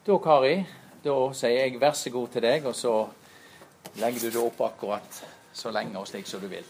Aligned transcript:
Da, 0.00 0.14
Kari, 0.16 0.54
da 1.04 1.14
sier 1.36 1.58
jeg 1.66 1.80
vær 1.80 1.92
så 1.92 2.08
god 2.12 2.30
til 2.32 2.40
deg, 2.40 2.64
og 2.64 2.72
så 2.72 2.92
legger 4.00 4.22
du 4.22 4.30
det 4.32 4.40
opp 4.40 4.60
akkurat 4.64 5.18
så 5.52 5.68
lenge 5.76 5.98
og 6.00 6.06
slik 6.08 6.28
som 6.28 6.40
du 6.40 6.46
vil. 6.48 6.64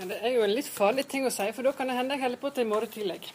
Det 0.00 0.18
er 0.22 0.36
jo 0.36 0.44
en 0.46 0.54
litt 0.54 0.68
farlig 0.70 1.02
ting 1.10 1.26
å 1.26 1.32
si, 1.34 1.48
for 1.56 1.66
da 1.66 1.72
kan 1.76 1.90
det 1.90 1.96
hende 1.98 2.14
jeg 2.14 2.22
holder 2.22 2.40
på 2.40 2.52
til 2.54 2.64
i 2.64 2.70
morgen 2.70 2.92
tidlig. 2.94 3.32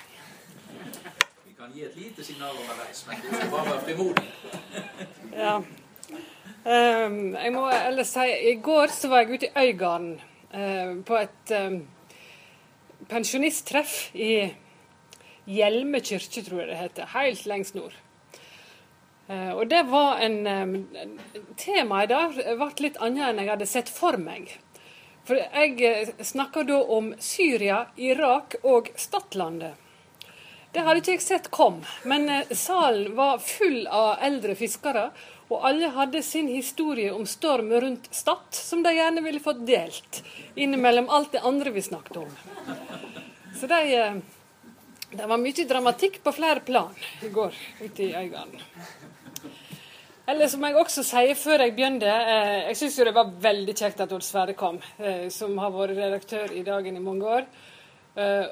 Vi 1.43 1.51
kan 1.57 1.73
gi 1.75 1.83
et 1.89 1.97
lite 1.99 2.23
signal 2.23 2.55
underveis, 2.55 3.01
men 3.09 3.19
du 3.21 3.27
skal 3.27 3.51
bare 3.51 3.73
være 3.73 3.83
frimodig. 3.89 4.29
Ja. 5.35 5.57
Um, 6.63 7.19
jeg 7.35 7.51
må 7.53 7.65
ellers 7.75 8.15
si 8.15 8.23
I 8.53 8.55
går 8.63 8.95
så 8.95 9.11
var 9.11 9.25
jeg 9.25 9.35
ute 9.35 9.51
i 9.51 9.67
Øygarden 9.67 10.15
uh, 10.55 11.03
på 11.05 11.19
et 11.19 11.53
um, 11.59 11.77
pensjonisttreff 13.11 14.15
i 14.15 14.31
Hjelme 15.45 15.99
kirke, 16.01 16.41
tror 16.41 16.63
jeg 16.63 16.71
det 16.71 16.79
heter. 16.79 17.09
Helt 17.13 17.45
lengst 17.45 17.75
nord. 17.77 17.93
Uh, 19.29 19.51
og 19.57 19.67
det 19.69 19.83
var 19.89 20.21
en 20.25 20.87
Temaet 21.57 22.09
der 22.09 22.33
ble 22.57 22.69
litt 22.81 22.97
annet 22.97 23.27
enn 23.29 23.41
jeg 23.43 23.51
hadde 23.51 23.69
sett 23.69 23.91
for 23.93 24.17
meg. 24.21 24.55
For 25.25 25.37
jeg 25.41 26.13
snakka 26.21 26.65
da 26.65 26.81
om 26.97 27.13
Syria, 27.21 27.87
Irak 27.97 28.59
og 28.61 28.91
Stadlandet. 28.97 29.73
Det 30.75 30.83
hadde 30.83 30.99
ikke 30.99 31.13
jeg 31.15 31.23
sett 31.23 31.45
kom, 31.55 31.77
men 32.03 32.27
eh, 32.29 32.49
salen 32.51 33.13
var 33.15 33.39
full 33.39 33.85
av 33.87 34.19
eldre 34.27 34.57
fiskere. 34.59 35.05
Og 35.49 35.65
alle 35.69 35.91
hadde 35.93 36.23
sin 36.25 36.47
historie 36.49 37.11
om 37.13 37.25
storm 37.29 37.69
rundt 37.71 38.07
Stad, 38.15 38.47
som 38.51 38.81
de 38.83 38.95
gjerne 38.95 39.21
ville 39.21 39.43
fått 39.43 39.61
delt. 39.67 40.23
Innimellom 40.55 41.09
alt 41.09 41.35
det 41.35 41.43
andre 41.45 41.73
vi 41.75 41.83
snakket 41.85 42.17
om. 42.23 42.31
Så 43.59 43.69
de, 43.69 43.81
eh, 43.93 44.15
det 45.11 45.27
var 45.29 45.37
mye 45.37 45.67
dramatikk 45.69 46.23
på 46.23 46.33
flere 46.33 46.59
plan 46.65 46.95
i 47.21 47.29
går 47.29 47.53
ute 47.81 48.03
i 48.03 48.13
Øygarden. 48.15 48.61
Eller 50.27 50.49
som 50.49 50.63
jeg 50.65 50.75
også 50.75 51.03
sier 51.05 51.37
før 51.37 51.61
jeg 51.61 51.75
begynte, 51.77 52.09
eh, 52.09 52.67
jeg 52.71 52.77
syns 52.79 52.95
det 52.97 53.13
var 53.13 53.29
veldig 53.41 53.75
kjekt 53.77 53.99
at 54.01 54.11
Odd 54.11 54.25
Sverre 54.25 54.55
kom, 54.57 54.79
eh, 54.97 55.29
som 55.29 55.57
har 55.61 55.69
vært 55.69 55.97
redaktør 55.99 56.51
i 56.51 56.63
Dagen 56.63 56.97
i 56.97 56.99
mange 56.99 57.23
år. 57.23 57.45
Eh, 58.17 58.47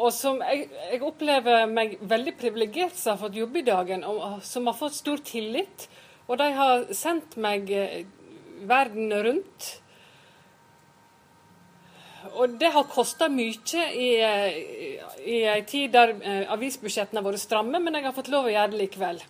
og 0.00 0.10
som 0.14 0.40
jeg, 0.40 0.68
jeg 0.90 1.02
opplever 1.04 1.66
meg 1.70 1.98
veldig 2.00 2.34
privilegert 2.38 2.96
som 2.96 3.14
har 3.14 3.20
fått 3.20 3.38
jobbe 3.38 3.60
i 3.60 3.66
Dagen, 3.66 4.04
og 4.08 4.40
som 4.46 4.66
har 4.70 4.78
fått 4.78 4.96
stor 4.96 5.20
tillit. 5.26 5.86
Og 6.30 6.38
de 6.40 6.48
har 6.56 6.86
sendt 6.96 7.36
meg 7.42 7.70
eh, 7.74 8.02
verden 8.68 9.12
rundt. 9.26 9.68
Og 12.38 12.56
det 12.58 12.70
har 12.72 12.88
kosta 12.88 13.28
mye 13.28 13.84
i, 13.92 14.08
eh, 14.22 14.58
i 15.26 15.38
ei 15.50 15.60
tid 15.68 15.92
der 15.94 16.14
eh, 16.22 16.48
avisbudsjettene 16.54 17.20
har 17.20 17.26
vært 17.26 17.42
stramme, 17.44 17.82
men 17.82 17.98
jeg 17.98 18.06
har 18.06 18.16
fått 18.16 18.32
lov 18.32 18.48
å 18.48 18.54
gjøre 18.54 18.72
det 18.72 18.82
likevel. 18.84 19.22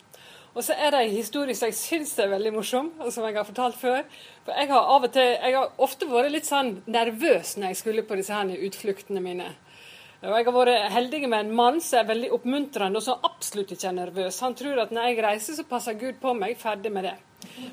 Og 0.52 0.60
så 0.60 0.76
er 0.76 0.92
det 0.92 1.00
en 1.00 1.14
historie 1.16 1.56
som 1.56 1.70
jeg 1.70 1.78
syns 1.78 2.12
er 2.20 2.28
veldig 2.28 2.52
morsom, 2.52 2.90
og 3.00 3.08
som 3.12 3.24
jeg 3.24 3.38
har 3.38 3.48
fortalt 3.48 3.78
før. 3.80 4.02
For 4.44 4.52
jeg 4.60 4.68
har 4.68 4.90
av 4.94 5.06
og 5.08 5.14
til, 5.14 5.30
jeg 5.32 5.56
har 5.56 5.84
ofte 5.84 6.08
vært 6.10 6.34
litt 6.34 6.48
sånn 6.48 6.74
nervøs 6.92 7.56
når 7.56 7.72
jeg 7.72 7.80
skulle 7.80 8.04
på 8.04 8.20
disse 8.20 8.36
her 8.36 8.66
utfluktene 8.68 9.24
mine. 9.24 9.48
Jeg 10.22 10.44
har 10.46 10.54
vært 10.54 10.92
heldig 10.94 11.20
med 11.26 11.40
en 11.40 11.56
mann 11.58 11.80
som 11.82 11.98
er 11.98 12.10
veldig 12.12 12.28
oppmuntrende, 12.36 13.00
og 13.00 13.02
som 13.02 13.24
absolutt 13.26 13.72
ikke 13.74 13.88
er 13.88 13.96
nervøs. 13.96 14.36
Han 14.44 14.54
tror 14.54 14.78
at 14.78 14.92
når 14.94 15.08
jeg 15.08 15.24
reiser, 15.24 15.56
så 15.58 15.64
passer 15.66 15.96
Gud 15.98 16.20
på 16.22 16.30
meg. 16.38 16.54
Ferdig 16.60 16.92
med 16.94 17.08
det. 17.08 17.16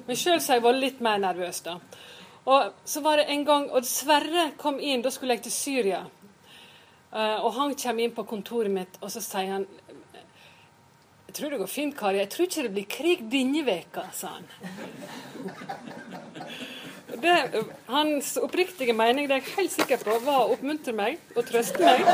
Men 0.08 0.18
sjøl 0.18 0.40
har 0.40 0.58
jeg 0.58 0.64
vært 0.66 0.82
litt 0.82 1.04
mer 1.06 1.22
nervøs, 1.22 1.60
da. 1.68 1.76
Og 2.50 2.72
så 2.90 3.04
var 3.06 3.20
det 3.20 3.28
en 3.30 3.44
gang 3.46 3.68
Og 3.76 3.86
Sverre 3.86 4.48
kom 4.58 4.80
inn, 4.80 5.04
da 5.06 5.12
skulle 5.14 5.36
jeg 5.38 5.46
til 5.46 5.54
Syria. 5.54 6.02
Uh, 7.14 7.38
og 7.46 7.54
han 7.60 7.78
kommer 7.78 8.06
inn 8.06 8.18
på 8.18 8.26
kontoret 8.26 8.74
mitt, 8.74 8.98
og 9.02 9.14
så 9.14 9.22
sier 9.22 9.54
han 9.54 9.70
jeg 11.30 11.36
tror 11.38 11.52
det 11.54 11.58
går 11.62 11.70
fint, 11.70 11.94
Kari. 11.94 12.18
Jeg 12.18 12.30
tror 12.34 12.48
ikke 12.48 12.64
det 12.66 12.72
blir 12.74 12.86
krig 12.90 13.20
denne 13.30 13.62
veka, 13.62 14.08
sa 14.18 14.32
han. 14.34 14.48
Det, 17.22 17.64
hans 17.88 18.38
oppriktige 18.38 18.94
mening 18.96 19.28
det 19.28 19.38
er 19.38 19.44
jeg 19.44 19.56
helt 19.58 19.74
sikker 19.74 20.04
på, 20.04 20.20
var 20.24 20.46
å 20.46 20.54
oppmuntre 20.56 20.94
meg 20.96 21.20
og 21.36 21.44
trøste 21.48 21.82
meg. 21.84 22.06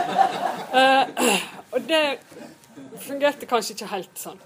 Uh, 0.73 1.03
og 1.75 1.85
det 1.89 2.01
fungerte 3.05 3.49
kanskje 3.49 3.75
ikke 3.75 3.91
helt 3.91 4.17
sånn. 4.19 4.41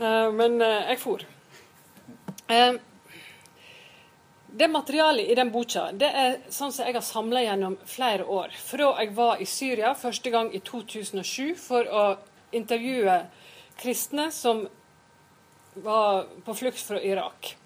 Uh, 0.00 0.28
men 0.36 0.60
uh, 0.60 0.84
jeg 0.90 1.00
for. 1.00 1.24
det 4.56 4.68
materialet 4.70 5.28
i 5.28 5.34
den 5.36 5.50
boka 5.52 5.88
det 5.92 6.08
er 6.08 6.36
sånn 6.48 6.72
som 6.72 6.86
jeg 6.86 6.94
har 6.96 7.04
samla 7.04 7.42
gjennom 7.44 7.76
flere 7.88 8.24
år. 8.24 8.54
Fra 8.54 8.92
jeg 9.00 9.12
var 9.16 9.42
i 9.42 9.48
Syria 9.48 9.94
første 9.98 10.30
gang 10.30 10.52
i 10.54 10.60
2007 10.60 11.54
for 11.60 11.88
å 11.88 12.06
intervjue 12.56 13.20
kristne 13.80 14.30
som 14.32 14.66
var 15.84 16.26
på 16.44 16.54
flukt 16.54 16.80
fra 16.80 17.00
Irak. 17.02 17.56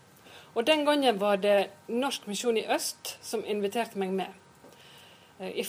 Og 0.55 0.67
Den 0.67 0.85
gangen 0.85 1.21
var 1.21 1.37
det 1.37 1.71
Norsk 1.89 2.27
misjon 2.27 2.57
i 2.57 2.67
øst 2.67 3.19
som 3.23 3.45
inviterte 3.47 3.99
meg 3.99 4.11
med. 4.11 4.27
Eh, 5.41 5.63
I, 5.63 5.67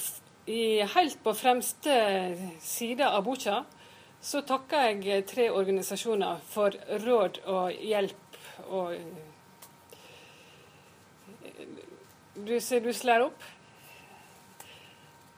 i 0.47 0.61
helt 0.95 1.23
på 1.23 1.33
fremste 1.37 1.93
side 2.59 3.05
av 3.05 3.23
boka 3.23 3.63
så 4.21 4.41
takka 4.45 4.83
jeg 4.89 5.25
tre 5.29 5.49
organisasjoner 5.49 6.41
for 6.49 6.73
råd 7.05 7.41
og 7.45 7.71
hjelp. 7.73 8.37
og 8.67 8.95
Du 12.35 12.59
ser 12.59 12.79
du 12.79 12.93
slår 12.93 13.29
opp? 13.29 13.43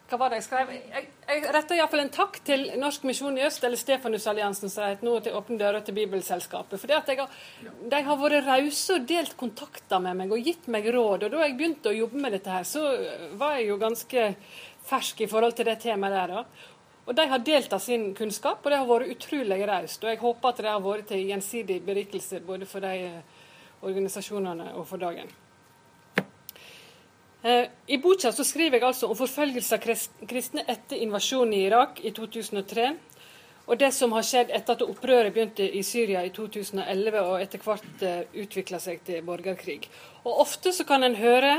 Hva 0.09 0.17
var 0.19 0.33
det 0.33 0.41
jeg 0.41 0.45
skrev? 0.45 0.71
Jeg, 0.73 1.05
jeg 1.29 1.43
retter 1.55 1.77
iallfall 1.77 2.01
en 2.03 2.11
takk 2.13 2.35
til 2.45 2.65
Norsk 2.77 3.05
misjon 3.07 3.37
i 3.39 3.45
øst, 3.47 3.63
eller 3.63 3.79
Stefanusalliansen, 3.79 4.69
som 4.69 4.85
heter 4.85 5.07
nå, 5.07 5.13
til 5.23 5.37
Åpne 5.39 5.57
dører 5.61 5.85
til 5.85 5.95
Bibelselskapet. 5.97 6.81
For 6.81 6.91
de 6.91 8.01
har 8.09 8.19
vært 8.19 8.45
rause 8.49 8.97
og 8.97 9.07
delt 9.09 9.37
kontakter 9.39 10.03
med 10.03 10.19
meg 10.19 10.35
og 10.35 10.43
gitt 10.43 10.67
meg 10.67 10.89
råd. 10.93 11.25
Og 11.25 11.33
da 11.33 11.47
jeg 11.47 11.55
begynte 11.57 11.93
å 11.93 11.97
jobbe 11.97 12.21
med 12.25 12.35
dette 12.35 12.51
her, 12.51 12.67
så 12.67 12.83
var 13.39 13.57
jeg 13.57 13.71
jo 13.71 13.79
ganske 13.81 14.27
fersk 14.83 15.23
i 15.23 15.29
forhold 15.31 15.55
til 15.57 15.71
det 15.71 15.79
temaet 15.85 16.17
der. 16.19 16.35
da. 16.35 16.69
Og 17.03 17.15
de 17.15 17.27
har 17.27 17.39
delt 17.43 17.73
av 17.75 17.81
sin 17.83 18.11
kunnskap, 18.15 18.61
og 18.63 18.71
det 18.71 18.79
har 18.79 18.87
vært 18.87 19.15
utrolig 19.15 19.63
raust. 19.67 20.03
Og 20.03 20.11
jeg 20.11 20.21
håper 20.21 20.49
at 20.49 20.61
det 20.63 20.71
har 20.71 20.83
vært 20.83 21.09
til 21.11 21.25
gjensidig 21.31 21.79
berikelse 21.83 22.43
både 22.43 22.67
for 22.69 22.83
de 22.83 23.09
organisasjonene 23.83 24.75
og 24.77 24.85
for 24.87 25.01
dagen. 25.01 25.31
Eh, 27.43 27.65
I 27.87 27.97
boka 27.97 28.31
så 28.31 28.43
skriver 28.47 28.77
jeg 28.79 28.87
altså 28.87 29.09
om 29.11 29.17
forfølgelse 29.19 29.75
av 29.75 29.87
kristne 30.29 30.63
etter 30.71 31.01
invasjonen 31.03 31.57
i 31.57 31.65
Irak 31.67 31.99
i 31.99 32.13
2003, 32.15 32.93
og 33.67 33.79
det 33.79 33.89
som 33.95 34.15
har 34.15 34.23
skjedd 34.27 34.51
etter 34.55 34.77
at 34.77 34.83
opprøret 34.85 35.31
begynte 35.35 35.67
i 35.67 35.81
Syria 35.83 36.23
i 36.23 36.31
2011 36.35 37.19
og 37.19 37.35
etter 37.43 37.63
hvert 37.63 38.05
eh, 38.07 38.21
utvikla 38.45 38.79
seg 38.79 39.03
til 39.07 39.23
borgerkrig. 39.27 39.81
Og 40.23 40.39
Ofte 40.45 40.71
så 40.75 40.87
kan 40.87 41.03
en 41.03 41.19
høre 41.19 41.57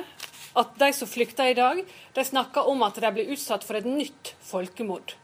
at 0.57 0.75
de 0.81 0.91
som 0.97 1.11
flykter 1.11 1.53
i 1.53 1.59
dag, 1.59 1.81
de 1.85 2.25
snakker 2.25 2.69
om 2.71 2.85
at 2.87 3.01
de 3.05 3.13
blir 3.13 3.33
utsatt 3.37 3.65
for 3.67 3.77
et 3.77 3.89
nytt 3.89 4.35
folkemord. 4.41 5.17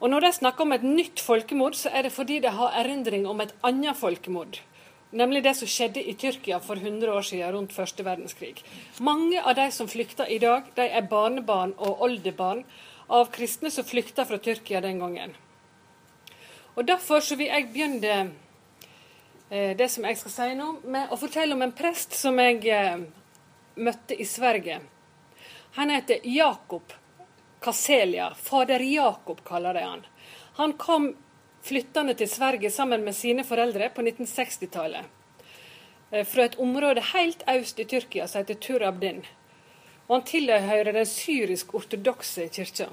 Og 0.00 0.10
Når 0.10 0.26
de 0.26 0.32
snakker 0.40 0.66
om 0.66 0.74
et 0.74 0.84
nytt 0.84 1.22
folkemord, 1.22 1.78
så 1.78 1.88
er 1.94 2.04
det 2.04 2.12
fordi 2.12 2.40
de 2.42 2.50
har 2.50 2.74
erindring 2.82 3.26
om 3.30 3.40
et 3.40 3.54
annet 3.62 3.96
folkemord. 3.96 4.58
Nemlig 5.10 5.42
det 5.44 5.54
som 5.54 5.68
skjedde 5.70 6.02
i 6.02 6.14
Tyrkia 6.18 6.58
for 6.60 6.76
100 6.76 7.12
år 7.12 7.22
siden, 7.22 7.52
rundt 7.54 7.72
første 7.72 8.04
verdenskrig. 8.04 8.58
Mange 8.98 9.42
av 9.42 9.54
de 9.54 9.68
som 9.72 9.88
flykter 9.88 10.26
i 10.26 10.40
dag, 10.42 10.66
de 10.74 10.88
er 10.88 11.06
barnebarn 11.06 11.76
og 11.78 12.02
oldebarn 12.02 12.64
av 13.06 13.30
kristne 13.34 13.70
som 13.70 13.86
flykta 13.86 14.26
fra 14.26 14.38
Tyrkia 14.42 14.80
den 14.82 14.98
gangen. 14.98 15.36
Og 16.74 16.84
Derfor 16.84 17.22
så 17.24 17.38
vil 17.38 17.48
jeg 17.48 17.70
begynne 17.72 18.16
eh, 19.48 19.76
det 19.78 19.88
som 19.90 20.04
jeg 20.04 20.18
skal 20.18 20.34
si 20.34 20.48
nå, 20.58 20.72
med 20.84 21.14
å 21.14 21.20
fortelle 21.20 21.54
om 21.54 21.62
en 21.62 21.76
prest 21.76 22.18
som 22.18 22.36
jeg 22.42 22.66
eh, 22.66 23.06
møtte 23.76 24.18
i 24.18 24.26
Sverige. 24.26 24.80
Han 25.78 25.90
heter 25.94 26.20
Jakob 26.24 26.92
Kaselia. 27.60 28.34
Fader 28.34 28.80
Jakob 28.80 29.44
kaller 29.44 29.74
de 29.74 29.86
han. 29.86 30.04
Han 30.56 30.72
kom 30.72 31.14
flyttende 31.66 32.14
til 32.14 32.30
Sverige 32.30 32.70
sammen 32.70 33.04
med 33.04 33.16
sine 33.16 33.44
foreldre 33.44 33.90
på 33.94 34.04
1960-tallet. 34.06 35.08
Eh, 36.10 36.24
fra 36.26 36.46
et 36.46 36.58
område 36.62 37.02
helt 37.12 37.42
øst 37.50 37.80
i 37.82 37.84
Tyrkia 37.84 38.26
som 38.26 38.44
heter 38.44 38.60
Turabdin. 38.62 39.24
Og 40.08 40.16
han 40.16 40.28
tilhører 40.28 40.92
den 40.92 41.06
syrisk-ortodokse 41.10 42.48
kirka. 42.54 42.86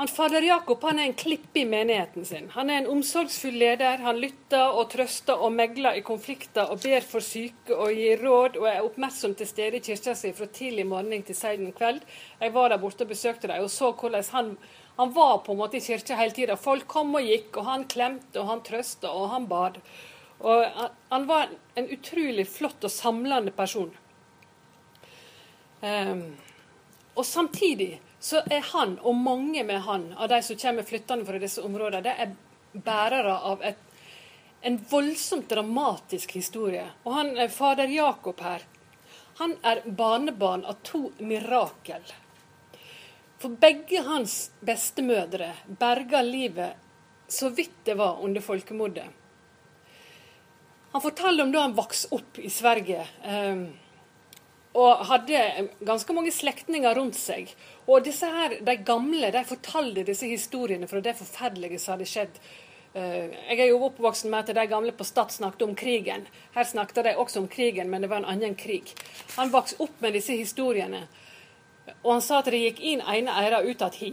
Han, 0.00 0.08
Fader 0.08 0.42
Jakob 0.42 0.82
han 0.82 0.98
er 0.98 1.10
en 1.10 1.14
klippe 1.14 1.60
i 1.60 1.64
menigheten 1.68 2.24
sin. 2.24 2.46
Han 2.54 2.70
er 2.70 2.78
en 2.80 2.86
omsorgsfull 2.88 3.56
leder. 3.60 4.00
Han 4.00 4.20
lytter 4.20 4.72
og 4.72 4.90
trøster 4.92 5.36
og 5.36 5.52
megler 5.52 5.98
i 5.98 6.04
konflikter 6.04 6.72
og 6.72 6.80
ber 6.84 7.04
for 7.04 7.24
syke 7.24 7.76
og 7.76 7.92
gir 7.92 8.22
råd 8.24 8.56
og 8.60 8.68
er 8.70 8.84
oppmerksom 8.86 9.34
til 9.36 9.48
stede 9.48 9.76
i 9.76 9.84
kirka 9.84 10.14
si 10.16 10.32
fra 10.36 10.48
tidlig 10.48 10.86
morgen 10.88 11.24
til 11.28 11.36
sen 11.36 11.72
kveld. 11.76 12.00
Jeg 12.40 12.54
var 12.54 12.72
der 12.72 12.80
borte 12.80 13.04
og 13.04 13.12
besøkte 13.12 13.48
dem 13.48 13.64
og 13.64 13.68
så 13.72 13.92
hvordan 13.92 14.24
han 14.32 14.54
han 14.96 15.12
var 15.12 15.38
på 15.38 15.52
en 15.52 15.58
måte 15.58 15.76
i 15.78 15.80
kirka 15.80 16.16
hele 16.18 16.34
tida. 16.36 16.56
Folk 16.56 16.86
kom 16.88 17.14
og 17.14 17.24
gikk, 17.24 17.56
og 17.56 17.64
han 17.64 17.86
klemte, 17.88 18.40
og 18.40 18.50
han 18.50 18.62
trøsta, 18.66 19.10
og 19.10 19.30
han 19.32 19.48
bad. 19.48 19.80
Og 20.40 20.64
han 21.08 21.26
var 21.28 21.50
en 21.74 21.88
utrolig 21.92 22.46
flott 22.48 22.84
og 22.84 22.92
samlende 22.92 23.52
person. 23.56 23.90
Um, 25.80 26.24
og 27.14 27.24
samtidig 27.26 28.00
så 28.20 28.42
er 28.52 28.60
han, 28.72 28.98
og 29.00 29.16
mange 29.16 29.64
med 29.64 29.80
han, 29.86 30.10
av 30.12 30.28
de 30.28 30.42
som 30.44 30.58
kommer 30.60 30.84
flyttende 30.84 31.24
fra 31.24 31.40
disse 31.40 31.62
områdene, 31.64 32.04
det 32.04 32.16
er 32.20 32.82
bærere 32.84 33.36
av 33.48 33.64
et, 33.64 33.80
en 34.60 34.76
voldsomt 34.90 35.48
dramatisk 35.48 36.36
historie. 36.36 36.84
Og 37.04 37.14
han, 37.16 37.32
eh, 37.38 37.48
fader 37.48 37.88
Jakob 37.88 38.40
her, 38.44 38.66
han 39.40 39.56
er 39.64 39.80
barnebarn 39.86 40.66
av 40.68 40.82
to 40.84 41.06
mirakel. 41.18 42.04
For 43.40 43.56
begge 43.56 44.02
hans 44.04 44.50
bestemødre 44.60 45.54
berga 45.80 46.20
livet 46.22 46.76
så 47.30 47.48
vidt 47.48 47.84
det 47.86 47.94
var 47.96 48.20
under 48.20 48.42
folkemordet. 48.44 49.06
Han 50.92 51.02
fortalte 51.02 51.46
om 51.46 51.52
da 51.54 51.62
han 51.64 51.76
vokste 51.78 52.10
opp 52.14 52.38
i 52.42 52.50
Sverige. 52.50 53.06
Eh, 53.24 53.62
og 54.80 55.04
hadde 55.08 55.68
ganske 55.86 56.14
mange 56.14 56.32
slektninger 56.34 56.94
rundt 56.94 57.16
seg. 57.18 57.48
Og 57.86 58.04
disse 58.06 58.26
her, 58.26 58.58
de 58.66 58.74
gamle 58.86 59.30
de 59.34 59.44
fortalte 59.46 60.04
disse 60.06 60.28
historiene 60.30 60.90
fra 60.90 61.00
det 61.02 61.16
forferdelige 61.18 61.80
som 61.80 61.94
hadde 61.94 62.10
skjedd. 62.10 62.36
Eh, 62.92 63.32
jeg 63.48 63.56
er 63.56 63.70
jo 63.70 63.80
oppvokst 63.86 64.28
med 64.28 64.44
at 64.44 64.54
de 64.58 64.66
gamle 64.70 64.92
på 64.94 65.06
Stad 65.06 65.32
snakket 65.34 65.64
om 65.66 65.74
krigen. 65.78 66.26
Her 66.54 66.66
snakket 66.66 67.04
de 67.06 67.16
også 67.16 67.42
om 67.42 67.48
krigen, 67.48 67.90
men 67.90 68.02
det 68.02 68.10
var 68.10 68.22
en 68.22 68.30
annen 68.34 68.58
krig. 68.58 68.92
Han 69.38 69.54
vokste 69.54 69.80
opp 69.86 69.96
med 70.02 70.18
disse 70.18 70.36
historiene, 70.38 71.06
og 72.02 72.12
han 72.12 72.22
sa 72.24 72.40
at 72.40 72.50
det 72.52 72.60
gikk 72.60 72.80
inn 72.92 73.02
ene 73.02 73.34
øret 73.42 73.66
ut 73.68 73.82
av 73.84 73.96
hi. 74.00 74.12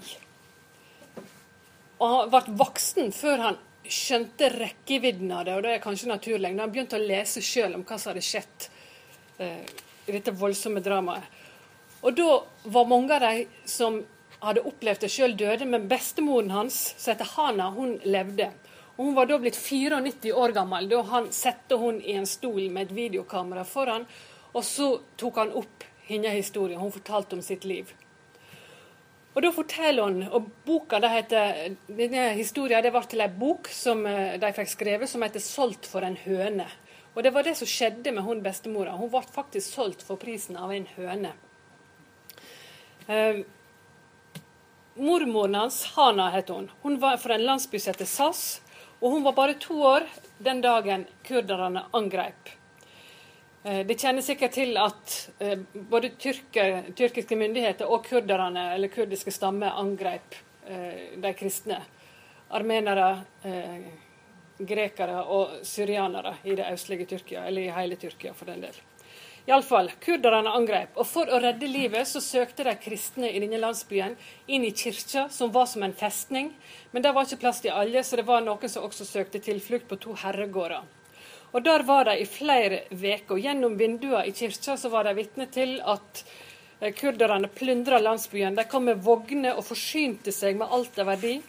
Og 1.98 2.14
han 2.14 2.32
ble 2.34 2.58
voksen 2.60 3.14
før 3.16 3.44
han 3.46 3.60
skjønte 3.88 4.50
rekkevidden 4.54 5.32
av 5.32 5.46
det, 5.48 5.56
og 5.56 5.64
det 5.64 5.76
er 5.76 5.84
kanskje 5.84 6.12
naturlig. 6.12 6.52
Når 6.54 6.66
han 6.66 6.74
begynte 6.74 7.00
å 7.00 7.08
lese 7.08 7.44
sjøl 7.44 7.78
om 7.78 7.86
hva 7.88 7.98
som 7.98 8.12
hadde 8.12 8.26
skjedd 8.26 8.68
eh, 9.44 9.64
i 10.08 10.16
dette 10.16 10.36
voldsomme 10.36 10.84
dramaet. 10.84 11.36
Og 12.06 12.14
da 12.16 12.30
var 12.76 12.90
mange 12.90 13.16
av 13.16 13.24
de 13.24 13.48
som 13.68 13.98
hadde 14.44 14.66
opplevd 14.70 15.06
det 15.06 15.12
sjøl, 15.12 15.36
døde. 15.40 15.66
Men 15.66 15.88
bestemoren 15.90 16.52
hans, 16.54 16.78
som 16.98 17.14
heter 17.14 17.32
Hana, 17.36 17.72
hun 17.74 17.98
levde. 18.06 18.52
Og 18.98 19.06
Hun 19.06 19.18
var 19.18 19.30
da 19.30 19.38
blitt 19.42 19.58
94 19.58 20.34
år 20.34 20.54
gammel 20.56 20.90
da 20.90 21.02
han 21.12 21.32
satte 21.34 21.78
hun 21.78 22.02
i 22.02 22.18
en 22.18 22.26
stol 22.30 22.70
med 22.70 22.88
et 22.88 22.96
videokamera 22.98 23.66
foran. 23.66 24.08
Og 24.54 24.66
så 24.66 24.92
tok 25.18 25.42
han 25.42 25.54
opp 25.58 25.86
hennes 26.08 26.36
historie. 26.36 26.78
Hun 26.78 26.92
fortalte 26.92 27.38
om 27.38 27.42
sitt 27.46 27.66
liv. 27.66 27.94
Og 29.38 29.44
da 29.46 29.52
forteller 29.54 30.08
hun, 30.08 30.24
og 30.34 30.48
boka 30.66 30.98
det 31.04 31.12
heter, 31.14 31.58
denne 31.86 32.32
historien 32.40 32.82
det 32.82 32.90
ble 32.96 33.04
til 33.06 33.22
en 33.22 33.36
bok 33.38 33.70
som 33.70 34.02
eh, 34.10 34.40
de 34.42 34.50
fikk 34.56 34.72
skrevet, 34.72 35.10
som 35.10 35.22
heter 35.22 35.44
'Solgt 35.44 35.86
for 35.86 36.02
en 36.02 36.18
høne'. 36.18 36.66
Og 37.14 37.24
det 37.24 37.34
var 37.34 37.44
det 37.44 37.56
som 37.58 37.70
skjedde 37.70 38.12
med 38.14 38.24
hun 38.24 38.42
bestemora. 38.42 38.98
Hun 38.98 39.10
ble 39.10 39.22
faktisk 39.22 39.74
solgt 39.74 40.04
for 40.06 40.18
prisen 40.22 40.58
av 40.58 40.72
en 40.74 40.88
høne. 40.96 41.32
Eh, 43.08 43.44
mormoren 44.96 45.56
hans, 45.56 45.84
Hana 45.96 46.30
het 46.30 46.50
hun, 46.50 46.70
hun 46.84 47.00
var 47.02 47.18
fra 47.18 47.34
en 47.34 47.46
landsby 47.46 47.80
som 47.80 47.94
heter 47.94 48.06
Sass. 48.06 48.62
Og 49.02 49.12
hun 49.12 49.24
var 49.24 49.34
bare 49.38 49.54
to 49.62 49.78
år 49.82 50.06
den 50.42 50.62
dagen 50.62 51.06
kurderne 51.26 51.86
angrep. 51.94 52.50
Eh, 53.68 53.86
det 53.86 54.00
kjenner 54.00 54.24
sikkert 54.24 54.54
til 54.56 54.78
at 54.80 55.14
eh, 55.44 55.60
både 55.92 56.14
tyrker, 56.20 56.92
tyrkiske 56.96 57.36
myndigheter 57.36 57.90
og 57.92 58.06
kurderne, 58.08 58.70
eller 58.76 58.92
kurdiske 58.94 59.34
stammer 59.34 59.76
angrep 59.82 60.38
eh, 60.70 61.18
de 61.20 61.34
kristne. 61.36 61.82
Armenere, 62.48 63.10
grekere 64.56 65.18
og 65.36 65.58
syrianere 65.68 66.38
i 66.48 66.54
det 66.56 66.70
østlige 66.72 67.04
Tyrkia, 67.10 67.42
eller 67.44 67.66
i 67.66 67.74
hele 67.76 67.98
Tyrkia 68.00 68.32
for 68.32 68.48
den 68.48 68.62
del. 68.64 68.78
Iallfall, 69.52 69.92
kurderne 70.00 70.54
angrep, 70.56 70.96
og 70.96 71.10
for 71.10 71.28
å 71.28 71.42
redde 71.44 71.68
livet 71.68 72.08
så 72.08 72.22
søkte 72.24 72.64
de 72.64 72.78
kristne 72.80 73.28
i 73.28 73.42
denne 73.44 73.60
landsbyen 73.60 74.16
inn 74.48 74.64
i 74.64 74.72
kirka, 74.72 75.28
som 75.28 75.52
var 75.52 75.68
som 75.68 75.84
en 75.84 75.96
festning. 75.96 76.54
Men 76.96 77.04
det 77.04 77.12
var 77.12 77.28
ikke 77.28 77.44
plass 77.44 77.60
til 77.66 77.76
alle, 77.76 78.00
så 78.00 78.16
det 78.16 78.30
var 78.32 78.48
noen 78.48 78.72
som 78.72 78.88
også 78.88 79.08
søkte 79.12 79.44
tilflukt 79.44 79.92
på 79.92 80.00
to 80.08 80.16
herregårder. 80.24 80.88
Og 81.58 81.64
Der 81.64 81.82
var 81.84 82.06
de 82.06 82.20
i 82.22 82.26
flere 82.30 82.84
uker. 82.92 83.40
Gjennom 83.42 83.80
vinduene 83.80 84.28
i 84.30 84.32
kirka 84.32 84.76
så 84.78 84.92
var 84.94 85.08
de 85.08 85.16
vitne 85.18 85.48
til 85.50 85.80
at 85.82 86.20
eh, 86.80 86.92
kurderne 86.94 87.50
plyndra 87.50 87.98
landsbyen. 87.98 88.54
De 88.54 88.66
kom 88.70 88.86
med 88.86 89.02
vogner 89.02 89.58
og 89.58 89.66
forsynte 89.66 90.30
seg 90.30 90.60
med 90.60 90.70
alt 90.70 91.00
av 91.02 91.10
verdi. 91.10 91.40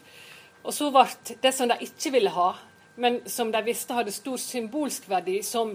Og 0.64 0.72
så 0.72 0.88
ble 0.94 1.04
det 1.44 1.52
som 1.52 1.68
de 1.68 1.76
ikke 1.84 2.14
ville 2.14 2.32
ha, 2.32 2.54
men 2.96 3.20
som 3.28 3.52
de 3.52 3.60
visste 3.66 3.92
hadde 3.92 4.14
stor 4.16 4.40
symbolsk 4.40 5.10
verdi, 5.12 5.42
som 5.44 5.74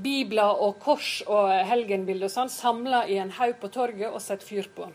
bibler 0.00 0.56
og 0.56 0.80
kors 0.80 1.20
og 1.28 1.52
helgenbilder 1.68 2.30
og 2.30 2.32
sånn, 2.32 2.52
samla 2.52 3.02
i 3.12 3.20
en 3.20 3.34
haug 3.36 3.58
på 3.60 3.70
torget 3.76 4.08
og 4.08 4.24
satt 4.24 4.46
fyr 4.46 4.70
på. 4.72 4.88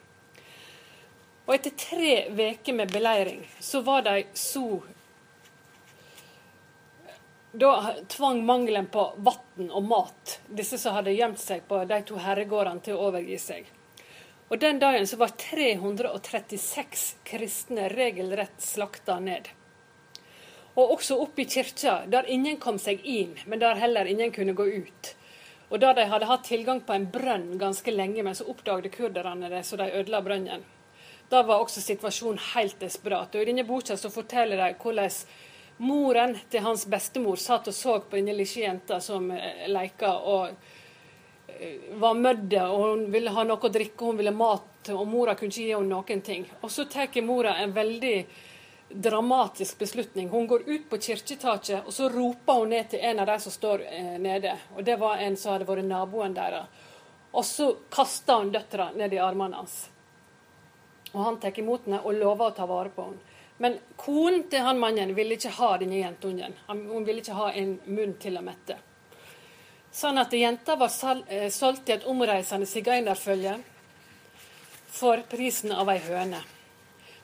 Og 1.45 1.53
etter 1.53 1.77
tre 1.77 2.17
uker 2.33 2.81
med 2.81 2.97
beleiring 2.97 3.45
så 3.61 3.85
var 3.85 4.09
de 4.09 4.23
så 4.33 4.81
Da 7.51 7.95
tvang 8.07 8.45
mangelen 8.45 8.87
på 8.87 9.13
vann 9.17 9.71
og 9.71 9.83
mat 9.83 10.37
disse 10.47 10.77
som 10.79 10.95
hadde 10.95 11.11
gjemt 11.11 11.39
seg 11.39 11.65
på 11.67 11.83
de 11.83 11.97
to 12.07 12.19
herregårdene, 12.23 12.79
til 12.79 12.95
å 12.95 13.09
overgi 13.09 13.37
seg. 13.43 13.71
Og 14.51 14.59
Den 14.59 14.79
dagen 14.79 15.07
så 15.07 15.17
var 15.19 15.33
336 15.39 17.03
kristne 17.27 17.89
regelrett 17.91 18.55
slakta 18.59 19.19
ned. 19.19 19.49
Og 20.75 20.95
også 20.95 21.17
oppe 21.19 21.43
i 21.43 21.49
kirka, 21.51 22.01
der 22.07 22.27
ingen 22.31 22.57
kom 22.57 22.79
seg 22.79 23.03
inn, 23.03 23.35
men 23.45 23.59
der 23.59 23.79
heller 23.79 24.07
ingen 24.07 24.31
kunne 24.31 24.55
gå 24.55 24.65
ut. 24.71 25.15
Og 25.71 25.79
da 25.79 25.93
de 25.95 26.07
hadde 26.07 26.27
hatt 26.27 26.47
tilgang 26.47 26.81
på 26.83 26.95
en 26.95 27.07
brønn 27.11 27.57
ganske 27.59 27.91
lenge, 27.91 28.23
men 28.23 28.35
så 28.35 28.47
oppdaget 28.51 28.95
kurderne 28.95 29.51
det, 29.51 29.63
så 29.67 29.79
de 29.79 29.91
ødela 29.91 30.21
brønnen. 30.23 30.63
Da 31.31 31.43
var 31.47 31.63
også 31.63 31.83
situasjonen 31.83 32.39
helt 32.53 32.79
desperat. 32.79 33.35
Og 33.35 33.43
I 33.43 33.47
denne 33.47 33.63
boka 33.67 33.95
så 33.95 34.11
forteller 34.11 34.59
de 34.59 34.73
hvordan 34.79 35.11
moren 35.77 36.37
til 36.49 36.63
hans 36.65 36.85
bestemor 36.85 37.39
satt 37.41 37.67
og 37.71 37.73
så 37.73 37.97
på 37.99 38.19
denne 38.19 38.35
lille 38.37 38.65
jenta 38.65 38.99
som 39.01 39.31
eh, 39.31 39.65
leika 39.71 40.13
og 40.19 40.47
eh, 41.47 41.97
var 42.01 42.13
mødde, 42.13 42.61
og 42.67 42.85
hun 42.85 43.03
ville 43.13 43.33
ha 43.33 43.45
noe 43.47 43.57
å 43.57 43.73
drikke, 43.73 44.05
hun 44.05 44.19
ville 44.19 44.35
mat, 44.35 44.91
og 44.93 45.07
mora 45.07 45.35
kunne 45.35 45.53
ikke 45.53 45.67
gi 45.67 45.73
henne 45.73 45.89
noen 45.89 46.23
ting. 46.25 46.47
Og 46.61 46.71
så 46.71 46.85
tar 46.89 47.21
mora 47.25 47.57
en 47.61 47.73
veldig 47.73 48.15
dramatisk 48.93 49.79
beslutning. 49.79 50.29
Hun 50.29 50.47
går 50.47 50.63
ut 50.65 50.89
på 50.89 50.97
kirketaket, 50.97 51.85
og 51.85 51.93
så 51.93 52.09
roper 52.09 52.53
hun 52.53 52.69
ned 52.69 52.89
til 52.89 52.99
en 52.99 53.19
av 53.19 53.27
de 53.27 53.39
som 53.39 53.51
står 53.51 53.85
eh, 53.87 54.17
nede. 54.19 54.55
Og 54.75 54.83
Det 54.83 54.97
var 54.99 55.17
en 55.17 55.37
som 55.37 55.53
hadde 55.53 55.69
vært 55.69 55.87
naboen 55.87 56.35
deres. 56.35 56.87
Og 57.31 57.45
så 57.45 57.71
kaster 57.89 58.41
hun 58.41 58.51
døtra 58.51 58.91
ned 58.95 59.13
i 59.13 59.21
armene 59.23 59.61
hans. 59.61 59.89
Og 61.13 61.23
Han 61.23 61.39
tar 61.39 61.59
imot 61.59 61.85
henne 61.87 62.01
og 62.03 62.17
lover 62.17 62.51
å 62.51 62.55
ta 62.55 62.67
vare 62.67 62.91
på 62.93 63.07
henne. 63.07 63.30
Men 63.61 63.77
konen 63.95 64.47
til 64.49 64.63
han 64.65 64.79
mannen 64.81 65.11
ville 65.13 65.37
ikke 65.37 65.53
ha 65.59 65.75
denne 65.77 65.99
jentungen. 65.99 66.55
Hun 66.67 67.03
ville 67.05 67.21
ikke 67.21 67.37
ha 67.37 67.51
en 67.53 67.75
munn 67.85 68.15
til 68.21 68.39
å 68.39 68.41
mette. 68.45 68.77
Sånn 69.91 70.17
at 70.17 70.33
jenta 70.33 70.77
var 70.79 70.89
eh, 71.27 71.49
solgt 71.51 71.85
til 71.85 71.99
et 71.99 72.07
omreisende 72.09 72.65
sigøynerfølge 72.65 73.57
for 74.91 75.21
prisen 75.29 75.75
av 75.75 75.91
ei 75.93 75.99
høne. 76.07 76.39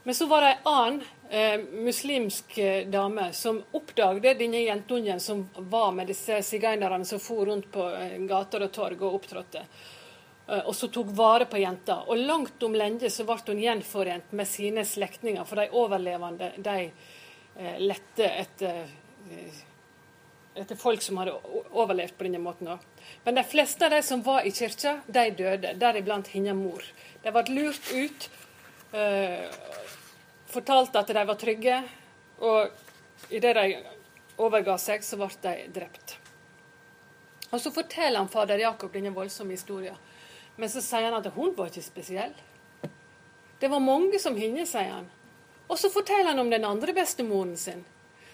Men 0.03 0.15
så 0.15 0.27
var 0.29 0.43
det 0.43 0.51
ei 0.51 0.59
annen 0.71 1.01
eh, 1.29 1.63
muslimsk 1.87 2.57
eh, 2.57 2.85
dame 2.87 3.31
som 3.33 3.63
oppdaget 3.75 4.37
denne 4.39 4.61
jentungen 4.61 5.19
som 5.19 5.41
var 5.57 5.89
med 5.91 6.07
disse 6.07 6.37
sigøynerne 6.43 7.05
som 7.05 7.19
for 7.19 7.49
rundt 7.49 7.71
på 7.73 7.89
eh, 7.95 8.19
gater 8.29 8.67
og 8.67 8.71
torg 8.77 9.01
og 9.01 9.17
opptrådte. 9.17 9.65
Eh, 10.47 10.59
og 10.59 10.75
så 10.75 10.87
tok 10.87 11.07
vare 11.15 11.45
på 11.45 11.59
jenta. 11.59 12.01
Og 12.07 12.17
langt 12.17 12.63
om 12.63 12.75
lenge 12.75 13.09
så 13.11 13.25
ble 13.27 13.39
hun 13.47 13.63
gjenforent 13.63 14.31
med 14.31 14.47
sine 14.47 14.85
slektninger, 14.85 15.43
for 15.45 15.59
de 15.59 15.67
overlevende 15.75 16.53
de 16.57 16.77
eh, 16.87 17.79
lette 17.83 18.29
etter, 18.29 18.85
eh, 19.31 19.59
etter 20.55 20.79
folk 20.79 21.03
som 21.03 21.19
hadde 21.21 21.35
overlevd 21.71 22.15
på 22.17 22.29
denne 22.29 22.41
måten 22.41 22.71
òg. 22.73 22.85
Men 23.25 23.39
de 23.39 23.43
fleste 23.47 23.85
av 23.85 23.91
de 23.91 24.01
som 24.03 24.23
var 24.23 24.47
i 24.47 24.53
kirka, 24.55 25.01
de 25.05 25.29
døde, 25.35 25.75
deriblant 25.79 26.31
hennes 26.31 26.55
mor. 26.55 26.83
De 27.23 27.31
ble 27.31 27.47
lurt 27.53 27.93
ut. 27.93 28.29
fortalt 30.47 30.95
at 30.95 31.09
de 31.11 31.23
var 31.27 31.35
trygge, 31.35 31.81
og 32.39 32.71
idet 33.29 33.51
de 33.53 33.65
overga 34.39 34.77
seg, 34.79 35.03
så 35.03 35.19
ble 35.19 35.27
de 35.43 35.67
drept. 35.75 36.15
Og 37.51 37.59
Så 37.61 37.71
forteller 37.71 38.19
han 38.19 38.31
fader 38.31 38.63
Jakob 38.63 38.93
denne 38.93 39.11
voldsomme 39.11 39.51
historien. 39.51 39.95
Men 40.57 40.69
så 40.73 40.81
sier 40.81 41.11
han 41.11 41.19
at 41.19 41.29
hun 41.35 41.53
var 41.57 41.69
ikke 41.69 41.85
spesiell. 41.85 42.33
Det 43.59 43.69
var 43.69 43.81
mange 43.81 44.19
som 44.21 44.37
henne, 44.37 44.65
sier 44.69 44.91
han. 44.91 45.07
Og 45.67 45.79
så 45.79 45.89
forteller 45.91 46.31
han 46.31 46.41
om 46.41 46.49
den 46.49 46.65
andre 46.65 46.93
bestemoren 46.95 47.57
sin, 47.57 47.83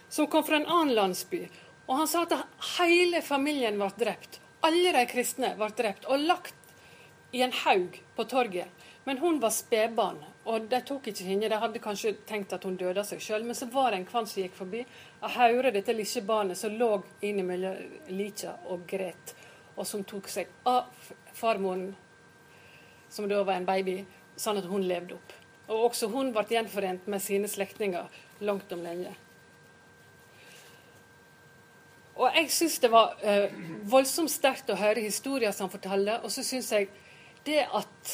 som 0.10 0.28
kom 0.28 0.44
fra 0.46 0.60
en 0.60 0.70
annen 0.70 0.96
landsby. 0.96 1.46
Og 1.88 1.98
han 2.00 2.08
sa 2.08 2.24
at 2.24 2.36
hele 2.78 3.22
familien 3.26 3.80
ble 3.80 3.90
drept. 4.00 4.40
Alle 4.64 4.94
de 4.96 5.04
kristne 5.10 5.56
ble 5.60 5.68
drept 5.76 6.06
og 6.08 6.24
lagt 6.24 6.56
i 7.34 7.42
en 7.44 7.56
haug 7.64 7.98
på 8.16 8.26
torget. 8.30 8.70
Men 9.04 9.18
hun 9.20 9.40
var 9.44 9.52
spedbarn, 9.52 10.22
og 10.48 10.70
de 10.72 10.80
tok 10.88 11.10
ikke 11.12 11.26
henne. 11.28 11.50
De 11.52 11.60
hadde 11.60 11.82
kanskje 11.84 12.14
tenkt 12.28 12.54
at 12.56 12.64
hun 12.64 12.78
døde 12.80 13.02
av 13.02 13.08
seg 13.08 13.20
sjøl, 13.24 13.44
men 13.44 13.58
så 13.58 13.68
var 13.74 13.92
det 13.92 14.00
en 14.00 14.08
kvann 14.08 14.30
som 14.30 14.40
gikk 14.44 14.56
forbi. 14.56 14.86
Jeg 14.86 15.36
hørte 15.36 15.74
dette 15.76 15.96
lille 15.98 16.24
barnet 16.28 16.60
som 16.60 16.78
lå 16.80 16.92
innimellom 17.26 18.14
lika 18.16 18.56
og 18.72 18.86
gret, 18.88 19.36
og 19.76 19.88
som 19.90 20.06
tok 20.08 20.30
seg 20.32 20.54
av 20.70 20.88
farmoren, 21.36 21.90
som 23.14 23.30
da 23.30 23.44
var 23.46 23.60
en 23.60 23.68
baby, 23.68 24.02
sånn 24.40 24.58
at 24.58 24.70
hun 24.70 24.88
levde 24.90 25.20
opp. 25.20 25.36
Og 25.70 25.90
også 25.92 26.10
hun 26.12 26.34
ble 26.34 26.44
gjenforent 26.50 27.06
med 27.08 27.22
sine 27.24 27.50
slektninger 27.52 28.10
langt 28.44 28.74
om 28.74 28.82
lenge. 28.84 29.14
Og 32.14 32.30
jeg 32.38 32.52
syns 32.54 32.78
det 32.82 32.92
var 32.94 33.16
eh, 33.26 33.54
voldsomt 33.90 34.32
sterkt 34.32 34.70
å 34.70 34.78
høre 34.78 35.02
historier 35.02 35.54
som 35.54 35.68
han 35.68 35.74
forteller, 35.74 36.22
og 36.22 36.34
så 36.34 36.44
syns 36.46 36.70
jeg 36.74 36.90
det 37.46 37.64
at 37.66 38.14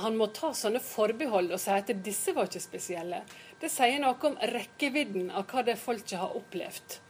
han 0.00 0.16
må 0.16 0.30
ta 0.32 0.52
sånne 0.56 0.80
forbehold 0.82 1.50
og 1.52 1.60
si 1.60 1.72
at 1.74 1.90
disse 2.04 2.32
var 2.36 2.48
ikke 2.48 2.62
spesielle, 2.62 3.24
det 3.60 3.68
sier 3.72 4.00
noe 4.00 4.16
om 4.30 4.38
rekkevidden 4.54 5.32
av 5.34 5.50
hva 5.50 5.64
det 5.66 5.76
folket 5.80 6.18
har 6.20 6.36
opplevd. 6.38 7.00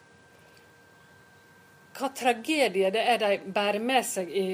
Hva 2.00 2.08
tragedie 2.16 2.88
det 2.94 3.02
er 3.12 3.18
de 3.20 3.52
bærer 3.52 3.82
med 3.84 4.06
seg 4.08 4.30
i 4.32 4.46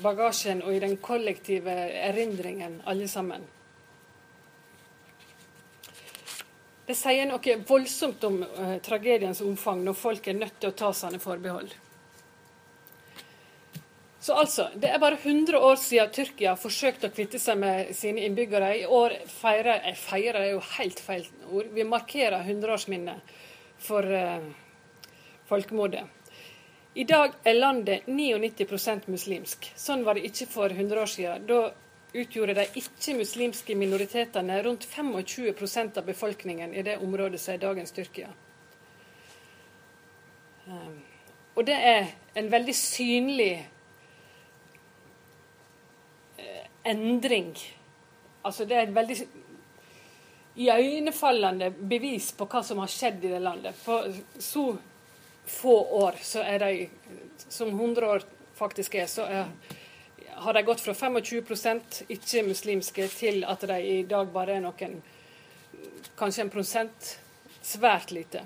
bagasjen 0.00 0.62
og 0.64 0.72
i 0.72 0.80
den 0.80 0.96
kollektive 1.04 1.74
erindringen, 2.08 2.80
alle 2.88 3.08
sammen. 3.08 3.44
Det 6.86 6.94
sier 6.94 7.26
noe 7.26 7.56
voldsomt 7.66 8.22
om 8.28 8.38
uh, 8.46 8.76
tragediens 8.84 9.40
omfang 9.42 9.82
når 9.82 9.98
folk 9.98 10.28
er 10.30 10.38
nødt 10.38 10.60
til 10.62 10.70
å 10.70 10.76
ta 10.78 10.92
sånne 10.94 11.18
forbehold. 11.18 11.72
Så 14.22 14.34
altså, 14.34 14.68
Det 14.74 14.88
er 14.90 14.98
bare 14.98 15.18
100 15.22 15.58
år 15.58 15.76
siden 15.78 16.12
Tyrkia 16.14 16.56
forsøkte 16.58 17.10
å 17.10 17.14
kvitte 17.14 17.38
seg 17.42 17.58
med 17.62 17.92
sine 17.94 18.24
innbyggere. 18.26 18.72
I 18.80 18.86
år 18.86 19.14
feirer 19.30 19.84
jeg 19.84 19.98
feirer 20.02 20.40
er 20.40 20.52
jo 20.54 20.62
helt 20.78 21.02
feil 21.02 21.28
ord. 21.46 21.68
Vi 21.74 21.84
markerer 21.86 22.42
100-årsminnet 22.42 23.36
for 23.86 24.02
eh, 24.02 24.48
folkemordet. 25.46 26.02
I 26.96 27.04
dag 27.04 27.32
er 27.44 27.58
landet 27.58 28.06
99% 28.08 29.10
muslimsk. 29.12 29.66
Sånn 29.76 30.04
var 30.06 30.16
det 30.16 30.30
ikke 30.30 30.46
for 30.48 30.72
100 30.72 31.00
år 31.02 31.10
siden. 31.12 31.42
Da 31.44 31.58
utgjorde 32.16 32.54
de 32.56 32.64
ikke-muslimske 32.80 33.76
minoritetene 33.76 34.62
rundt 34.64 34.86
25% 34.88 36.00
av 36.00 36.06
befolkningen 36.06 36.72
i 36.72 36.84
det 36.86 36.96
området 37.04 37.42
som 37.42 37.52
er 37.52 37.60
dagens 37.66 37.92
Tyrkia. 37.92 38.30
Ehm, 40.70 40.96
og 41.52 41.68
det 41.68 41.76
er 41.92 42.08
en 42.34 42.50
veldig 42.56 42.78
synlig 42.80 43.52
eh, 46.38 46.64
endring. 46.96 47.52
Altså 48.40 48.64
det 48.64 48.80
er 48.80 48.88
et 48.88 48.96
veldig 48.96 49.20
iøynefallende 50.56 51.74
bevis 51.76 52.32
på 52.32 52.48
hva 52.48 52.64
som 52.64 52.80
har 52.80 52.88
skjedd 52.88 53.24
i 53.24 53.36
det 53.36 53.44
landet. 53.44 53.76
For 53.84 54.08
så 54.40 54.70
få 55.46 55.78
år, 56.02 56.20
så 56.22 56.42
er 56.42 56.58
de, 56.58 56.88
som 57.48 57.68
100 57.68 58.06
år 58.06 58.24
faktisk 58.58 58.94
er, 58.94 59.06
så 59.10 59.26
er 59.26 59.50
har 60.36 60.52
de 60.52 60.62
gått 60.62 60.80
fra 60.80 60.92
25% 60.92 62.02
ikke-muslimske 62.12 63.06
til 63.08 63.44
at 63.48 63.62
de 63.68 63.78
i 63.80 64.02
dag 64.08 64.28
bare 64.34 64.58
er 64.58 64.66
noen 64.66 64.98
Kanskje 66.16 66.46
en 66.46 66.50
prosent. 66.52 67.08
Svært 67.62 68.12
lite. 68.14 68.40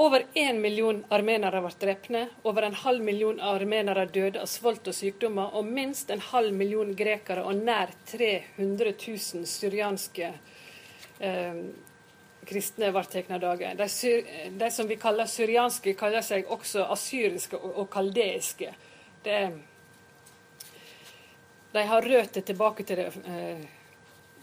Over 0.00 0.24
én 0.34 0.60
million 0.62 1.02
armenere 1.12 1.60
ble 1.60 1.72
drepne, 1.80 2.22
over 2.42 2.64
en 2.66 2.76
halv 2.78 3.04
million 3.04 3.40
armenere 3.40 4.06
døde 4.06 4.40
av 4.40 4.48
svolt 4.48 4.88
og 4.88 4.96
sykdommer, 4.96 5.52
og 5.54 5.68
minst 5.68 6.10
en 6.10 6.24
halv 6.32 6.56
million 6.56 6.94
grekere 6.96 7.44
og 7.44 7.60
nær 7.66 7.92
300 8.10 8.94
000 8.96 9.44
syrianske 9.50 10.32
eh, 11.20 11.60
kristne 12.48 12.90
ble 12.94 13.04
tatt 13.10 13.30
av 13.34 13.40
dage. 13.42 13.70
De, 13.78 13.86
de, 14.58 14.70
som 14.70 14.88
vi 14.88 14.96
kaller 15.00 15.26
syrianske, 15.30 15.94
kaller 15.98 16.24
seg 16.24 16.50
også 16.52 16.86
asyriske 16.94 17.56
og, 17.58 17.70
og 17.82 17.88
kaldeiske. 17.92 18.72
De 21.74 21.86
har 21.88 22.06
røtter 22.06 22.44
tilbake 22.46 22.84
til 22.86 23.00
det 23.00 23.08
eh, 23.26 23.64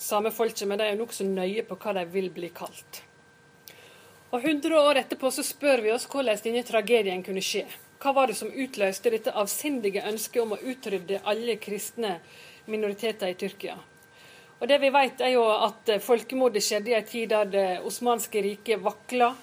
samme 0.01 0.31
folket, 0.34 0.67
men 0.67 0.81
de 0.81 0.89
er 0.89 1.00
nokså 1.00 1.24
nøye 1.27 1.63
på 1.67 1.77
hva 1.79 1.93
de 2.00 2.05
vil 2.12 2.29
bli 2.34 2.50
kalt. 2.55 3.03
Og 4.31 4.39
100 4.39 4.77
år 4.79 5.01
etterpå 5.03 5.31
så 5.31 5.43
spør 5.43 5.84
vi 5.84 5.91
oss 5.91 6.08
hvordan 6.10 6.39
denne 6.43 6.63
tragedien 6.67 7.24
kunne 7.24 7.43
skje. 7.43 7.65
Hva 8.01 8.13
var 8.15 8.31
det 8.31 8.38
som 8.39 8.50
utløste 8.50 9.12
dette 9.13 9.34
avsindige 9.38 10.05
ønsket 10.10 10.41
om 10.41 10.55
å 10.55 10.62
utrydde 10.72 11.22
alle 11.27 11.58
kristne 11.62 12.15
minoriteter 12.72 13.29
i 13.29 13.38
Tyrkia? 13.38 13.75
Og 14.62 14.68
det 14.70 14.77
vi 14.77 14.91
vet 14.94 15.22
er 15.25 15.34
jo 15.34 15.46
at 15.50 15.89
Folkemordet 16.06 16.62
skjedde 16.62 16.94
i 16.94 16.98
en 16.98 17.08
tid 17.08 17.32
da 17.34 17.46
Det 17.50 17.70
osmanske 17.82 18.44
riket 18.46 18.84
vakla 18.84 19.34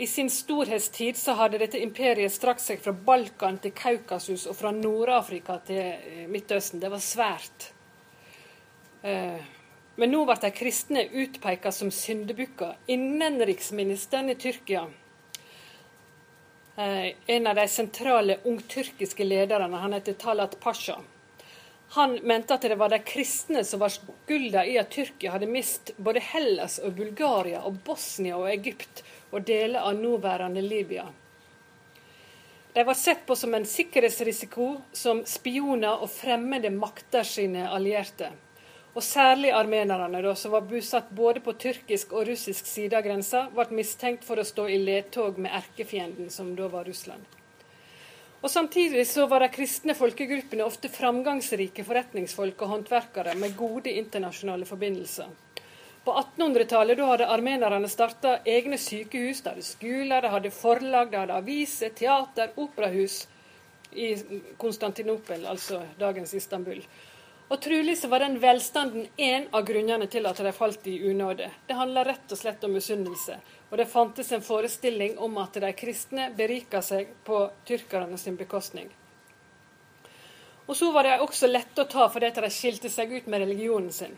i 0.00 0.06
sin 0.06 0.30
storhetstid 0.30 1.16
så 1.16 1.34
hadde 1.36 1.58
dette 1.60 1.80
imperiet 1.82 2.32
strakt 2.32 2.62
seg 2.64 2.80
fra 2.80 2.94
Balkan 2.96 3.58
til 3.60 3.74
Kaukasus 3.76 4.46
og 4.48 4.56
fra 4.56 4.70
Nord-Afrika 4.72 5.58
til 5.66 5.80
eh, 5.92 6.22
Midtøsten. 6.30 6.80
Det 6.80 6.88
var 6.88 7.02
svært. 7.04 7.66
Eh, 9.04 9.36
men 10.00 10.12
nå 10.14 10.22
ble 10.24 10.38
de 10.40 10.52
kristne 10.56 11.04
utpeka 11.04 11.68
som 11.76 11.92
syndebukker. 11.92 12.78
Innenriksministeren 12.88 14.32
i 14.32 14.38
Tyrkia, 14.40 14.86
eh, 16.80 17.12
en 17.36 17.52
av 17.52 17.60
de 17.60 17.68
sentrale 17.68 18.38
ungtyrkiske 18.48 19.28
lederne, 19.28 19.84
han 19.84 19.98
heter 19.98 20.16
Talat 20.16 20.56
Pasha, 20.64 20.96
han 21.92 22.14
mente 22.22 22.54
at 22.54 22.62
det 22.62 22.76
var 22.78 22.88
de 22.88 22.98
kristne 23.02 23.64
som 23.64 23.80
var 23.80 23.90
skylda 23.90 24.62
i 24.66 24.76
at 24.78 24.92
Tyrkia 24.94 25.32
hadde 25.34 25.48
mist 25.50 25.90
både 25.98 26.22
Hellas 26.22 26.78
og 26.78 26.92
Bulgaria 26.94 27.64
og 27.66 27.80
Bosnia 27.82 28.36
og 28.38 28.46
Egypt 28.52 29.02
og 29.32 29.42
deler 29.48 29.82
av 29.82 29.98
nåværende 29.98 30.62
Libya. 30.62 31.08
De 32.72 32.84
var 32.86 32.94
sett 32.94 33.26
på 33.26 33.34
som 33.34 33.54
en 33.54 33.66
sikkerhetsrisiko 33.66 34.68
som 34.92 35.24
spioner 35.26 36.04
og 36.04 36.12
fremmede 36.14 36.70
makter 36.70 37.26
sine 37.26 37.66
allierte. 37.66 38.30
Og 38.94 39.02
særlig 39.02 39.50
armenerne, 39.50 40.22
da, 40.22 40.36
som 40.38 40.54
var 40.54 40.70
bosatt 40.70 41.10
både 41.10 41.42
på 41.42 41.56
tyrkisk 41.58 42.14
og 42.14 42.30
russisk 42.30 42.70
side 42.70 42.94
av 42.94 43.02
grensa, 43.06 43.48
ble 43.50 43.66
mistenkt 43.82 44.22
for 44.26 44.38
å 44.38 44.46
stå 44.46 44.70
i 44.70 44.78
ledtog 44.78 45.42
med 45.42 45.58
erkefienden, 45.58 46.30
som 46.30 46.54
da 46.54 46.70
var 46.70 46.86
Russland. 46.86 47.39
Og 48.40 48.50
Samtidig 48.50 49.04
så 49.06 49.26
var 49.28 49.44
de 49.44 49.50
kristne 49.52 49.92
folkegruppene 49.92 50.64
ofte 50.64 50.88
framgangsrike 50.88 51.84
forretningsfolk 51.84 52.62
og 52.64 52.70
håndverkere 52.72 53.34
med 53.36 53.56
gode 53.56 53.92
internasjonale 53.92 54.64
forbindelser. 54.68 55.28
På 56.04 56.14
1800-tallet 56.16 57.02
hadde 57.04 57.28
armenerne 57.28 57.88
starta 57.92 58.38
egne 58.48 58.78
sykehus, 58.80 59.42
de 59.44 59.52
hadde 59.52 59.66
skoler, 59.66 60.24
de 60.24 60.32
hadde 60.32 60.52
forlag, 60.56 61.10
de 61.12 61.20
hadde 61.20 61.36
aviser, 61.36 61.92
teater, 61.92 62.54
operahus 62.56 63.26
i 63.92 64.14
Konstantinopel, 64.56 65.44
altså 65.46 65.82
dagens 66.00 66.32
Istanbul. 66.34 66.80
Og 67.50 67.58
Trolig 67.60 67.96
så 67.98 68.08
var 68.08 68.22
den 68.22 68.38
velstanden 68.38 69.08
en 69.16 69.48
av 69.50 69.64
grunnene 69.66 70.06
til 70.06 70.26
at 70.30 70.38
de 70.38 70.52
falt 70.54 70.86
i 70.86 71.00
unåde. 71.10 71.48
Det 71.66 71.74
handla 71.74 72.04
rett 72.06 72.30
og 72.30 72.38
slett 72.38 72.62
om 72.64 72.76
misunnelse. 72.76 73.40
Og 73.70 73.78
det 73.78 73.88
fantes 73.90 74.30
en 74.32 74.44
forestilling 74.46 75.16
om 75.18 75.34
at 75.42 75.58
de 75.58 75.72
kristne 75.74 76.28
berika 76.36 76.78
seg 76.82 77.10
på 77.26 77.42
tyrkerne 77.66 78.18
sin 78.18 78.38
bekostning. 78.38 78.86
Og 80.70 80.76
så 80.78 80.92
var 80.94 81.02
det 81.02 81.18
også 81.18 81.50
lette 81.50 81.82
å 81.82 81.90
ta 81.90 82.06
fordi 82.06 82.30
de 82.36 82.50
skilte 82.54 82.90
seg 82.92 83.16
ut 83.18 83.26
med 83.26 83.42
religionen 83.42 83.90
sin. 83.90 84.14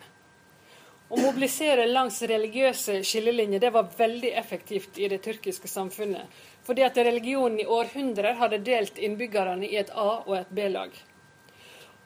Å 1.12 1.20
mobilisere 1.20 1.86
langs 1.88 2.22
religiøse 2.28 2.98
skillelinjer 3.04 3.60
det 3.60 3.70
var 3.72 3.88
veldig 3.96 4.34
effektivt 4.36 5.00
i 5.00 5.08
det 5.08 5.22
tyrkiske 5.24 5.68
samfunnet. 5.68 6.28
Fordi 6.64 6.84
at 6.84 7.00
religionen 7.00 7.60
i 7.60 7.66
århundrer 7.68 8.36
hadde 8.36 8.60
delt 8.64 9.00
innbyggerne 9.00 9.64
i 9.68 9.80
et 9.80 9.90
A- 9.96 10.20
og 10.26 10.36
et 10.38 10.52
B-lag. 10.52 10.92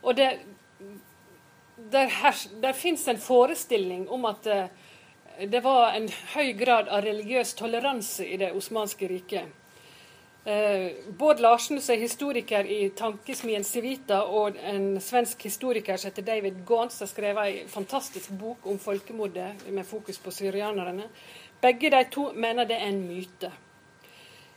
Og 0.03 0.15
det, 0.19 0.31
der, 1.77 2.07
her, 2.07 2.35
der 2.63 2.73
fins 2.73 3.09
en 3.09 3.19
forestilling 3.19 4.09
om 4.11 4.25
at 4.25 4.45
det, 4.45 4.69
eh, 5.39 5.63
var 5.63 5.93
en 5.93 6.09
høy 6.35 6.53
grad 6.57 6.89
av 6.89 7.05
religiøs 7.05 7.55
toleranse 7.55 8.27
i 8.27 8.37
det 8.41 8.53
osmanske 8.57 9.09
riket. 9.09 9.53
Eh, 10.47 10.93
Bård 11.09 11.41
Larsen, 11.41 11.81
som 11.81 11.95
er 11.95 12.05
historiker 12.05 12.65
i 12.65 12.89
tankesmien 12.95 13.65
Civita, 13.65 14.21
og 14.23 14.57
en 14.63 15.01
svensk 15.03 15.43
historiker 15.43 15.99
som 15.99 16.13
heter 16.13 16.23
David 16.23 16.61
Gaans, 16.67 17.01
har 17.03 17.11
skrevet 17.11 17.63
en 17.63 17.69
fantastisk 17.69 18.31
bok 18.31 18.67
om 18.67 18.79
folkemordet 18.79 19.67
med 19.67 19.87
fokus 19.87 20.19
på 20.23 20.31
syrianerne. 20.31 21.09
Begge 21.61 21.91
de 21.91 22.05
to 22.15 22.31
mener 22.33 22.65
det 22.65 22.79
er 22.79 22.93
en 22.93 23.03
myte. 23.09 23.51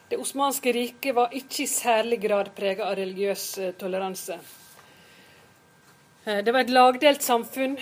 Det 0.10 0.18
osmanske 0.18 0.72
riket 0.74 1.16
var 1.16 1.34
ikke 1.34 1.64
i 1.64 1.68
særlig 1.70 2.22
grad 2.22 2.54
preget 2.56 2.86
av 2.86 2.96
religiøs 2.98 3.58
eh, 3.58 3.74
toleranse. 3.74 4.38
Eh, 6.26 6.44
det 6.44 6.52
var 6.52 6.60
et 6.66 6.74
lagdelt 6.74 7.24
samfunn 7.24 7.78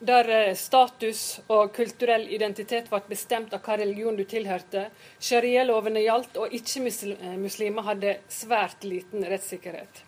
der 0.00 0.28
eh, 0.32 0.54
status 0.56 1.40
og 1.52 1.74
kulturell 1.76 2.24
identitet 2.32 2.88
ble 2.88 3.02
bestemt 3.08 3.52
av 3.52 3.60
hva 3.64 3.76
religion 3.80 4.16
du 4.16 4.24
tilhørte. 4.24 4.86
Sharia-lovene 5.20 6.04
gjaldt, 6.06 6.38
og 6.40 6.54
ikke-muslimer 6.56 7.88
hadde 7.90 8.16
svært 8.32 8.86
liten 8.88 9.26
rettssikkerhet. 9.28 10.06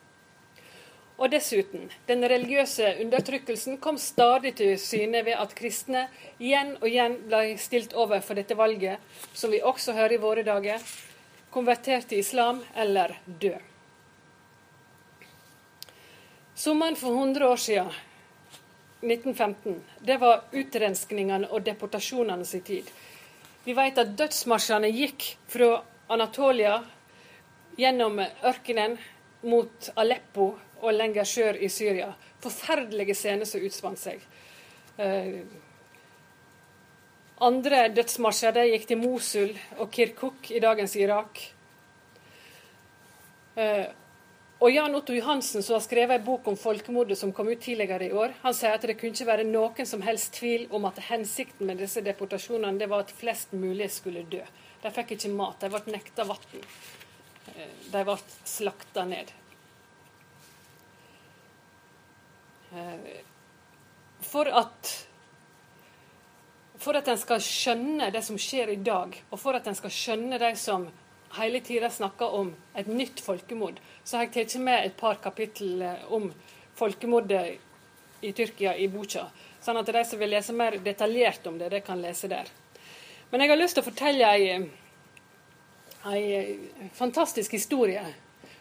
Og 1.21 1.29
dessuten, 1.31 1.91
den 2.09 2.25
religiøse 2.27 2.95
undertrykkelsen 3.05 3.77
kom 3.85 3.99
stadig 4.01 4.55
til 4.59 4.79
syne 4.81 5.21
ved 5.27 5.37
at 5.39 5.53
kristne 5.55 6.07
igjen 6.41 6.73
og 6.81 6.89
igjen 6.89 7.19
ble 7.29 7.43
stilt 7.63 7.93
over 7.93 8.25
for 8.25 8.41
dette 8.41 8.57
valget, 8.59 8.97
som 9.37 9.53
vi 9.53 9.61
også 9.61 9.95
hører 9.95 10.17
i 10.17 10.23
våre 10.25 10.47
dager, 10.47 10.81
konvertert 11.53 12.09
til 12.11 12.25
islam 12.25 12.65
eller 12.75 13.15
død. 13.27 13.72
Sommeren 16.63 16.97
for 16.97 17.11
100 17.11 17.49
år 17.49 17.57
siden, 17.57 17.89
1915, 19.01 19.81
det 20.01 20.17
var 20.23 20.45
utrenskningene 20.53 21.49
og 21.51 21.65
deportasjonene 21.67 22.45
sin 22.47 22.63
tid. 22.63 22.91
Vi 23.65 23.75
vet 23.75 23.97
at 23.99 24.13
dødsmarsjene 24.21 24.93
gikk 24.95 25.27
fra 25.51 25.81
Anatolia 26.15 26.77
gjennom 27.75 28.23
ørkenen 28.23 28.95
mot 29.43 29.89
Aleppo 29.99 30.47
og 30.79 30.95
lenger 30.95 31.27
sør 31.27 31.59
i 31.59 31.67
Syria. 31.67 32.13
Forferdelige 32.47 33.19
scener 33.19 33.51
som 33.51 33.67
utspant 33.67 33.99
seg. 33.99 34.23
Eh, 35.03 35.43
andre 37.43 37.89
dødsmarsjer 37.97 38.63
gikk 38.71 38.87
til 38.93 39.03
Mosul 39.03 39.51
og 39.81 39.91
Kirkuk 39.99 40.55
i 40.55 40.63
dagens 40.63 40.95
Irak. 40.95 41.43
Og 44.63 44.71
Jan 44.71 44.95
Otto 44.95 45.11
Johansen, 45.11 45.63
som 45.63 45.75
har 45.75 45.81
skrevet 45.83 46.21
en 46.21 46.25
bok 46.25 46.47
om 46.47 46.57
folkemordet 46.57 47.17
som 47.19 47.33
kom 47.35 47.49
ut 47.51 47.61
tidligere 47.61 48.07
i 48.07 48.13
år, 48.15 48.37
han 48.45 48.55
sier 48.55 48.77
at 48.77 48.85
det 48.87 48.95
kunne 49.01 49.11
ikke 49.11 49.27
være 49.27 49.47
noen 49.49 49.89
som 49.91 50.05
helst 50.07 50.37
tvil 50.37 50.69
om 50.71 50.87
at 50.87 51.01
hensikten 51.09 51.67
med 51.67 51.83
disse 51.83 52.03
deportasjonene 52.07 52.79
det 52.79 52.87
var 52.93 53.03
at 53.03 53.11
flest 53.11 53.57
mulig 53.59 53.91
skulle 53.91 54.23
dø. 54.23 54.45
De 54.85 54.93
fikk 54.95 55.17
ikke 55.17 55.33
mat, 55.35 55.59
de 55.59 55.71
ble 55.73 55.97
nekta 55.97 56.29
vann. 56.31 56.63
Eh, 57.57 57.75
de 57.91 58.05
ble 58.07 58.17
slakta 58.47 59.03
ned. 59.11 59.35
Eh, 62.71 63.11
for 64.31 64.47
at 64.47 64.95
for 66.83 66.99
at 66.99 67.11
en 67.11 67.19
skal 67.19 67.43
skjønne 67.43 68.13
det 68.15 68.23
som 68.27 68.39
skjer 68.39 68.71
i 68.77 68.81
dag, 68.83 69.19
og 69.31 69.39
for 69.39 69.59
at 69.59 69.67
en 69.67 69.79
skal 69.79 69.91
skjønne 69.91 70.39
de 70.39 70.55
som 70.59 70.87
hele 71.39 71.61
tida 71.65 71.91
snakker 71.91 72.35
om 72.35 72.53
et 72.77 72.89
nytt 72.89 73.21
folkemord, 73.25 73.81
så 74.05 74.19
har 74.19 74.27
jeg 74.27 74.35
tatt 74.35 74.59
med 74.61 74.87
et 74.87 74.97
par 74.99 75.21
kapittel 75.23 75.83
eh, 75.83 76.05
om 76.13 76.31
folkemordet 76.79 77.45
i 78.23 78.33
Tyrkia 78.33 78.75
i 78.77 78.89
Bucha. 78.89 79.27
Sånn 79.63 79.79
at 79.79 79.87
de 79.87 80.05
som 80.07 80.19
vil 80.19 80.33
lese 80.35 80.55
mer 80.57 80.79
detaljert 80.83 81.47
om 81.47 81.59
det, 81.59 81.71
det 81.71 81.83
kan 81.87 82.01
lese 82.03 82.31
der. 82.31 82.49
Men 83.31 83.45
jeg 83.45 83.53
har 83.53 83.61
lyst 83.61 83.79
til 83.79 83.85
å 83.85 83.87
fortelle 83.87 84.31
ei, 84.35 84.57
ei 86.11 86.91
fantastisk 86.99 87.55
historie. 87.57 88.03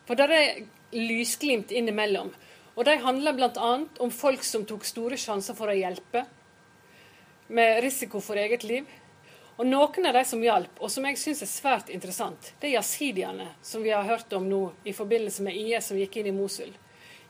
For 0.08 0.20
der 0.20 0.34
er 0.36 0.62
lysglimt 0.96 1.72
innimellom. 1.72 2.32
Og 2.76 2.86
de 2.88 2.96
handler 3.04 3.36
bl.a. 3.36 3.72
om 4.00 4.14
folk 4.14 4.46
som 4.48 4.64
tok 4.68 4.86
store 4.88 5.18
sjanser 5.20 5.58
for 5.58 5.72
å 5.72 5.76
hjelpe, 5.76 6.24
med 7.52 7.82
risiko 7.84 8.22
for 8.24 8.40
eget 8.40 8.64
liv. 8.64 8.88
Og 9.62 9.68
noen 9.68 10.06
av 10.10 10.16
de 10.18 10.22
som 10.26 10.42
hjalp, 10.42 10.80
og 10.82 10.90
som 10.90 11.06
jeg 11.06 11.20
syns 11.22 11.44
er 11.46 11.50
svært 11.52 11.90
interessant, 11.94 12.48
det 12.58 12.72
er 12.72 12.80
jasidiene, 12.80 13.46
som 13.62 13.84
vi 13.86 13.92
har 13.94 14.08
hørt 14.08 14.34
om 14.34 14.48
nå 14.50 14.62
i 14.90 14.94
forbindelse 14.98 15.44
med 15.46 15.54
IS 15.54 15.92
som 15.92 16.00
gikk 16.00 16.18
inn 16.18 16.32
i 16.32 16.34
Mosul. 16.34 16.72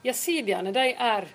Jasidiene 0.05 0.71
de 0.71 0.85
er, 0.93 1.27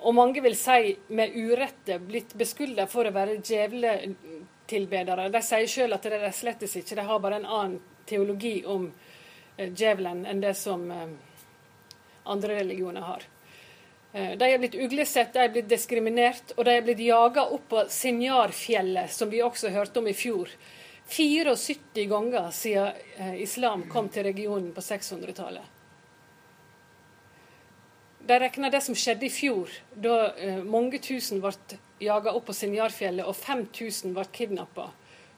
og 0.00 0.16
mange 0.16 0.40
vil 0.40 0.56
si 0.56 0.94
med 1.12 1.36
urette, 1.36 1.98
blitt 2.00 2.32
beskylda 2.40 2.88
for 2.88 3.04
å 3.04 3.12
være 3.12 3.36
djevletilbedere. 3.50 5.28
De 5.28 5.44
sier 5.44 5.68
sjøl 5.68 5.98
at 5.98 6.08
det 6.08 6.16
er 6.16 6.24
de 6.24 6.32
slett 6.32 6.64
ikke, 6.64 6.96
de 6.96 7.08
har 7.10 7.24
bare 7.26 7.42
en 7.42 7.50
annen 7.58 7.78
teologi 8.08 8.62
om 8.64 8.88
eh, 9.58 9.68
djevelen 9.68 10.24
enn 10.24 10.40
det 10.40 10.54
som 10.56 10.88
eh, 10.88 11.04
andre 12.24 12.62
religioner 12.62 13.04
har. 13.12 13.28
Eh, 14.12 14.36
de 14.38 14.44
er 14.44 14.58
blitt 14.58 14.74
uglesett, 14.74 15.32
de 15.32 15.44
er 15.44 15.52
blitt 15.52 15.68
diskriminert, 15.68 16.54
og 16.56 16.64
de 16.64 16.76
er 16.78 16.84
blitt 16.84 17.02
jaga 17.04 17.44
opp 17.52 17.68
på 17.68 17.84
Sinjarfjellet, 17.92 19.12
som 19.12 19.28
vi 19.30 19.42
også 19.44 19.72
hørte 19.74 20.00
om 20.00 20.08
i 20.08 20.16
fjor. 20.16 20.52
74 21.08 22.04
ganger 22.08 22.50
siden 22.52 22.92
eh, 23.16 23.34
islam 23.42 23.84
kom 23.92 24.08
til 24.12 24.24
regionen 24.28 24.72
på 24.76 24.84
600-tallet. 24.84 25.74
De 28.28 28.36
regner 28.36 28.72
det 28.72 28.80
som 28.84 28.96
skjedde 28.96 29.24
i 29.24 29.32
fjor, 29.32 29.72
da 29.92 30.32
eh, 30.36 30.60
mange 30.64 31.00
tusen 31.04 31.40
ble 31.44 31.52
jaga 32.00 32.32
opp 32.36 32.48
på 32.48 32.56
Sinjarfjellet, 32.56 33.28
og 33.28 33.36
5000 33.36 34.16
ble 34.16 34.24
kidnappa. 34.32 34.88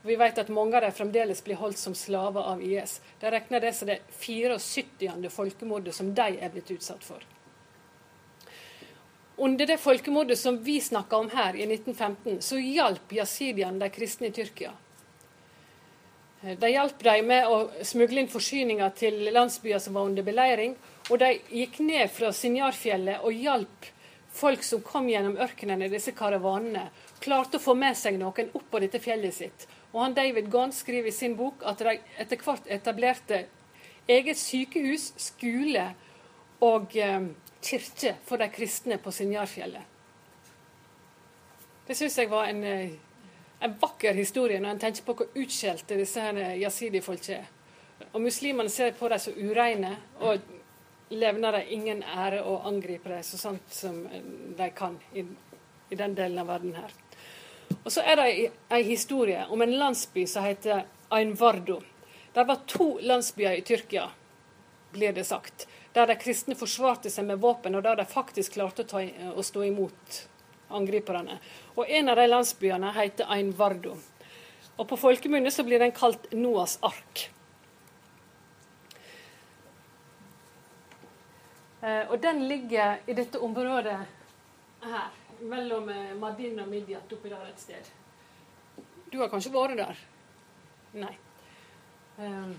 Vi 0.03 0.17
vet 0.17 0.39
at 0.41 0.49
mange 0.49 0.79
av 0.79 0.87
dem 0.87 0.95
fremdeles 0.97 1.43
blir 1.45 1.59
holdt 1.61 1.79
som 1.79 1.95
slaver 1.95 2.47
av 2.55 2.63
IS. 2.65 3.01
De 3.21 3.31
regner 3.31 3.61
det 3.61 3.75
som 3.77 3.91
det 3.91 3.99
74. 4.23 5.29
folkemordet 5.29 5.95
som 5.95 6.15
de 6.15 6.31
er 6.39 6.55
blitt 6.55 6.73
utsatt 6.73 7.05
for. 7.05 7.27
Under 9.41 9.67
det 9.67 9.79
folkemordet 9.81 10.37
som 10.39 10.59
vi 10.63 10.81
snakker 10.85 11.17
om 11.17 11.31
her 11.33 11.57
i 11.57 11.65
1915, 11.65 12.43
så 12.45 12.59
hjalp 12.61 13.13
jasidiene 13.17 13.81
de 13.81 13.89
kristne 13.89 14.29
i 14.29 14.35
Tyrkia. 14.37 14.75
De 16.41 16.69
hjalp 16.69 17.01
dem 17.05 17.27
med 17.29 17.49
å 17.49 17.57
smugle 17.85 18.21
inn 18.21 18.29
forsyninger 18.29 18.93
til 18.97 19.17
landsbyer 19.33 19.81
som 19.81 19.97
var 19.97 20.11
under 20.11 20.25
beleiring. 20.25 20.77
Og 21.09 21.23
de 21.25 21.35
gikk 21.57 21.81
ned 21.85 22.13
fra 22.13 22.35
Sinjarfjellet 22.37 23.25
og 23.25 23.33
hjalp 23.33 23.89
folk 24.37 24.63
som 24.65 24.85
kom 24.85 25.09
gjennom 25.09 25.41
ørkenen 25.41 25.89
i 25.89 25.91
disse 25.93 26.13
karavanene. 26.17 26.91
Klarte 27.25 27.57
å 27.57 27.65
få 27.65 27.75
med 27.77 27.97
seg 27.97 28.21
noen 28.21 28.53
opp 28.53 28.69
på 28.69 28.85
dette 28.85 29.01
fjellet 29.01 29.37
sitt. 29.41 29.69
Og 29.93 30.05
han 30.05 30.21
David 30.21 30.53
Gahn 30.53 30.73
skriver 30.73 31.09
i 31.09 31.17
sin 31.17 31.37
bok 31.37 31.65
at 31.65 31.81
de 31.81 31.97
etter 32.21 32.45
hvert 32.45 32.69
etablerte 32.69 33.47
eget 34.09 34.37
sykehus, 34.37 35.15
skole 35.21 35.95
og 36.65 36.97
eh, 36.97 37.31
kirke 37.63 38.17
for 38.25 38.41
de 38.41 38.49
kristne 38.53 38.99
på 38.99 39.13
Sinjarfjellet. 39.13 39.83
Det 41.87 41.97
syns 41.99 42.19
jeg 42.19 42.31
var 42.31 42.47
en, 42.47 42.65
eh, 42.65 42.93
en, 43.61 43.75
vakker 43.81 44.15
historie, 44.15 44.61
når 44.61 44.71
en 44.71 44.79
tenker 44.79 45.03
på 45.05 45.17
hvor 45.19 45.33
utskjelte 45.35 45.99
disse 45.99 46.23
jasidi-folket 46.61 47.37
er. 47.37 47.49
Og 48.13 48.21
muslimene 48.23 48.71
ser 48.71 48.93
på 48.93 49.09
dem 49.09 49.19
som 49.19 49.35
ureine, 49.37 49.97
og 50.21 50.39
levner 51.11 51.53
dem 51.53 51.73
ingen 51.75 52.03
ære 52.03 52.45
og 52.47 52.67
angriper 52.69 53.17
dem 53.17 53.23
så 53.27 53.39
sant 53.39 53.75
som 53.75 54.05
eh, 54.07 54.23
de 54.59 54.71
kan 54.71 54.99
i, 55.13 55.27
i 55.91 55.99
den 55.99 56.15
delen 56.15 56.39
av 56.39 56.47
verden 56.47 56.77
her. 56.79 56.95
Og 57.83 57.93
så 57.93 58.05
er 58.07 58.17
det 58.21 58.29
ei 58.71 58.83
historie 58.87 59.45
om 59.51 59.63
en 59.63 59.75
landsby 59.79 60.27
som 60.31 60.45
heter 60.45 60.85
Ainvardo. 61.11 61.81
Det 62.33 62.45
var 62.47 62.63
to 62.67 62.99
landsbyer 63.03 63.59
i 63.59 63.67
Tyrkia, 63.67 64.11
blir 64.93 65.13
det 65.13 65.25
sagt, 65.27 65.67
der 65.93 66.07
de 66.07 66.17
kristne 66.21 66.55
forsvarte 66.55 67.11
seg 67.11 67.27
med 67.27 67.41
våpen, 67.43 67.75
og 67.75 67.83
der 67.83 67.99
de 67.99 68.07
faktisk 68.07 68.55
klarte 68.59 68.85
å, 68.85 68.91
ta, 68.91 69.03
å 69.35 69.43
stå 69.43 69.65
imot 69.67 70.21
angriperne. 70.71 71.41
Og 71.75 71.89
En 71.89 72.09
av 72.09 72.17
de 72.21 72.27
landsbyene 72.29 72.93
heter 72.95 73.31
Einvardo. 73.31 73.97
Og 74.77 74.89
På 74.89 74.97
folkemunne 74.97 75.51
så 75.51 75.65
blir 75.67 75.83
den 75.83 75.93
kalt 75.93 76.31
Noas 76.33 76.79
ark. 76.87 77.27
Eh, 81.81 82.05
og 82.11 82.21
den 82.21 82.45
ligger 82.49 83.01
i 83.09 83.17
dette 83.17 83.41
området 83.41 83.97
her 84.85 85.07
mellom 85.49 85.89
eh, 85.89 86.15
Madin 86.21 86.61
og 86.61 86.69
Midyat 86.69 87.13
oppi 87.13 87.33
der 87.33 87.47
et 87.49 87.61
sted. 87.61 87.89
Du 89.11 89.19
har 89.19 89.31
kanskje 89.33 89.53
vært 89.55 89.79
der? 89.81 90.03
Nei. 91.01 91.15
Um, 92.21 92.53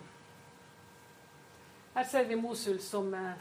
her 1.94 2.04
ser 2.04 2.24
vi 2.24 2.36
Mosul, 2.36 2.80
som 2.80 3.14
uh, 3.14 3.32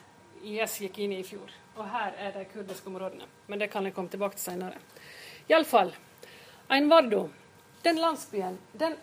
IS 0.42 0.80
gikk 0.80 0.98
inn 0.98 1.12
i 1.12 1.20
i 1.20 1.26
fjor. 1.26 1.50
Og 1.76 1.86
her 1.88 2.16
er 2.18 2.32
de 2.34 2.44
kurdiske 2.50 2.90
områdene. 2.90 3.28
Men 3.46 3.58
det 3.58 3.70
kan 3.70 3.84
jeg 3.86 3.94
komme 3.94 4.10
tilbake 4.10 4.38
til 4.38 4.50
senere. 4.50 4.80
Iallfall. 5.48 5.94
Einvardo, 6.70 7.28
den 7.82 7.98
landsbyen, 7.98 8.58
den 8.72 8.94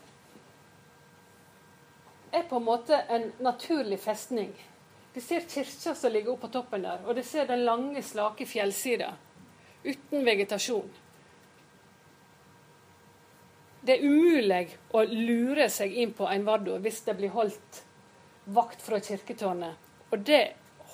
er 2.31 2.43
på 2.47 2.59
en 2.59 2.63
måte 2.63 2.99
en 3.09 3.31
naturlig 3.43 3.99
festning. 3.99 4.53
De 5.13 5.21
ser 5.21 5.47
kirka 5.49 5.95
som 5.95 6.11
ligger 6.13 6.31
oppe 6.31 6.47
på 6.47 6.53
toppen 6.53 6.85
der, 6.85 7.01
og 7.05 7.15
de 7.15 7.23
ser 7.23 7.47
den 7.49 7.65
lange, 7.65 8.03
slake 8.03 8.45
fjellsida 8.45 9.13
uten 9.83 10.25
vegetasjon. 10.25 10.87
Det 13.81 13.95
er 13.95 14.03
umulig 14.03 14.77
å 14.91 15.03
lure 15.07 15.69
seg 15.71 15.95
inn 15.95 16.11
på 16.15 16.27
Einvardo 16.27 16.75
hvis 16.83 17.01
det 17.07 17.15
blir 17.19 17.31
holdt 17.35 17.83
vakt 18.53 18.81
fra 18.81 18.99
kirketårnet. 19.03 19.75
Og 20.09 20.19
det 20.19 20.43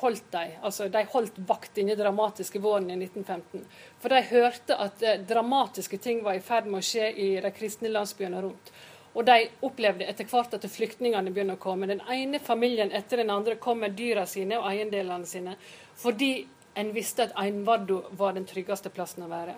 holdt 0.03 0.31
de. 0.31 0.47
Altså, 0.61 0.87
de 0.89 1.03
holdt 1.13 1.37
vakt 1.47 1.75
denne 1.77 1.95
dramatiske 1.95 2.59
våren 2.59 2.89
i 2.91 2.97
1915. 2.97 3.65
For 4.01 4.13
de 4.13 4.21
hørte 4.31 4.77
at 4.85 5.03
eh, 5.03 5.21
dramatiske 5.27 5.99
ting 6.01 6.23
var 6.25 6.37
i 6.37 6.43
ferd 6.43 6.67
med 6.69 6.81
å 6.81 6.87
skje 6.87 7.11
i 7.13 7.29
de 7.43 7.53
kristne 7.55 7.91
landsbyene 7.93 8.41
rundt. 8.43 8.73
Og 9.13 9.27
de 9.27 9.37
opplevde 9.61 10.07
etter 10.09 10.25
hvert 10.25 10.55
at 10.57 10.65
flyktningene 10.73 11.31
begynner 11.31 11.59
å 11.59 11.61
komme. 11.61 11.87
Den 11.89 12.01
ene 12.09 12.41
familien 12.41 12.91
etter 12.91 13.21
den 13.21 13.29
andre 13.29 13.59
kom 13.61 13.83
med 13.83 13.93
dyra 13.97 14.25
sine 14.25 14.57
og 14.57 14.67
eiendelene 14.71 15.29
sine 15.29 15.55
fordi 16.01 16.47
en 16.81 16.89
visste 16.95 17.27
at 17.27 17.35
Einvaddo 17.37 17.99
var 18.17 18.33
den 18.33 18.47
tryggeste 18.49 18.89
plassen 18.89 19.27
å 19.27 19.29
være. 19.29 19.53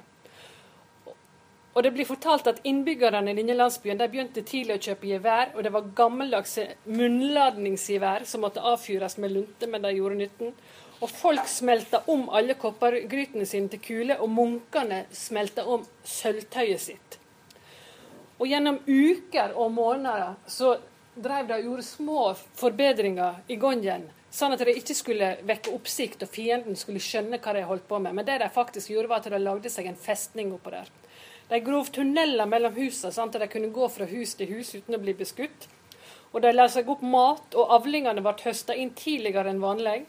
Og 1.76 1.84
det 1.84 1.92
blir 1.92 2.08
fortalt 2.08 2.48
at 2.48 2.62
Innbyggerne 2.64 3.34
i 3.34 3.36
denne 3.36 3.58
landsbyen 3.58 4.00
de 4.00 4.08
begynte 4.08 4.46
tidlig 4.48 4.78
å 4.78 4.84
kjøpe 4.86 5.10
gevær. 5.10 5.50
og 5.56 5.64
Det 5.64 5.74
var 5.76 5.90
gammeldagse 5.98 6.70
munnladningsgevær 6.88 8.24
som 8.24 8.46
måtte 8.46 8.64
avfyres 8.64 9.18
med 9.20 9.34
lunte, 9.36 9.68
men 9.68 9.84
de 9.84 9.92
gjorde 9.98 10.22
nytten. 10.22 10.54
Og 11.04 11.12
folk 11.12 11.50
smelta 11.52 12.00
om 12.08 12.30
alle 12.32 12.56
koppergrytene 12.56 13.46
sine 13.46 13.68
til 13.74 13.84
kuler, 13.84 14.24
og 14.24 14.32
munkene 14.32 15.04
smelta 15.12 15.68
om 15.68 15.84
sølvtøyet 16.08 16.82
sitt. 16.82 17.20
Og 18.40 18.48
Gjennom 18.48 18.80
uker 18.88 19.52
og 19.60 19.74
måneder 19.76 20.38
så 20.48 20.78
drev 21.16 21.50
de 21.50 21.58
og 21.60 21.68
gjorde 21.68 21.88
små 21.88 22.22
forbedringer 22.56 23.44
i 23.48 23.60
gangen 23.60 24.10
Sånn 24.36 24.52
at 24.52 24.60
de 24.68 24.74
ikke 24.76 24.96
skulle 24.98 25.28
vekke 25.48 25.72
oppsikt 25.72 26.26
og 26.26 26.28
fienden 26.28 26.76
skulle 26.76 27.00
skjønne 27.00 27.38
hva 27.40 27.54
de 27.56 27.62
holdt 27.64 27.86
på 27.88 28.02
med. 28.04 28.18
Men 28.18 28.26
det 28.28 28.42
de 28.42 28.50
faktisk 28.52 28.92
gjorde, 28.92 29.08
var 29.08 29.22
at 29.22 29.30
de 29.32 29.40
lagde 29.40 29.72
seg 29.72 29.88
en 29.88 29.96
festning 29.96 30.52
oppå 30.52 30.74
der. 30.74 30.90
De 31.50 31.60
grov 31.62 31.92
tunneler 31.94 32.50
mellom 32.50 32.74
husene, 32.74 33.14
sånn 33.14 33.30
at 33.30 33.40
de 33.44 33.48
kunne 33.52 33.74
gå 33.74 33.88
fra 33.94 34.08
hus 34.10 34.34
til 34.38 34.50
hus 34.56 34.74
uten 34.74 34.98
å 34.98 35.02
bli 35.02 35.14
beskutt. 35.18 35.68
Og 36.34 36.42
de 36.42 36.52
la 36.52 36.66
seg 36.72 36.90
opp 36.90 37.04
mat, 37.06 37.54
og 37.54 37.74
avlingene 37.78 38.24
ble 38.26 38.34
høsta 38.48 38.76
inn 38.76 38.96
tidligere 38.98 39.54
enn 39.54 39.62
vanlig. 39.62 40.02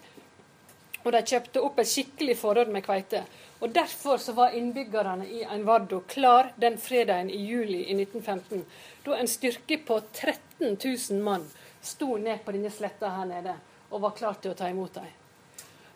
Og 1.04 1.12
de 1.14 1.20
kjøpte 1.22 1.62
opp 1.62 1.76
et 1.78 1.90
skikkelig 1.90 2.38
forråd 2.40 2.72
med 2.72 2.86
kveite. 2.86 3.20
Og 3.60 3.70
Derfor 3.72 4.18
så 4.18 4.32
var 4.36 4.56
innbyggerne 4.56 5.28
i 5.28 5.44
Envardo 5.44 6.00
klar 6.08 6.50
den 6.56 6.80
fredagen 6.80 7.30
i 7.30 7.38
juli 7.46 7.84
i 7.84 7.94
1915, 7.94 8.64
da 9.04 9.16
en 9.16 9.30
styrke 9.30 9.78
på 9.86 10.00
13 10.12 10.76
000 10.76 11.22
mann 11.22 11.46
sto 11.80 12.16
ned 12.16 12.42
på 12.44 12.52
denne 12.52 12.72
sletta 12.74 13.12
her 13.14 13.28
nede 13.28 13.54
og 13.90 14.02
var 14.02 14.16
klar 14.18 14.40
til 14.42 14.52
å 14.52 14.58
ta 14.58 14.68
imot 14.68 14.98
dem. 14.98 15.06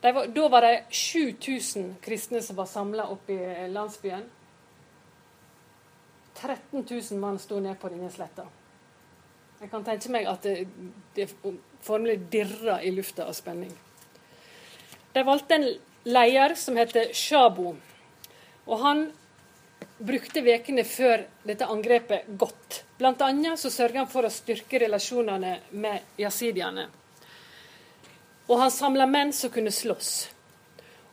De 0.00 0.12
var, 0.16 0.28
da 0.32 0.48
var 0.48 0.64
det 0.64 0.76
7000 0.96 1.96
kristne 2.00 2.40
som 2.42 2.56
var 2.56 2.68
samla 2.70 3.08
oppe 3.12 3.34
i 3.34 3.66
landsbyen. 3.68 4.22
13 6.40 6.86
000 6.88 7.20
mann 7.20 7.38
sto 7.38 7.60
ned 7.60 7.78
på 7.80 7.90
denne 7.92 8.10
sletta. 8.12 8.46
Jeg 9.60 9.68
kan 9.68 9.84
tenke 9.84 10.08
meg 10.12 10.26
at 10.30 10.46
det, 10.46 10.64
det 11.14 11.28
formelig 11.84 12.16
dirra 12.32 12.78
i 12.82 12.92
lufta 12.96 13.26
av 13.28 13.36
spenning. 13.36 13.72
De 15.12 15.24
valgte 15.26 15.58
en 15.58 15.66
leder 16.08 16.54
som 16.56 16.78
heter 16.80 17.12
Shabo. 17.12 17.74
Og 18.66 18.78
han 18.80 19.10
brukte 19.98 20.40
ukene 20.40 20.84
før 20.88 21.26
dette 21.44 21.68
angrepet 21.68 22.30
godt. 22.40 22.84
Annet 23.00 23.60
så 23.60 23.70
sørga 23.72 24.04
han 24.04 24.10
for 24.10 24.24
å 24.24 24.32
styrke 24.32 24.80
relasjonene 24.80 25.54
med 25.76 26.20
jasidiene. 26.20 26.86
Og 28.48 28.58
han 28.60 28.72
samla 28.72 29.06
menn 29.06 29.32
som 29.36 29.52
kunne 29.52 29.72
slåss. 29.72 30.12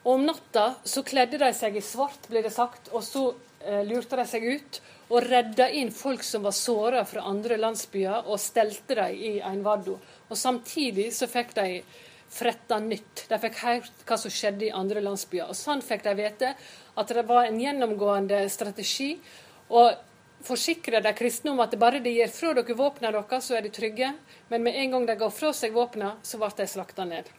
Og 0.03 0.13
om 0.15 0.25
natta 0.27 0.69
så 0.87 1.03
kledde 1.03 1.39
de 1.41 1.51
seg 1.55 1.75
i 1.75 1.83
svart, 1.83 2.29
blir 2.31 2.45
det 2.45 2.53
sagt, 2.55 2.89
og 2.95 3.03
så 3.03 3.33
eh, 3.59 3.83
lurte 3.87 4.15
de 4.15 4.25
seg 4.27 4.45
ut 4.47 4.79
og 5.07 5.23
redda 5.23 5.69
inn 5.71 5.91
folk 5.95 6.23
som 6.23 6.43
var 6.43 6.55
såra 6.55 7.05
fra 7.07 7.23
andre 7.29 7.57
landsbyer, 7.59 8.27
og 8.27 8.41
stelte 8.43 8.97
dem 8.99 9.15
i 9.15 9.37
en 9.39 9.53
Einvardo. 9.53 9.97
Og 10.27 10.37
samtidig 10.37 11.13
så 11.15 11.29
fikk 11.31 11.53
de 11.55 11.81
fretta 12.29 12.79
nytt. 12.83 13.23
De 13.29 13.39
fikk 13.39 13.61
hørt 13.63 14.03
hva 14.07 14.17
som 14.19 14.33
skjedde 14.33 14.67
i 14.67 14.73
andre 14.75 15.01
landsbyer. 15.05 15.47
Og 15.47 15.55
sånn 15.55 15.83
fikk 15.85 16.03
de 16.03 16.15
vite 16.17 16.51
at 16.97 17.15
det 17.15 17.23
var 17.29 17.47
en 17.47 17.61
gjennomgående 17.61 18.43
strategi. 18.51 19.13
Og 19.71 19.95
forsikre 20.47 21.01
de 21.03 21.13
kristne 21.17 21.53
om 21.53 21.63
at 21.63 21.75
bare 21.79 22.03
de 22.03 22.11
gir 22.13 22.31
fra 22.31 22.53
dere 22.57 22.77
våpnene 22.77 23.15
deres, 23.15 23.47
så 23.47 23.57
er 23.57 23.65
de 23.65 23.73
trygge. 23.73 24.11
Men 24.51 24.63
med 24.67 24.75
en 24.75 24.95
gang 24.95 25.07
de 25.07 25.17
ga 25.19 25.31
fra 25.31 25.53
seg 25.55 25.75
våpnene, 25.75 26.17
så 26.23 26.39
ble 26.41 26.51
de 26.59 26.67
slakta 26.67 27.07
ned. 27.07 27.31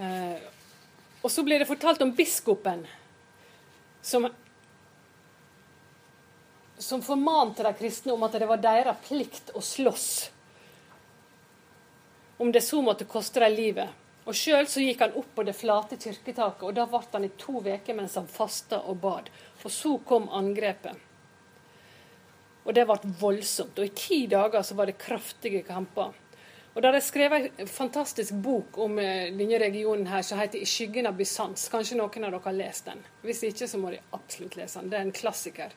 Eh, 0.00 0.40
og 1.22 1.30
så 1.30 1.44
blir 1.46 1.60
det 1.60 1.68
fortalt 1.68 2.02
om 2.02 2.10
biskopen 2.16 2.82
som, 4.04 4.26
som 6.84 7.02
formante 7.02 7.62
de 7.62 7.72
kristne 7.78 8.12
om 8.12 8.22
at 8.26 8.36
det 8.38 8.48
var 8.48 8.62
deres 8.62 9.02
plikt 9.06 9.52
å 9.56 9.62
slåss. 9.64 10.08
Om 12.36 12.52
det 12.52 12.64
så 12.66 12.82
måtte 12.82 13.06
koste 13.08 13.40
dem 13.40 13.54
livet. 13.56 14.00
Og 14.24 14.36
Sjøl 14.36 14.64
gikk 14.66 15.02
han 15.04 15.16
opp 15.20 15.34
på 15.36 15.44
det 15.44 15.56
flate 15.56 15.98
kirketaket, 16.00 16.62
og 16.64 16.76
da 16.76 16.86
ble 16.88 17.00
han 17.12 17.26
i 17.26 17.32
to 17.40 17.60
uker 17.60 17.96
mens 17.96 18.16
han 18.16 18.28
fasta 18.28 18.80
og 18.88 19.00
bad. 19.02 19.28
Og 19.64 19.70
så 19.72 19.96
kom 20.04 20.30
angrepet. 20.32 20.96
Og 22.64 22.72
det 22.72 22.86
ble 22.88 23.14
voldsomt. 23.20 23.78
Og 23.78 23.84
i 23.84 23.96
ti 23.96 24.20
dager 24.28 24.64
så 24.64 24.76
var 24.76 24.88
det 24.88 25.00
kraftige 25.00 25.64
kamper. 25.66 26.12
Og 26.74 26.82
Da 26.82 26.88
er 26.88 26.96
det 26.96 27.04
skrevet 27.06 27.60
en 27.60 27.68
fantastisk 27.70 28.34
bok 28.42 28.78
om 28.82 28.98
eh, 28.98 29.30
denne 29.30 29.60
regionen 29.62 30.08
her 30.10 30.22
som 30.22 30.38
heter 30.38 30.58
'I 30.58 30.66
skyggen 30.66 31.06
av 31.06 31.14
Bysants'. 31.14 31.68
Kanskje 31.70 31.96
noen 31.96 32.24
av 32.24 32.32
dere 32.32 32.40
har 32.44 32.52
lest 32.52 32.84
den. 32.86 33.04
Hvis 33.22 33.44
ikke, 33.44 33.68
så 33.68 33.78
må 33.78 33.90
de 33.90 34.00
absolutt 34.12 34.56
lese 34.56 34.80
den. 34.80 34.90
Det 34.90 34.98
er 34.98 35.06
en 35.06 35.12
klassiker. 35.12 35.70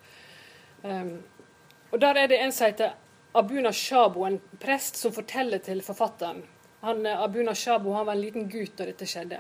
Um, 0.88 1.24
og 1.92 2.00
Der 2.00 2.16
er 2.16 2.28
det 2.28 2.40
en 2.40 2.52
som 2.52 2.68
heter 2.68 2.94
Abuna 3.38 3.74
Shabo, 3.74 4.24
en 4.26 4.40
prest, 4.60 4.96
som 4.96 5.12
forteller 5.12 5.60
til 5.60 5.82
forfatteren. 5.84 6.44
Han, 6.82 7.06
eh, 7.06 7.22
Abuna 7.22 7.56
Shabo 7.56 7.94
han 7.94 8.06
var 8.06 8.16
en 8.16 8.22
liten 8.22 8.50
gutt 8.50 8.78
da 8.78 8.86
dette 8.86 9.06
skjedde. 9.06 9.40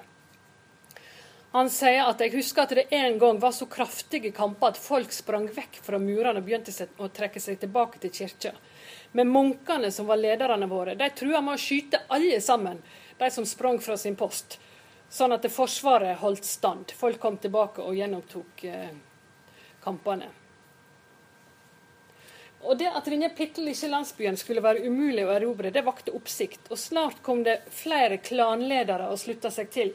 Han 1.52 1.70
sier 1.72 2.04
at 2.06 2.20
jeg 2.22 2.34
husker 2.36 2.66
at 2.68 2.74
det 2.76 2.86
en 2.94 3.18
gang 3.20 3.40
var 3.40 3.54
så 3.56 3.66
kraftige 3.66 4.34
kamper 4.36 4.74
at 4.74 4.78
folk 4.78 5.14
sprang 5.16 5.48
vekk 5.56 5.80
fra 5.82 6.00
murene 6.00 6.42
og 6.42 6.46
begynte 6.46 6.88
å 7.00 7.08
trekke 7.10 7.40
seg 7.40 7.60
tilbake 7.62 8.02
til 8.04 8.12
kirka. 8.14 8.52
Men 9.16 9.32
munkene 9.32 9.92
som 9.92 10.10
var 10.12 10.20
lederne 10.20 10.68
våre, 10.68 10.96
de 11.00 11.10
trua 11.16 11.42
med 11.42 11.56
å 11.56 11.62
skyte 11.62 12.04
alle 12.14 12.42
sammen, 12.42 12.82
de 13.18 13.30
som 13.32 13.46
sprang 13.48 13.80
fra 13.82 13.98
sin 13.98 14.16
post. 14.20 14.60
Sånn 15.10 15.34
at 15.34 15.48
Forsvaret 15.50 16.20
holdt 16.20 16.46
stand. 16.46 16.92
Folk 16.92 17.20
kom 17.24 17.40
tilbake 17.40 17.82
og 17.82 17.96
gjennomtok 17.96 18.66
eh, 18.68 18.92
kampene. 19.82 20.28
Og 22.66 22.78
det 22.78 22.90
at 22.90 23.06
denne 23.06 23.30
bitte 23.38 23.62
lille 23.62 23.90
landsbyen 23.92 24.38
skulle 24.38 24.64
være 24.66 24.88
umulig 24.88 25.26
å 25.28 25.34
erobre, 25.36 25.72
det 25.72 25.86
vakte 25.86 26.14
oppsikt. 26.18 26.72
Og 26.72 26.80
snart 26.80 27.22
kom 27.24 27.44
det 27.46 27.60
flere 27.72 28.18
klanledere 28.18 29.12
og 29.12 29.20
slutta 29.22 29.52
seg 29.54 29.70
til. 29.74 29.94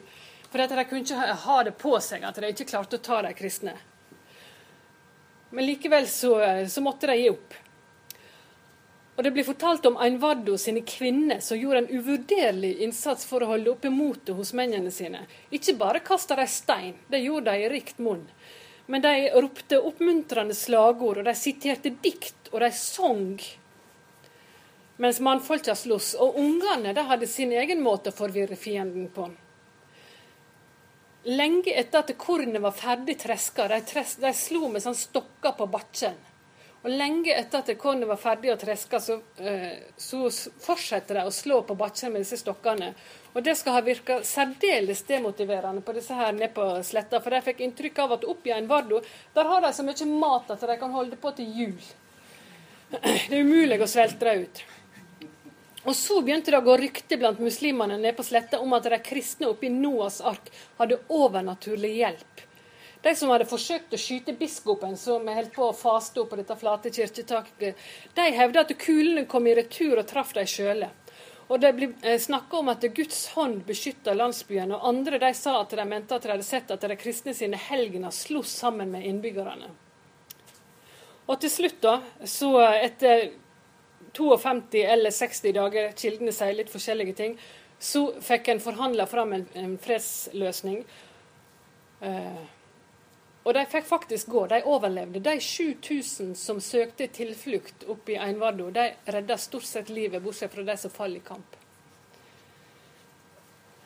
For 0.49 0.63
at 0.63 0.71
de 0.71 0.85
kunne 0.85 1.03
ikke 1.03 1.35
ha 1.47 1.57
det 1.65 1.75
på 1.81 1.97
seg 2.01 2.23
at 2.23 2.39
de 2.39 2.53
ikke 2.53 2.69
klarte 2.69 2.99
å 2.99 3.03
ta 3.03 3.21
de 3.25 3.33
kristne. 3.37 3.75
Men 5.53 5.67
likevel 5.67 6.07
så, 6.09 6.37
så 6.69 6.81
måtte 6.81 7.11
de 7.11 7.19
gi 7.19 7.29
opp. 7.29 7.59
Og 9.15 9.23
Det 9.23 9.31
blir 9.31 9.45
fortalt 9.45 9.85
om 9.85 9.97
Einvardo 10.01 10.55
sine 10.57 10.81
kvinner 10.81 11.41
som 11.45 11.57
gjorde 11.57 11.83
en 11.83 11.91
uvurderlig 11.99 12.71
innsats 12.81 13.27
for 13.29 13.43
å 13.43 13.51
holde 13.51 13.69
oppe 13.69 13.91
motet 13.93 14.33
hos 14.33 14.55
mennene 14.57 14.89
sine. 14.91 15.27
Ikke 15.53 15.75
bare 15.77 16.01
kasta 16.01 16.37
de 16.39 16.47
stein, 16.49 16.95
det 17.13 17.21
gjorde 17.21 17.53
de 17.53 17.67
i 17.67 17.69
rikt 17.69 18.01
monn. 18.01 18.23
Men 18.89 19.03
de 19.05 19.29
ropte 19.37 19.77
oppmuntrende 19.79 20.57
slagord, 20.57 21.21
og 21.21 21.29
de 21.29 21.35
siterte 21.37 21.93
dikt, 22.03 22.42
og 22.53 22.59
de 22.61 22.71
sang. 22.77 23.39
Mens 25.01 25.19
mannfolka 25.19 25.75
sloss. 25.75 26.13
Og 26.21 26.37
ungene 26.39 26.93
de 26.93 27.05
hadde 27.09 27.29
sin 27.29 27.51
egen 27.51 27.81
måte 27.83 28.13
å 28.13 28.15
forvirre 28.15 28.57
fienden 28.59 29.09
på. 29.13 29.31
Lenge 31.23 31.71
etter 31.71 32.03
at 32.03 32.11
kornet 32.19 32.61
var 32.61 32.75
ferdig 32.75 33.15
treska, 33.21 33.69
de, 33.71 33.79
tres, 33.87 34.17
de 34.19 34.33
slo 34.35 34.67
med 34.69 34.83
sånn 34.83 34.97
stokker 34.97 35.55
på 35.55 35.69
bakken. 35.71 36.17
Og 36.83 36.91
lenge 36.91 37.31
etter 37.31 37.61
at 37.63 37.69
kornet 37.79 38.09
var 38.09 38.19
ferdig 38.19 38.51
å 38.51 38.57
treska, 38.59 38.99
så, 38.99 39.15
eh, 39.39 39.87
så 39.95 40.27
fortsetter 40.27 41.15
de 41.15 41.23
å 41.23 41.31
slå 41.31 41.61
på 41.63 41.77
bakken 41.79 42.11
med 42.11 42.25
disse 42.25 42.41
stokkene. 42.41 42.91
Og 43.33 43.43
det 43.43 43.55
skal 43.55 43.77
ha 43.77 43.81
virka 43.81 44.19
særdeles 44.27 45.05
demotiverende 45.07 45.81
på 45.81 45.95
disse 45.95 46.13
her 46.13 46.33
nede 46.33 46.51
på 46.53 46.67
sletta. 46.83 47.21
For 47.23 47.31
de 47.31 47.41
fikk 47.41 47.63
inntrykk 47.63 48.03
av 48.03 48.17
at 48.17 48.27
oppe 48.27 48.51
i 48.51 48.57
en 48.57 48.67
Vardo, 48.67 48.99
der 49.33 49.47
har 49.47 49.61
de 49.61 49.71
så 49.71 49.87
mye 49.87 50.09
mat 50.19 50.51
at 50.51 50.59
de 50.59 50.77
kan 50.77 50.91
holde 50.91 51.15
på 51.15 51.31
til 51.37 51.55
jul. 51.55 51.93
Det 53.29 53.33
er 53.33 53.41
umulig 53.41 53.79
å 53.81 53.89
svelte 53.89 54.25
dem 54.27 54.45
ut. 54.45 54.63
Og 55.83 55.95
så 55.97 56.19
begynte 56.23 56.53
det 56.53 56.59
å 56.61 56.65
gå 56.65 56.75
rykter 56.79 57.19
blant 57.19 57.41
muslimene 57.43 57.97
nede 57.97 58.15
på 58.15 58.23
sletta 58.23 58.59
om 58.63 58.75
at 58.77 58.85
de 58.87 58.99
kristne 59.03 59.49
oppe 59.49 59.67
i 59.67 59.73
Noas 59.73 60.21
ark 60.21 60.51
hadde 60.77 61.01
overnaturlig 61.11 61.95
hjelp. 61.97 62.43
De 63.03 63.11
som 63.19 63.33
hadde 63.33 63.49
forsøkt 63.49 63.91
å 63.91 63.99
skyte 63.99 64.35
biskopen, 64.39 64.93
som 64.95 65.27
holdt 65.27 65.51
på 65.57 65.65
å 65.67 65.75
faste 65.75 66.21
opp 66.21 66.29
på 66.31 66.39
dette 66.39 66.55
flate 66.55 66.91
kirketaket, 66.93 67.81
de 68.15 68.27
hevda 68.37 68.63
at 68.63 68.71
kulene 68.79 69.25
kom 69.27 69.49
i 69.49 69.55
retur 69.57 69.97
og 69.97 70.07
traff 70.07 70.31
dem 70.37 70.47
sjøle. 70.47 70.87
Og 71.51 71.59
det 71.59 71.73
ble 71.75 71.89
eh, 71.99 72.15
snakka 72.21 72.61
om 72.61 72.71
at 72.71 72.85
Guds 72.95 73.25
hånd 73.33 73.65
beskytta 73.67 74.15
landsbyen, 74.15 74.71
og 74.71 74.87
andre 74.87 75.19
de 75.19 75.33
sa 75.35 75.57
at 75.59 75.75
de 75.75 75.83
mente 75.89 76.15
at 76.15 76.23
de 76.23 76.31
hadde 76.31 76.47
sett 76.47 76.71
at 76.71 76.87
de 76.87 76.95
kristne 76.95 77.35
sine 77.35 77.59
helgener 77.59 78.15
sloss 78.15 78.53
sammen 78.63 78.93
med 78.93 79.03
innbyggerne. 79.09 79.73
Og 81.27 81.39
til 81.39 81.51
slutt, 81.51 81.79
da, 81.83 81.99
så 82.27 82.51
etter 82.73 83.29
52 84.13 84.83
eller 84.93 85.13
60 85.15 85.53
dager, 85.55 85.93
kildene 85.97 86.33
sier 86.35 86.57
litt 86.57 86.71
forskjellige 86.71 87.15
ting, 87.17 87.37
så 87.79 88.05
fikk 88.23 88.51
en 88.51 88.61
forhandla 88.63 89.07
fram 89.09 89.33
en, 89.35 89.47
en 89.59 89.77
fredsløsning. 89.81 90.83
Eh, 92.03 92.43
og 93.43 93.55
de 93.57 93.63
fikk 93.67 93.87
faktisk 93.87 94.29
gå. 94.31 94.45
De 94.47 94.61
overlevde. 94.71 95.19
De 95.23 95.35
7000 95.41 96.31
som 96.39 96.61
søkte 96.63 97.09
tilflukt 97.11 97.83
oppe 97.91 98.15
i 98.15 98.19
Einvardo, 98.19 98.69
de 98.71 98.87
redda 99.11 99.37
stort 99.37 99.67
sett 99.67 99.91
livet, 99.91 100.23
bortsett 100.23 100.53
fra 100.53 100.63
de 100.63 100.77
som 100.79 100.93
falt 100.93 101.19
i 101.19 101.23
kamp. 101.25 101.57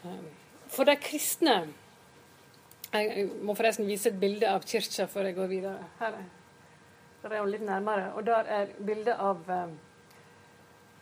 Uh, 0.05 0.27
for 0.69 0.85
de 0.85 0.93
kristne 1.01 1.55
Jeg 2.93 3.25
må 3.43 3.51
forresten 3.57 3.87
vise 3.89 4.07
et 4.07 4.19
bilde 4.19 4.47
av 4.47 4.63
kirka 4.63 5.09
før 5.11 5.27
jeg 5.27 5.35
går 5.35 5.49
videre. 5.51 5.87
Her 5.99 6.13
er, 6.21 6.27
der 7.21 7.33
er 7.33 7.43
hun 7.43 7.51
litt 7.51 7.65
nærmere. 7.65 8.11
Og 8.15 8.25
der 8.25 8.51
er 8.59 8.73
bildet 8.79 9.15
av 9.17 9.49
eh, 9.51 9.73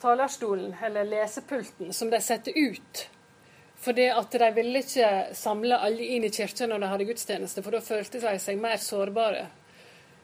talerstolen, 0.01 0.75
eller 0.83 1.07
lesepulten, 1.09 1.93
som 1.93 2.09
de 2.09 2.21
setter 2.21 2.55
ut. 2.55 3.07
Fordi 3.85 4.07
at 4.09 4.31
de 4.31 4.51
ville 4.55 4.81
ikke 4.81 5.09
samle 5.35 5.77
alle 5.77 6.05
inn 6.15 6.23
i 6.25 6.31
kirka 6.33 6.67
når 6.67 6.81
de 6.81 6.91
hadde 6.93 7.07
gudstjeneste, 7.09 7.63
for 7.63 7.75
da 7.75 7.83
følte 7.83 8.21
de 8.23 8.37
seg 8.41 8.61
mer 8.61 8.79
sårbare. 8.81 9.47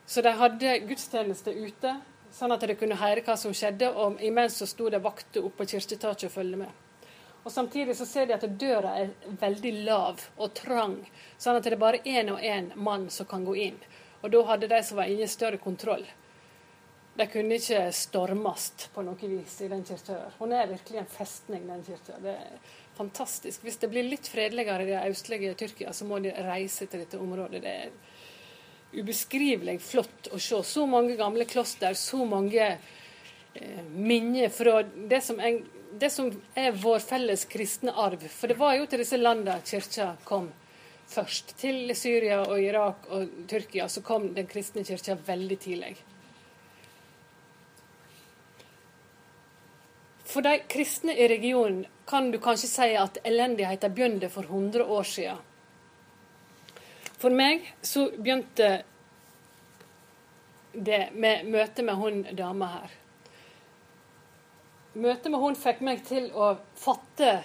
Så 0.05 0.23
de 0.25 0.31
hadde 0.35 0.77
gudstjeneste 0.87 1.53
ute, 1.53 1.95
sånn 2.33 2.55
at 2.55 2.63
de 2.67 2.77
kunne 2.79 2.97
høre 2.99 3.23
hva 3.25 3.35
som 3.37 3.53
skjedde. 3.55 3.91
Og 3.91 4.23
imens 4.23 4.57
så 4.61 4.69
sto 4.69 4.89
det 4.89 5.03
vakter 5.03 5.45
oppe 5.45 5.63
på 5.63 5.75
kirketaket 5.75 6.29
og 6.29 6.33
følge 6.33 6.63
med. 6.63 6.79
Og 7.43 7.51
Samtidig 7.51 7.95
så 7.97 8.05
ser 8.05 8.27
de 8.29 8.35
at 8.35 8.43
døra 8.59 8.95
er 9.01 9.13
veldig 9.41 9.71
lav 9.87 10.21
og 10.37 10.53
trang, 10.53 10.99
sånn 11.41 11.57
at 11.57 11.65
det 11.65 11.73
er 11.73 11.81
bare 11.81 12.01
én 12.05 12.29
og 12.29 12.41
én 12.41 12.69
mann 12.75 13.07
som 13.09 13.25
kan 13.25 13.45
gå 13.45 13.55
inn. 13.63 13.79
Og 14.21 14.31
da 14.33 14.41
hadde 14.51 14.69
de 14.69 14.81
som 14.85 14.99
var 15.01 15.09
inne, 15.11 15.27
større 15.29 15.59
kontroll. 15.61 16.05
De 17.17 17.27
kunne 17.27 17.57
ikke 17.57 17.89
stormes 17.95 18.69
på 18.93 19.03
noe 19.03 19.29
vis 19.29 19.57
i 19.65 19.67
den 19.71 19.83
kirka. 19.85 20.19
Hun 20.37 20.53
er 20.55 20.69
virkelig 20.69 21.01
en 21.01 21.11
festning, 21.11 21.65
den 21.67 21.83
kirka. 21.83 22.19
Det 22.23 22.37
er 22.37 22.77
fantastisk. 22.95 23.65
Hvis 23.65 23.81
det 23.81 23.89
blir 23.91 24.07
litt 24.07 24.29
fredeligere 24.31 24.85
i 24.85 24.91
det 24.93 25.01
østlige 25.09 25.57
Tyrkia, 25.59 25.91
så 25.93 26.07
må 26.07 26.21
de 26.23 26.31
reise 26.45 26.87
til 26.87 27.03
dette 27.03 27.19
området. 27.19 27.61
Det 27.65 27.75
er 27.87 29.01
ubeskrivelig 29.01 29.79
flott 29.83 30.31
å 30.31 30.39
se. 30.39 30.63
Så 30.67 30.87
mange 30.87 31.17
gamle 31.19 31.47
kloster, 31.49 31.97
så 31.99 32.23
mange 32.27 32.63
eh, 32.71 33.83
minner 33.91 34.51
fra 34.53 34.81
det 34.83 35.23
som 35.25 35.39
en 35.39 35.63
det 35.91 36.09
som 36.09 36.29
er 36.55 36.71
vår 36.71 37.01
felles 37.03 37.43
kristne 37.51 37.91
arv. 37.91 38.23
For 38.31 38.47
det 38.47 38.55
var 38.59 38.77
jo 38.77 38.85
til 38.87 39.01
disse 39.03 39.19
landene 39.19 39.59
kirka 39.67 40.13
kom 40.23 40.47
først. 41.11 41.55
Til 41.59 41.91
Syria 41.97 42.41
og 42.45 42.61
Irak 42.61 43.07
og 43.11 43.29
Tyrkia 43.49 43.87
så 43.91 44.03
kom 44.05 44.31
den 44.35 44.47
kristne 44.49 44.83
kirka 44.87 45.17
veldig 45.27 45.57
tidlig. 45.59 45.95
For 50.31 50.45
de 50.45 50.61
kristne 50.71 51.17
i 51.19 51.27
regionen 51.27 51.83
kan 52.07 52.31
du 52.31 52.39
kanskje 52.39 52.69
si 52.71 52.93
at 52.95 53.19
elendigheten 53.27 53.93
begynte 53.95 54.29
for 54.31 54.47
100 54.47 54.85
år 54.87 55.03
siden. 55.03 55.43
For 57.19 57.29
meg 57.35 57.67
så 57.83 58.07
begynte 58.15 58.71
det 60.71 61.03
med 61.13 61.45
møtet 61.51 61.85
med 61.85 61.99
hun 61.99 62.23
dama 62.31 62.71
her 62.77 62.97
møtet 64.93 65.31
med 65.31 65.39
hun 65.39 65.55
fikk 65.55 65.81
meg 65.85 66.03
til 66.07 66.27
å 66.35 66.53
fatte 66.79 67.39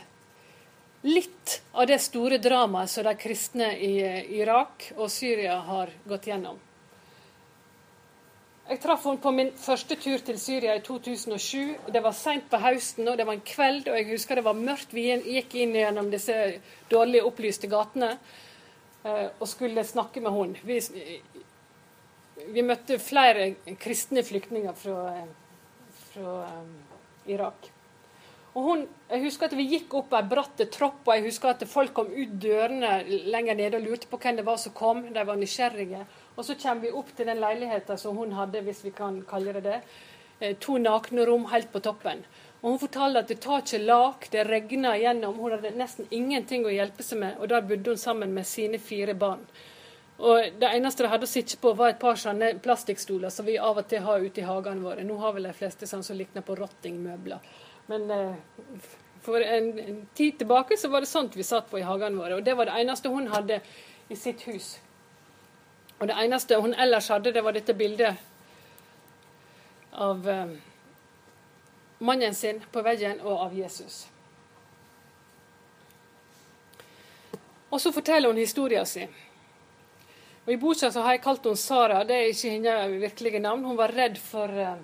litt 1.03 1.63
av 1.73 1.87
det 1.87 1.99
store 2.03 2.39
dramaet 2.39 2.91
som 2.91 3.05
de 3.05 3.17
kristne 3.21 3.73
i 3.79 3.93
Irak 4.39 4.93
og 4.97 5.11
Syria 5.13 5.59
har 5.67 5.93
gått 6.09 6.31
gjennom. 6.31 6.59
Jeg 8.67 8.81
traff 8.83 9.05
henne 9.07 9.23
på 9.23 9.31
min 9.31 9.53
første 9.63 9.95
tur 10.03 10.23
til 10.27 10.39
Syria 10.43 10.73
i 10.75 10.81
2007. 10.83 11.93
Det 11.95 12.01
var 12.03 12.15
seint 12.19 12.49
på 12.51 12.59
høsten, 12.59 13.07
og 13.07 13.15
det 13.19 13.27
var 13.29 13.37
en 13.37 13.45
kveld, 13.47 13.87
og 13.87 13.95
jeg 13.95 14.09
husker 14.09 14.41
det 14.41 14.43
var 14.49 14.59
mørkt. 14.59 14.97
Vi 14.97 15.05
gikk 15.07 15.55
inn 15.63 15.77
gjennom 15.77 16.11
disse 16.11 16.35
dårlig 16.91 17.23
opplyste 17.29 17.71
gatene 17.71 18.17
eh, 18.17 19.29
og 19.39 19.47
skulle 19.47 19.87
snakke 19.87 20.25
med 20.25 20.35
henne. 20.35 20.65
Vi, 20.67 20.81
vi 22.57 22.67
møtte 22.67 22.99
flere 22.99 23.53
kristne 23.79 24.27
flyktninger 24.27 24.75
fra, 24.83 25.15
fra 26.11 26.37
eh, 26.49 27.33
Irak. 27.37 27.71
Og 28.57 28.65
hun, 28.65 28.83
jeg 29.11 29.21
husker 29.27 29.51
at 29.51 29.57
Vi 29.59 29.67
gikk 29.69 29.95
opp 29.99 30.15
ei 30.17 30.23
bratt 30.25 30.63
tropp, 30.73 31.03
og 31.05 31.13
jeg 31.13 31.27
husker 31.27 31.53
at 31.53 31.65
folk 31.69 31.93
kom 31.97 32.09
ut 32.09 32.37
dørene 32.41 33.03
lenger 33.29 33.59
nede 33.59 33.77
og 33.77 33.85
lurte 33.85 34.09
på 34.09 34.21
hvem 34.23 34.39
det 34.39 34.47
var 34.47 34.57
som 34.61 34.73
kom. 34.73 35.03
De 35.13 35.25
var 35.29 35.37
nysgjerrige. 35.37 36.07
Og 36.37 36.45
så 36.45 36.57
kommer 36.61 36.87
vi 36.87 36.95
opp 36.97 37.13
til 37.17 37.29
den 37.29 37.43
leiligheten 37.43 38.01
som 38.01 38.17
hun 38.17 38.33
hadde, 38.33 38.65
hvis 38.65 38.81
vi 38.87 38.95
kan 38.97 39.21
kalle 39.29 39.53
det 39.59 39.65
det. 39.69 39.81
Eh, 40.41 40.57
to 40.61 40.79
nakne 40.81 41.27
rom 41.29 41.47
helt 41.53 41.69
på 41.73 41.85
toppen. 41.85 42.25
Og 42.63 42.71
Hun 42.71 42.79
fortalte 42.79 43.21
at 43.21 43.29
det 43.29 43.39
tar 43.45 43.61
ikke 43.63 43.85
lak, 43.85 44.27
det 44.33 44.49
regner 44.49 44.97
igjennom. 44.97 45.37
Hun 45.37 45.53
hadde 45.55 45.77
nesten 45.77 46.09
ingenting 46.11 46.65
å 46.65 46.73
hjelpe 46.73 47.05
seg 47.05 47.21
med, 47.21 47.37
og 47.39 47.53
der 47.53 47.65
bodde 47.69 47.93
hun 47.93 48.01
sammen 48.01 48.33
med 48.35 48.49
sine 48.49 48.81
fire 48.81 49.15
barn. 49.15 49.45
Og 50.19 50.57
Det 50.61 50.73
eneste 50.73 51.05
de 51.05 51.13
hadde 51.13 51.29
å 51.29 51.31
sitte 51.31 51.61
på, 51.61 51.75
var 51.77 51.93
et 51.93 52.01
par 52.01 52.17
sånne 52.17 52.55
plastikkstoler 52.65 53.31
som 53.31 53.47
vi 53.47 53.59
av 53.61 53.77
og 53.77 53.89
til 53.89 54.01
har 54.01 54.25
ute 54.25 54.41
i 54.41 54.49
hagene 54.49 54.81
våre. 54.81 55.05
Nå 55.05 55.21
har 55.21 55.37
vel 55.37 55.49
de 55.49 55.53
fleste 55.53 55.87
sånn 55.87 56.05
som 56.05 56.17
likner 56.17 56.43
på 56.43 56.57
rottingmøbler. 56.57 57.45
Men 57.87 58.11
eh, 58.11 58.35
for 59.23 59.41
en, 59.41 59.79
en, 59.79 60.01
tid 60.15 60.39
tilbake 60.39 60.77
så 60.79 60.89
var 60.89 61.01
det 61.01 61.11
sånt 61.11 61.37
vi 61.37 61.45
satt 61.45 61.71
på 61.71 61.79
i 61.79 61.87
hagene 61.87 62.19
våre. 62.19 62.39
Og 62.39 62.45
det 62.47 62.55
var 62.55 62.69
det 62.69 62.79
eneste 62.81 63.13
hun 63.13 63.29
hadde 63.33 63.61
i 64.09 64.17
sitt 64.17 64.43
hus. 64.47 64.77
Og 65.99 66.09
det 66.09 66.17
eneste 66.21 66.61
hun 66.61 66.75
ellers 66.75 67.09
hadde, 67.09 67.33
det 67.33 67.45
var 67.45 67.57
dette 67.57 67.75
bildet 67.75 68.17
av 69.93 70.29
eh, 70.29 70.59
mannen 71.99 72.35
sin 72.35 72.61
på 72.73 72.83
veggen 72.85 73.23
og 73.25 73.47
av 73.47 73.57
Jesus. 73.57 74.05
Og 77.71 77.81
så 77.81 77.93
forteller 77.93 78.31
hun 78.31 78.39
historien 78.41 78.87
sin. 78.87 79.15
Og 80.47 80.53
I 80.55 80.59
boka 80.63 80.91
har 80.95 81.17
jeg 81.17 81.25
kalt 81.25 81.49
henne 81.49 81.59
Sara. 81.59 82.05
Det 82.07 82.15
er 82.15 82.29
ikke 82.31 82.53
hennes 82.55 83.01
virkelige 83.03 83.41
navn. 83.43 83.65
Hun 83.67 83.79
var 83.79 83.91
redd 83.97 84.21
for 84.23 84.47
uh, 84.47 84.77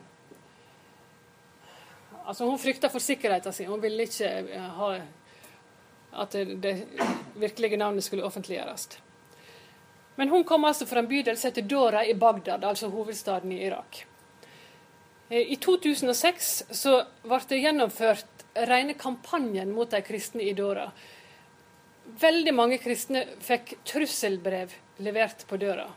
Altså, 2.27 2.47
hun 2.47 2.59
frykta 2.59 2.89
for 2.89 3.03
sikkerheten 3.03 3.53
sin. 3.53 3.71
Hun 3.71 3.83
ville 3.83 4.07
ikke 4.07 4.31
uh, 4.53 4.69
ha 4.79 4.93
at 6.13 6.33
det, 6.33 6.45
det, 6.63 6.75
virkelige 7.35 7.77
navnet 7.77 8.05
skulle 8.05 8.25
offentliggjøres. 8.25 8.89
Men 10.17 10.29
hun 10.29 10.45
kom 10.45 10.65
altså 10.65 10.87
fra 10.87 11.01
en 11.01 11.09
bydel 11.09 11.39
som 11.41 11.49
heter 11.49 11.65
Dora 11.65 12.05
i 12.05 12.15
Bagdad, 12.15 12.65
altså 12.65 12.89
hovedstaden 12.93 13.53
i 13.53 13.63
Irak. 13.65 14.05
Eh, 15.31 15.53
I 15.53 15.57
2006 15.57 16.53
så 16.71 16.99
ble 17.25 17.41
det 17.49 17.63
gjennomført 17.63 18.45
rene 18.69 18.95
kampanjen 19.01 19.73
mot 19.73 19.91
de 19.91 20.03
kristne 20.05 20.45
i 20.45 20.53
Dora. 20.53 20.91
Veldig 22.21 22.53
mange 22.55 22.79
kristne 22.83 23.25
fikk 23.41 23.79
trusselbrev 23.89 24.75
levert 25.01 25.47
på 25.49 25.57
døra. 25.57 25.89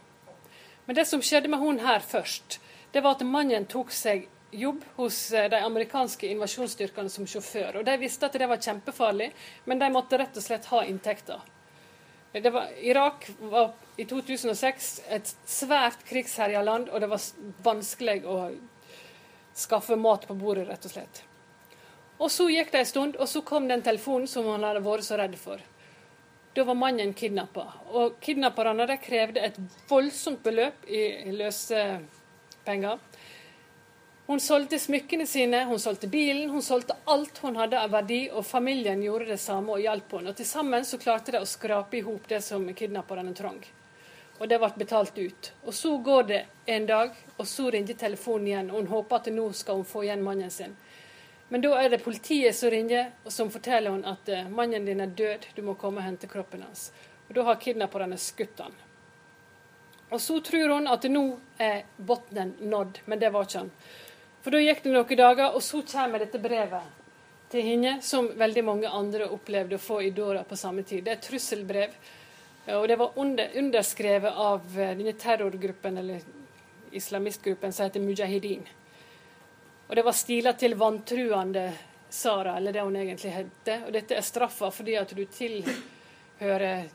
Men 0.85 0.95
det 0.95 1.07
som 1.09 1.21
skjedde 1.21 1.51
med 1.51 1.59
hun 1.59 1.81
her 1.83 1.99
først, 1.99 2.59
det 2.93 3.03
var 3.03 3.17
at 3.17 3.27
mannen 3.27 3.65
tok 3.67 3.91
seg 3.91 4.29
jobb 4.51 4.83
hos 4.95 5.31
eh, 5.31 5.49
de 5.49 5.59
amerikanske 5.63 6.27
invasjonsstyrkene 6.27 7.09
som 7.09 7.27
sjåfør. 7.27 7.79
Og 7.79 7.85
De 7.85 7.97
visste 8.01 8.27
at 8.27 8.37
det 8.37 8.47
var 8.49 8.61
kjempefarlig, 8.61 9.31
men 9.65 9.81
de 9.81 9.91
måtte 9.93 10.19
rett 10.21 10.37
og 10.37 10.45
slett 10.45 10.69
ha 10.71 10.83
inntekter. 10.85 11.43
Var, 12.35 12.71
Irak 12.83 13.29
var 13.39 13.71
i 13.97 14.03
2006 14.05 14.89
et 15.15 15.29
svært 15.47 16.01
krigsherja 16.07 16.63
land, 16.67 16.89
og 16.91 16.99
det 16.99 17.07
var 17.07 17.29
vanskelig 17.63 18.17
å 18.27 18.39
skaffe 19.55 19.95
mat 19.95 20.27
på 20.27 20.35
bordet, 20.35 20.67
rett 20.67 20.85
og 20.85 20.91
slett. 20.91 21.23
Og 22.19 22.31
Så 22.31 22.49
gikk 22.51 22.71
det 22.71 22.83
en 22.83 22.91
stund, 22.91 23.15
og 23.15 23.27
så 23.27 23.41
kom 23.41 23.67
den 23.67 23.83
telefonen 23.83 24.27
som 24.27 24.47
han 24.51 24.63
hadde 24.63 24.83
vært 24.83 25.07
så 25.07 25.17
redd 25.19 25.35
for. 25.39 25.63
Da 26.55 26.63
var 26.63 26.77
mannen 26.79 27.11
kidnappa. 27.13 27.65
Og 27.91 28.19
kidnapperne 28.23 28.95
krevde 29.03 29.41
et 29.43 29.57
voldsomt 29.89 30.43
beløp 30.43 30.85
i 30.87 31.31
løse 31.35 31.81
penger. 32.63 32.99
Hun 34.27 34.39
solgte 34.39 34.79
smykkene 34.79 35.27
sine, 35.27 35.63
hun 35.63 35.79
solgte 35.79 36.07
bilen, 36.07 36.49
hun 36.49 36.61
solgte 36.61 36.95
alt 37.05 37.37
hun 37.37 37.55
hadde 37.55 37.77
av 37.77 37.91
verdi, 37.93 38.23
og 38.33 38.45
familien 38.45 39.03
gjorde 39.03 39.27
det 39.29 39.37
samme 39.37 39.75
og 39.75 39.83
hjalp 39.83 40.15
henne. 40.17 40.31
Og 40.31 40.37
Til 40.39 40.47
sammen 40.49 40.85
så 40.85 40.97
klarte 40.97 41.35
de 41.35 41.41
å 41.43 41.49
skrape 41.49 41.99
i 41.99 42.01
hop 42.01 42.25
det 42.27 42.39
som 42.41 42.65
kidnapperne 42.73 43.35
trang. 43.37 43.59
Og 44.39 44.49
det 44.49 44.57
ble 44.59 44.71
betalt 44.81 45.17
ut. 45.17 45.51
Og 45.65 45.73
Så 45.73 45.97
går 45.97 46.23
det 46.23 46.45
en 46.65 46.85
dag, 46.85 47.11
og 47.37 47.45
så 47.47 47.69
ringer 47.69 47.93
telefonen 47.93 48.47
igjen. 48.47 48.71
og 48.71 48.77
Hun 48.77 48.87
håper 48.87 49.15
at 49.15 49.29
nå 49.33 49.51
skal 49.53 49.75
hun 49.75 49.85
få 49.85 50.03
igjen 50.03 50.23
mannen 50.23 50.49
sin. 50.51 50.73
Men 51.49 51.61
da 51.61 51.75
er 51.77 51.89
det 51.89 52.03
politiet 52.03 52.55
som 52.55 52.69
ringer, 52.69 53.11
og 53.23 53.31
som 53.31 53.51
forteller 53.53 53.91
hun 53.91 54.05
at 54.05 54.29
uh, 54.29 54.49
mannen 54.49 54.85
din 54.85 55.01
er 55.01 55.13
død, 55.13 55.45
du 55.55 55.61
må 55.61 55.75
komme 55.77 56.01
og 56.01 56.07
hente 56.07 56.27
kroppen 56.27 56.65
hans. 56.65 56.91
Og 57.29 57.35
Da 57.35 57.43
har 57.43 57.61
kidnapperne 57.61 58.17
skutt 58.17 58.59
han. 58.59 58.73
Og 60.09 60.21
Så 60.21 60.39
tror 60.41 60.73
hun 60.73 60.87
at 60.87 61.03
nå 61.03 61.37
er 61.59 61.85
bunnen 61.97 62.55
nådd, 62.59 62.99
men 63.05 63.19
det 63.19 63.29
var 63.29 63.45
ikke 63.45 63.59
han. 63.59 63.71
For 64.45 64.53
da 64.53 64.59
gikk 64.61 64.83
det 64.85 64.91
noen 64.93 65.17
dager, 65.17 65.55
og 65.57 65.63
så 65.65 65.79
kommer 65.89 66.21
dette 66.21 66.37
brevet 66.37 66.83
til 67.49 67.63
henne, 67.65 67.95
som 68.05 68.27
veldig 68.37 68.63
mange 68.67 68.91
andre 68.93 69.25
opplevde 69.33 69.79
å 69.79 69.81
få 69.81 70.03
i 70.05 70.11
døra 70.13 70.43
på 70.45 70.57
samme 70.59 70.83
tid. 70.85 71.01
Det 71.01 71.15
er 71.15 71.17
et 71.17 71.25
trusselbrev, 71.25 71.95
og 72.75 72.85
det 72.85 72.99
var 73.01 73.17
under, 73.23 73.57
underskrevet 73.57 74.37
av 74.45 74.77
eh, 74.77 74.93
denne 74.99 75.15
terrorgruppen, 75.17 75.97
eller 75.97 76.29
islamistgruppen, 76.93 77.73
som 77.73 77.89
heter 77.89 78.05
Mujahedin. 78.05 78.69
Og 79.87 79.95
det 79.97 80.05
var 80.05 80.19
stila 80.21 80.53
til 80.53 80.77
vantruende 80.77 81.65
Sara, 82.13 82.59
eller 82.59 82.77
det 82.77 82.85
hun 82.85 83.01
egentlig 83.01 83.33
het. 83.33 83.75
Og 83.81 83.91
dette 83.97 84.13
er 84.13 84.29
straffa 84.29 84.69
fordi 84.69 85.01
at 85.01 85.17
du 85.17 85.25
tilhører 85.25 86.85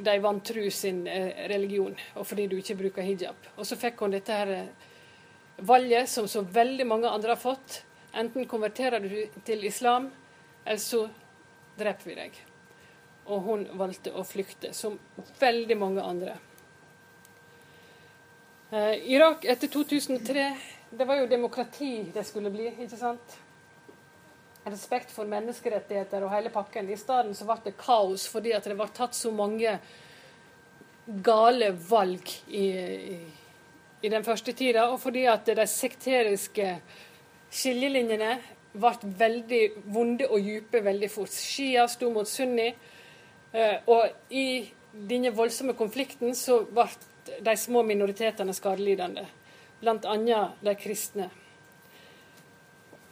de 0.00 0.20
vantru 0.24 0.64
sin 0.72 1.04
eh, 1.06 1.48
religion, 1.52 1.92
og 2.16 2.24
fordi 2.26 2.48
du 2.48 2.56
ikke 2.56 2.82
bruker 2.86 3.12
hijab. 3.12 3.50
Og 3.58 3.68
så 3.68 3.76
fikk 3.76 4.00
hun 4.00 4.16
dette 4.16 4.32
her 4.32 4.60
eh, 4.62 4.87
valget 5.58 6.08
som 6.08 6.28
så 6.28 6.40
veldig 6.40 6.86
mange 6.86 7.08
andre 7.08 7.34
har 7.34 7.40
fått. 7.40 7.82
Enten 8.12 8.46
konverterer 8.46 9.00
du 9.00 9.40
til 9.44 9.64
islam, 9.64 10.10
eller 10.64 10.82
så 10.82 11.08
dreper 11.78 12.10
vi 12.10 12.16
deg. 12.18 12.38
Og 13.28 13.42
hun 13.44 13.66
valgte 13.78 14.14
å 14.16 14.24
flykte, 14.24 14.72
som 14.72 14.98
veldig 15.40 15.76
mange 15.78 16.04
andre. 16.04 16.38
Eh, 18.70 18.94
Irak 19.12 19.44
etter 19.44 19.68
2003 19.72 20.48
det 20.90 21.04
var 21.04 21.20
jo 21.20 21.28
demokrati 21.28 22.08
det 22.12 22.24
skulle 22.24 22.50
bli, 22.52 22.70
ikke 22.72 22.96
sant? 22.96 23.36
Respekt 24.68 25.12
for 25.12 25.28
menneskerettigheter 25.28 26.24
og 26.24 26.32
hele 26.32 26.52
pakken. 26.52 26.88
I 26.88 26.96
stedet 27.00 27.36
så 27.36 27.46
ble 27.48 27.58
det 27.64 27.76
kaos 27.80 28.26
fordi 28.28 28.52
at 28.56 28.68
det 28.68 28.76
ble 28.76 28.88
tatt 28.96 29.16
så 29.16 29.32
mange 29.32 29.78
gale 31.24 31.70
valg 31.88 32.28
i, 32.48 32.66
i, 33.16 33.18
i 34.02 34.08
den 34.08 34.24
første 34.24 34.52
tida, 34.52 34.86
og 34.90 35.00
fordi 35.02 35.24
at 35.30 35.48
de 35.48 35.66
sekteriske 35.66 36.76
skillelinjene 37.50 38.36
ble 38.78 39.12
veldig 39.18 39.62
vonde 39.90 40.28
og 40.28 40.44
dype 40.44 40.82
veldig 40.84 41.10
fort. 41.10 41.32
Shia 41.32 41.86
sto 41.90 42.10
mot 42.14 42.28
sunni, 42.28 42.68
eh, 43.52 43.76
og 43.86 44.30
i 44.30 44.68
denne 44.92 45.32
voldsomme 45.34 45.74
konflikten 45.78 46.34
så 46.34 46.62
ble 46.68 46.86
de 47.44 47.56
små 47.56 47.82
minoritetene 47.86 48.54
skadelidende, 48.56 49.26
bl.a. 49.80 50.44
de 50.62 50.74
kristne. 50.78 51.28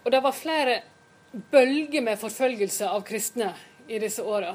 Og 0.04 0.12
det 0.12 0.22
var 0.22 0.36
flere 0.36 0.76
bølger 1.50 2.04
med 2.04 2.18
forfølgelse 2.20 2.88
av 2.88 3.02
kristne 3.04 3.50
i 3.88 3.98
disse 3.98 4.22
åra. 4.22 4.54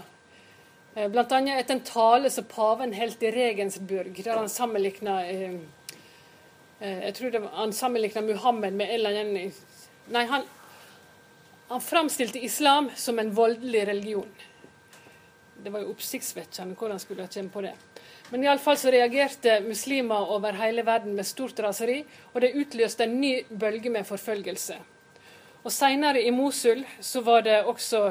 Eh, 0.95 1.09
Bl.a. 1.11 1.25
etter 1.25 1.75
en 1.75 1.83
tale 1.85 2.31
som 2.31 2.47
paven 2.47 2.93
holdt 2.95 3.23
i 3.23 3.31
Regensburg, 3.35 4.15
der 4.23 4.39
han 4.39 4.49
sammenlikna 4.51 5.21
eh, 5.27 5.59
Jeg 6.81 7.13
tror 7.13 7.35
var, 7.37 7.51
han 7.59 7.73
sammenligna 7.73 8.21
Muhammed 8.25 8.73
med 8.73 8.89
en 8.89 8.95
eller 8.95 9.19
annen 9.21 9.53
Nei, 10.11 10.23
han, 10.25 10.47
han 11.69 11.81
framstilte 11.81 12.41
islam 12.41 12.89
som 12.95 13.19
en 13.19 13.29
voldelig 13.33 13.83
religion. 13.87 14.31
Det 15.63 15.69
var 15.69 15.83
jo 15.83 15.91
oppsiktsvekkende 15.93 16.75
hvordan 16.75 16.99
skulle 16.99 17.27
ha 17.27 17.29
kommet 17.29 17.53
på 17.53 17.61
det. 17.61 17.75
Men 18.31 18.47
iallfall 18.47 18.79
så 18.81 18.91
reagerte 18.91 19.59
muslimer 19.61 20.33
over 20.33 20.57
hele 20.57 20.81
verden 20.87 21.13
med 21.15 21.27
stort 21.27 21.59
raseri, 21.59 22.01
og 22.33 22.41
det 22.41 22.55
utløste 22.57 23.05
en 23.05 23.17
ny 23.21 23.33
bølge 23.49 23.93
med 23.93 24.07
forfølgelse. 24.07 24.77
Og 25.61 25.71
Seinere 25.71 26.23
i 26.25 26.31
Mosul 26.33 26.81
så 26.99 27.21
var 27.21 27.45
det 27.45 27.59
også 27.69 28.07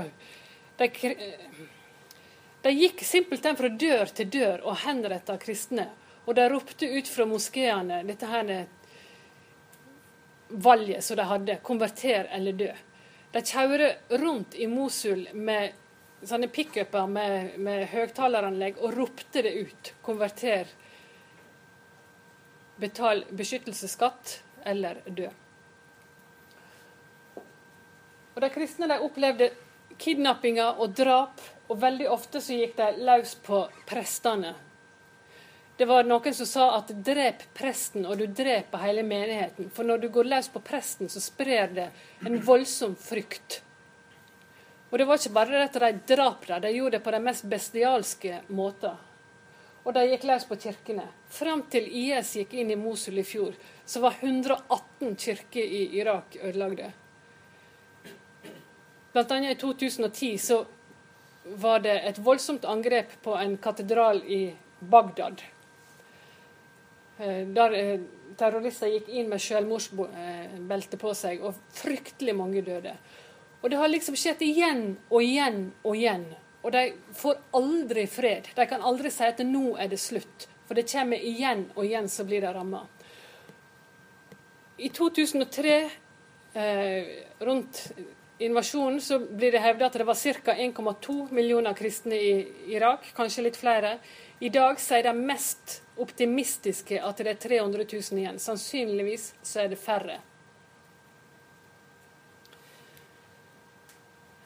de, 0.78 1.14
de 2.62 2.72
gikk 2.76 3.02
simpelthen 3.04 3.58
fra 3.58 3.68
dør 3.68 4.12
til 4.14 4.30
dør 4.30 4.62
og 4.62 4.78
henretta 4.84 5.34
kristne. 5.42 5.88
Og 6.26 6.34
de 6.36 6.46
ropte 6.52 6.86
ut 6.86 7.08
fra 7.08 7.26
moskeene 7.26 8.02
dette 8.06 8.28
her 8.28 8.52
valget 10.50 11.04
som 11.04 11.16
de 11.16 11.22
hadde. 11.22 11.58
Konverter 11.62 12.28
eller 12.30 12.52
dø. 12.52 12.70
De 13.32 13.42
kjører 13.46 14.18
rundt 14.18 14.54
i 14.58 14.66
Mosul 14.66 15.28
med 15.32 15.72
sånne 16.26 16.50
pickuper 16.52 17.06
med, 17.08 17.56
med 17.62 17.86
høyttaleranlegg 17.92 18.80
og 18.82 18.96
ropte 18.96 19.44
det 19.46 19.54
ut. 19.54 19.92
Konverter. 20.02 20.68
Betal 22.80 23.24
beskyttelsesskatt 23.36 24.40
eller 24.66 25.00
dø. 25.06 25.30
Og 28.34 28.42
De 28.44 28.50
kristne 28.52 28.88
de 28.90 28.98
opplevde 29.04 29.50
kidnappinger 30.00 30.78
og 30.80 30.94
drap, 30.96 31.40
og 31.70 31.78
veldig 31.82 32.06
ofte 32.10 32.40
så 32.42 32.56
gikk 32.56 32.76
de 32.78 32.86
løs 33.04 33.34
på 33.44 33.62
prestene. 33.86 34.54
Det 35.80 35.86
var 35.88 36.04
noen 36.04 36.34
som 36.36 36.46
sa 36.46 36.64
at 36.76 36.90
'drep 36.92 37.42
presten, 37.56 38.04
og 38.04 38.18
du 38.18 38.26
dreper 38.26 38.82
hele 38.82 39.00
menigheten'. 39.00 39.70
For 39.72 39.88
når 39.88 39.98
du 39.98 40.08
går 40.12 40.26
løs 40.28 40.48
på 40.52 40.60
presten, 40.60 41.08
så 41.08 41.20
sprer 41.24 41.70
det 41.72 41.86
en 42.26 42.34
voldsom 42.44 42.96
frykt. 43.00 43.62
Og 44.90 44.98
det 44.98 45.06
var 45.08 45.16
ikke 45.16 45.32
bare 45.32 45.62
at 45.64 45.78
de 45.80 46.14
drap 46.14 46.44
dem, 46.46 46.60
de 46.60 46.72
gjorde 46.74 46.98
det 46.98 47.04
på 47.04 47.10
de 47.10 47.20
mest 47.24 47.44
bestialske 47.48 48.40
måter. 48.48 48.98
Og 49.84 49.94
de 49.94 50.02
gikk 50.10 50.26
løs 50.28 50.44
på 50.44 50.58
kirkene. 50.60 51.06
Fram 51.28 51.62
til 51.72 51.88
IS 51.88 52.34
gikk 52.36 52.52
inn 52.52 52.70
i 52.70 52.76
Mosul 52.76 53.18
i 53.18 53.24
fjor, 53.24 53.56
så 53.86 54.00
var 54.00 54.18
118 54.20 55.16
kirker 55.16 55.64
i 55.64 55.96
Irak 55.96 56.36
ødelagte. 56.42 56.90
Blant 59.14 59.32
annet 59.32 59.56
i 59.56 59.60
2010 59.64 60.36
så 60.38 60.60
var 61.44 61.80
det 61.80 61.96
et 62.04 62.20
voldsomt 62.20 62.68
angrep 62.68 63.16
på 63.22 63.38
en 63.40 63.56
katedral 63.56 64.20
i 64.28 64.42
Bagdad. 64.80 65.40
Der 67.20 67.74
terrorister 68.40 68.88
gikk 68.88 69.10
inn 69.12 69.28
med 69.28 69.42
selvmordsbelte 69.44 70.96
på 71.00 71.10
seg, 71.18 71.42
og 71.44 71.58
fryktelig 71.76 72.34
mange 72.36 72.62
døde. 72.64 72.94
Og 73.60 73.68
det 73.68 73.80
har 73.80 73.90
liksom 73.92 74.16
skjedd 74.16 74.40
igjen 74.44 74.84
og 75.10 75.20
igjen 75.24 75.66
og 75.82 75.96
igjen. 75.98 76.24
Og 76.64 76.72
de 76.72 76.86
får 77.16 77.42
aldri 77.56 78.06
fred. 78.08 78.48
De 78.56 78.66
kan 78.68 78.84
aldri 78.84 79.12
si 79.12 79.26
at 79.26 79.40
nå 79.44 79.74
er 79.80 79.90
det 79.92 80.00
slutt. 80.00 80.48
For 80.68 80.78
det 80.78 80.88
kommer 80.92 81.20
igjen 81.20 81.66
og 81.74 81.84
igjen 81.84 82.08
så 82.08 82.24
blir 82.28 82.44
de 82.44 82.54
ramma. 82.54 82.84
I 84.80 84.88
2003, 84.96 85.76
eh, 86.54 87.08
rundt 87.44 87.82
invasjonen 88.38 89.00
så 89.00 89.18
blir 89.18 89.52
det 89.52 89.60
hevda 89.60 89.90
at 89.90 89.98
det 89.98 90.06
var 90.08 90.16
ca. 90.16 90.54
1,2 90.54 91.28
millioner 91.32 91.74
kristne 91.76 92.16
i 92.16 92.32
Irak, 92.72 93.12
kanskje 93.16 93.44
litt 93.44 93.56
flere. 93.60 93.98
I 94.40 94.48
dag 94.48 94.80
sier 94.80 95.02
de 95.04 95.12
mest 95.12 95.82
optimistiske 96.00 97.00
at 97.04 97.22
det 97.22 97.34
er 97.34 97.40
300 97.40 97.86
000 97.92 98.20
igjen. 98.20 98.38
Sannsynligvis 98.40 99.32
så 99.42 99.64
er 99.64 99.72
det 99.72 99.80
færre. 99.80 100.18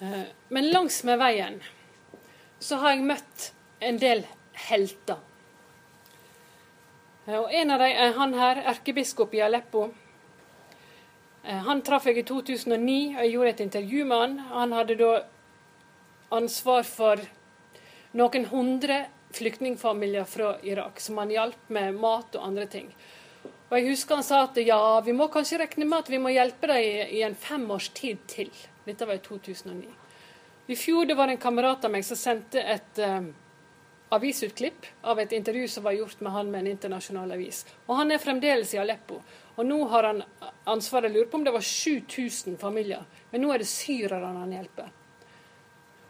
Eh, 0.01 0.25
men 0.49 0.71
langs 0.71 1.03
med 1.05 1.19
veien 1.19 1.61
så 2.59 2.81
har 2.83 2.95
jeg 2.95 3.07
møtt 3.07 3.51
en 3.85 4.01
del 4.01 4.25
helter. 4.69 5.21
Eh, 7.27 7.39
og 7.39 7.53
En 7.53 7.71
av 7.71 7.85
dem 7.85 7.93
er 7.93 8.17
han 8.19 8.35
her, 8.39 8.63
erkebiskop 8.75 9.35
i 9.35 9.43
Aleppo. 9.45 9.89
Eh, 11.45 11.61
han 11.69 11.83
traff 11.83 12.07
jeg 12.09 12.19
i 12.19 12.27
2009, 12.27 13.17
og 13.17 13.23
jeg 13.23 13.33
gjorde 13.33 13.55
et 13.55 13.65
intervju 13.69 14.05
med 14.05 14.19
han. 14.19 14.39
Han 14.51 14.73
hadde 14.73 14.99
da 15.01 15.13
ansvar 16.35 16.83
for 16.89 17.21
noen 18.15 18.47
hundre 18.51 19.05
flyktningfamilier 19.35 20.25
fra 20.29 20.55
Irak, 20.63 21.01
som 21.01 21.19
han 21.19 21.33
hjalp 21.35 21.69
med 21.75 21.99
mat 22.01 22.37
og 22.39 22.47
andre 22.47 22.67
ting. 22.71 22.89
Og 23.69 23.77
Jeg 23.79 23.89
husker 23.91 24.21
han 24.21 24.27
sa 24.27 24.45
at 24.47 24.59
ja, 24.63 24.79
vi 25.03 25.13
må 25.17 25.29
kanskje 25.33 25.59
regne 25.59 25.87
med 25.89 26.05
at 26.05 26.11
vi 26.13 26.21
må 26.23 26.31
hjelpe 26.31 26.69
dem 26.71 26.79
i, 26.79 27.19
i 27.19 27.23
en 27.27 27.35
femårs 27.35 27.89
tid 27.97 28.21
til. 28.31 28.51
Dette 28.85 29.09
var 29.09 29.19
i 29.19 29.25
2009. 29.25 29.89
I 30.67 30.77
fjor 30.77 31.09
det 31.09 31.17
var 31.19 31.29
en 31.29 31.41
kamerat 31.41 31.85
av 31.85 31.93
meg 31.93 32.05
som 32.07 32.17
sendte 32.17 32.61
et 32.61 33.01
um, 33.03 33.33
avisutklipp 34.15 34.87
av 35.03 35.21
et 35.21 35.33
intervju 35.33 35.67
som 35.69 35.85
var 35.85 35.97
gjort 35.97 36.21
med 36.21 36.33
han 36.33 36.51
med 36.51 36.61
en 36.61 36.71
internasjonal 36.73 37.35
avis. 37.37 37.65
Og 37.87 37.97
Han 37.97 38.13
er 38.13 38.23
fremdeles 38.23 38.75
i 38.75 38.81
Aleppo. 38.81 39.21
Og 39.57 39.67
nå 39.67 39.81
har 39.89 40.09
han 40.09 40.23
ansvaret. 40.65 41.13
Lurer 41.13 41.29
på 41.31 41.37
om 41.37 41.45
det 41.45 41.53
var 41.55 41.61
7000 41.61 42.57
familier. 42.59 43.05
Men 43.31 43.45
nå 43.45 43.53
er 43.53 43.63
det 43.63 43.69
syrerne 43.71 44.41
han 44.41 44.53
hjelper. 44.53 44.91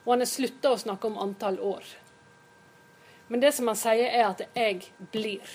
Og 0.05 0.13
han 0.13 0.25
har 0.25 0.31
slutta 0.31 0.73
å 0.73 0.81
snakke 0.81 1.09
om 1.09 1.19
antall 1.19 1.59
år. 1.61 1.85
Men 3.35 3.41
det 3.41 3.53
som 3.53 3.67
han 3.67 3.77
sier, 3.77 4.07
er 4.15 4.29
at 4.29 4.43
'jeg 4.55 4.93
blir'. 5.13 5.55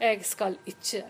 Jeg 0.00 0.24
skal 0.24 0.56
ikke 0.66 1.02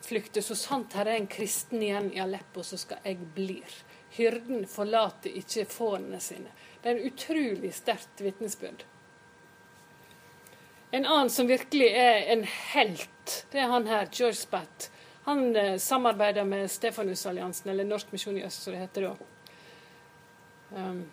flykte. 0.00 0.42
Så 0.42 0.54
sant 0.56 0.92
her 0.92 1.04
er 1.06 1.18
en 1.18 1.26
kristen 1.26 1.82
igjen 1.82 2.08
i 2.14 2.20
Aleppo, 2.20 2.62
så 2.62 2.78
skal 2.78 2.96
jeg 3.04 3.18
blir. 3.34 3.74
Hyrden 4.10 4.64
forlater 4.66 5.36
ikke 5.36 5.66
fårene 5.68 6.20
sine. 6.20 6.48
Det 6.82 6.90
er 6.90 6.96
en 6.96 7.12
utrolig 7.12 7.74
sterkt 7.74 8.24
vitnesbyrd. 8.24 8.84
En 10.92 11.04
annen 11.04 11.30
som 11.30 11.46
virkelig 11.46 11.92
er 11.92 12.32
en 12.32 12.44
helt, 12.44 13.46
det 13.52 13.60
er 13.60 13.68
han 13.68 13.86
her, 13.86 14.08
George 14.12 14.40
Spatt. 14.40 14.90
Han 15.24 15.56
eh, 15.56 15.76
samarbeider 15.76 16.44
med 16.44 16.70
Stefanusalliansen, 16.70 17.70
eller 17.70 17.84
Norsk 17.84 18.12
misjon 18.12 18.38
i 18.38 18.44
øst, 18.44 18.62
som 18.62 18.72
det 18.72 18.80
heter 18.80 19.02
da. 19.02 19.16
Um, 20.70 21.10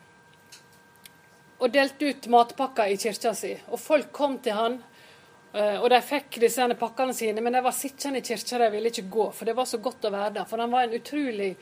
og 1.59 1.73
delte 1.73 2.11
ut 2.11 2.29
matpakker 2.31 2.91
i 2.91 2.97
kirka 2.99 3.33
si. 3.35 3.51
Og 3.69 3.79
folk 3.81 4.13
kom 4.15 4.37
til 4.43 4.55
han, 4.55 4.79
uh, 5.53 5.77
og 5.81 5.89
de 5.91 5.99
fikk 6.05 6.39
disse 6.43 6.69
pakkene 6.79 7.15
sine, 7.15 7.43
men 7.43 7.55
de 7.55 7.65
var 7.65 7.75
sittende 7.75 8.23
i 8.23 8.25
kirka, 8.25 8.61
de 8.63 8.71
ville 8.77 8.93
ikke 8.93 9.09
gå, 9.11 9.29
for 9.35 9.49
det 9.49 9.57
var 9.59 9.69
så 9.69 9.81
godt 9.83 10.07
å 10.07 10.15
være 10.15 10.39
der. 10.39 10.49
For 10.49 10.63
han 10.63 10.73
var 10.73 10.87
en 10.87 10.97
utrolig 10.99 11.53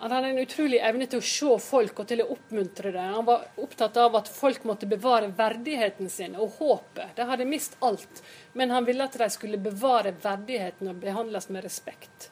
han 0.00 0.12
hadde 0.12 0.28
en 0.28 0.38
utrolig 0.38 0.78
evne 0.80 1.04
til 1.12 1.20
å 1.20 1.24
se 1.28 1.56
folk 1.60 1.98
og 2.00 2.06
til 2.08 2.22
å 2.22 2.30
oppmuntre 2.32 2.88
dem. 2.94 3.08
Han 3.18 3.26
var 3.26 3.42
opptatt 3.60 3.98
av 4.00 4.14
at 4.16 4.30
folk 4.32 4.64
måtte 4.64 4.88
bevare 4.88 5.28
verdigheten 5.36 6.08
sin 6.08 6.38
og 6.40 6.54
håpet. 6.56 7.12
De 7.18 7.26
hadde 7.28 7.44
mist 7.44 7.76
alt, 7.84 8.22
men 8.56 8.72
han 8.72 8.86
ville 8.88 9.04
at 9.04 9.18
de 9.20 9.28
skulle 9.28 9.60
bevare 9.60 10.14
verdigheten 10.22 10.88
og 10.88 11.02
behandles 11.02 11.50
med 11.52 11.66
respekt. 11.68 12.30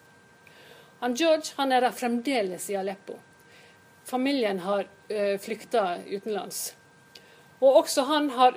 Han 1.00 1.12
George 1.14 1.58
han 1.60 1.72
er 1.76 1.84
der 1.84 1.92
fremdeles 1.92 2.70
i 2.72 2.78
Aleppo. 2.80 3.18
Familien 4.08 4.62
har 4.64 4.86
øh, 5.08 5.36
flykta 5.40 5.98
utenlands. 6.08 6.76
Og 7.60 7.82
også 7.82 8.06
han 8.08 8.30
har 8.30 8.56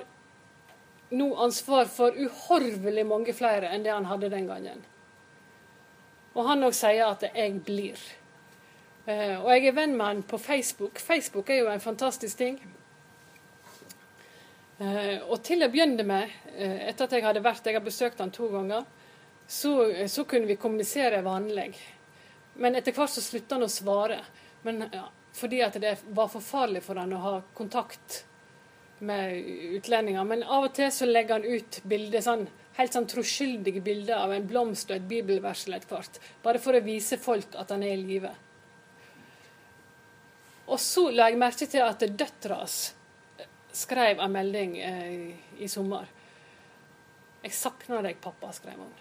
nå 1.12 1.28
ansvar 1.44 1.90
for 1.92 2.16
uhorvelig 2.16 3.04
mange 3.06 3.34
flere 3.36 3.68
enn 3.74 3.84
det 3.84 3.92
han 3.92 4.08
hadde 4.08 4.30
den 4.32 4.48
gangen. 4.48 4.80
Og 6.32 6.48
han 6.48 6.64
òg 6.64 6.72
sier 6.72 7.04
at 7.04 7.22
'jeg 7.34 7.60
blir'. 7.66 8.12
Uh, 9.02 9.44
og 9.44 9.50
jeg 9.50 9.66
er 9.66 9.72
venn 9.72 9.96
med 9.96 10.06
han 10.06 10.22
på 10.22 10.38
Facebook. 10.38 10.98
Facebook 10.98 11.50
er 11.50 11.54
jo 11.54 11.68
en 11.68 11.80
fantastisk 11.80 12.38
ting. 12.38 12.60
Uh, 14.80 15.18
og 15.28 15.42
til 15.42 15.62
å 15.62 15.68
begynne 15.68 16.04
med, 16.04 16.30
etter 16.56 17.04
at 17.04 17.12
jeg 17.12 17.24
hadde 17.24 17.44
vært, 17.44 17.66
jeg 17.66 17.74
har 17.74 17.84
besøkt 17.84 18.20
han 18.20 18.30
to 18.30 18.48
ganger, 18.48 18.84
så, 19.46 19.92
så 20.06 20.24
kunne 20.24 20.46
vi 20.46 20.56
kommunisere 20.56 21.22
vanlig. 21.22 21.74
Men 22.54 22.74
etter 22.74 22.92
hvert 22.92 23.10
så 23.10 23.20
slutta 23.20 23.54
han 23.54 23.66
å 23.66 23.68
svare. 23.68 24.20
Men, 24.62 24.84
ja, 24.92 25.08
fordi 25.32 25.62
at 25.64 25.78
det 25.80 25.96
var 26.12 26.28
for 26.28 26.44
farlig 26.44 26.82
for 26.84 27.00
han 27.00 27.12
å 27.16 27.22
ha 27.22 27.36
kontakt 27.56 28.24
med 29.02 29.38
utlendinger. 29.78 30.24
Men 30.24 30.44
av 30.44 30.68
og 30.68 30.74
til 30.76 30.90
så 30.92 31.08
legger 31.08 31.40
han 31.40 31.58
ut 31.58 31.80
bilder 31.88 32.24
sånn 32.24 32.46
helt 32.76 32.94
sånn 32.96 33.08
troskyldige 33.10 33.82
bilder 33.84 34.22
av 34.22 34.32
en 34.32 34.46
blomst 34.48 34.90
og 34.90 34.96
et 34.96 35.08
bibelvers 35.08 35.66
eller 35.66 35.82
et 35.82 35.88
kvart. 35.88 36.18
Bare 36.44 36.60
for 36.62 36.76
å 36.76 36.84
vise 36.84 37.18
folk 37.20 37.56
at 37.60 37.72
han 37.74 37.84
er 37.84 37.96
i 37.96 38.06
live. 38.06 38.32
Og 40.72 40.80
så 40.80 41.08
la 41.12 41.28
jeg 41.28 41.40
merke 41.40 41.68
til 41.68 41.84
at 41.84 42.04
døtra 42.16 42.62
hans 42.62 42.80
skrev 43.72 44.20
en 44.20 44.32
melding 44.32 44.76
eh, 44.78 45.30
i 45.58 45.68
sommer. 45.68 46.08
'Jeg 47.42 47.56
savner 47.58 48.04
deg, 48.06 48.20
pappa', 48.22 48.52
skrev 48.54 48.78
hun. 48.78 48.92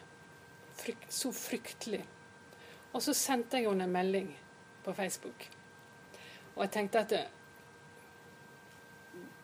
Frykt, 0.80 1.12
så 1.14 1.30
fryktelig. 1.32 2.02
Og 2.94 3.04
så 3.06 3.14
sendte 3.14 3.60
jeg 3.60 3.70
henne 3.70 3.86
en 3.86 3.94
melding 3.94 4.32
på 4.84 4.94
Facebook. 4.98 5.46
Og 6.56 6.66
jeg 6.66 6.74
tenkte 6.78 7.06
at 7.06 7.14
det, 7.14 7.26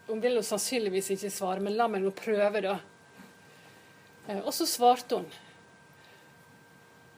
Hun 0.07 0.21
vil 0.23 0.37
jo 0.39 0.41
sannsynligvis 0.41 1.09
ikke 1.17 1.29
svare, 1.35 1.59
men 1.59 1.75
la 1.75 1.89
meg 1.91 1.99
nå 1.99 2.13
prøve, 2.15 2.61
da. 2.63 2.77
Eh, 4.29 4.39
og 4.39 4.53
så 4.55 4.63
svarte 4.63 5.17
hun. 5.19 5.25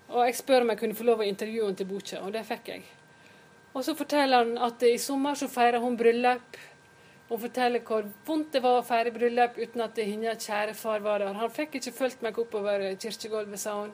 Og 0.10 0.24
jeg 0.26 0.40
spør 0.40 0.66
om 0.66 0.72
jeg 0.74 0.80
kunne 0.80 0.98
få 0.98 1.06
lov 1.06 1.22
å 1.22 1.28
intervjue 1.30 1.68
henne 1.68 1.78
til 1.78 1.90
boka, 1.90 2.24
og 2.26 2.34
det 2.34 2.42
fikk 2.48 2.72
jeg. 2.74 2.88
Og 3.78 3.86
så 3.86 3.94
forteller 3.94 4.42
han 4.42 4.58
at 4.66 4.82
i 4.88 4.96
sommer 4.98 5.38
så 5.38 5.46
feirer 5.52 5.84
hun 5.84 5.98
bryllup. 6.00 6.58
Hun 7.30 7.42
forteller 7.44 7.84
hvor 7.86 8.08
vondt 8.26 8.56
det 8.56 8.64
var 8.64 8.80
å 8.80 8.86
feire 8.86 9.14
bryllup 9.14 9.60
uten 9.60 9.84
at 9.86 10.02
hennes 10.02 10.48
kjære 10.50 10.74
far 10.74 11.06
var 11.06 11.22
der. 11.22 11.38
Han 11.38 11.54
fikk 11.54 11.78
ikke 11.78 11.94
fulgt 11.94 12.26
meg 12.26 12.42
oppover 12.42 12.88
kirkegulvet, 12.98 13.62
sa 13.62 13.76
hun. 13.84 13.94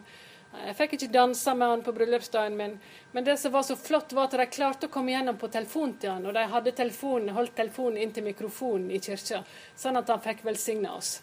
Jeg 0.65 0.75
fikk 0.77 0.95
ikke 0.95 1.11
dansa 1.13 1.53
med 1.57 1.67
han 1.67 1.83
på 1.85 1.93
bryllupsdagen 1.95 2.55
min, 2.57 2.77
men 3.11 3.25
det 3.27 3.37
som 3.41 3.51
var 3.51 3.63
så 3.67 3.75
flott, 3.75 4.13
var 4.13 4.29
at 4.29 4.37
de 4.39 4.47
klarte 4.49 4.87
å 4.87 4.93
komme 4.93 5.11
gjennom 5.11 5.37
på 5.41 5.49
telefonen 5.53 5.95
til 5.99 6.13
han, 6.13 6.25
og 6.25 6.33
de 6.37 6.45
hadde 6.51 6.73
telefonen, 6.77 7.33
holdt 7.35 7.55
telefonen 7.57 8.01
inntil 8.01 8.25
mikrofonen 8.25 8.89
i 8.91 8.99
kirka, 9.03 9.43
sånn 9.75 9.99
at 9.99 10.09
han 10.09 10.23
fikk 10.23 10.45
velsigna 10.47 10.95
oss. 10.95 11.19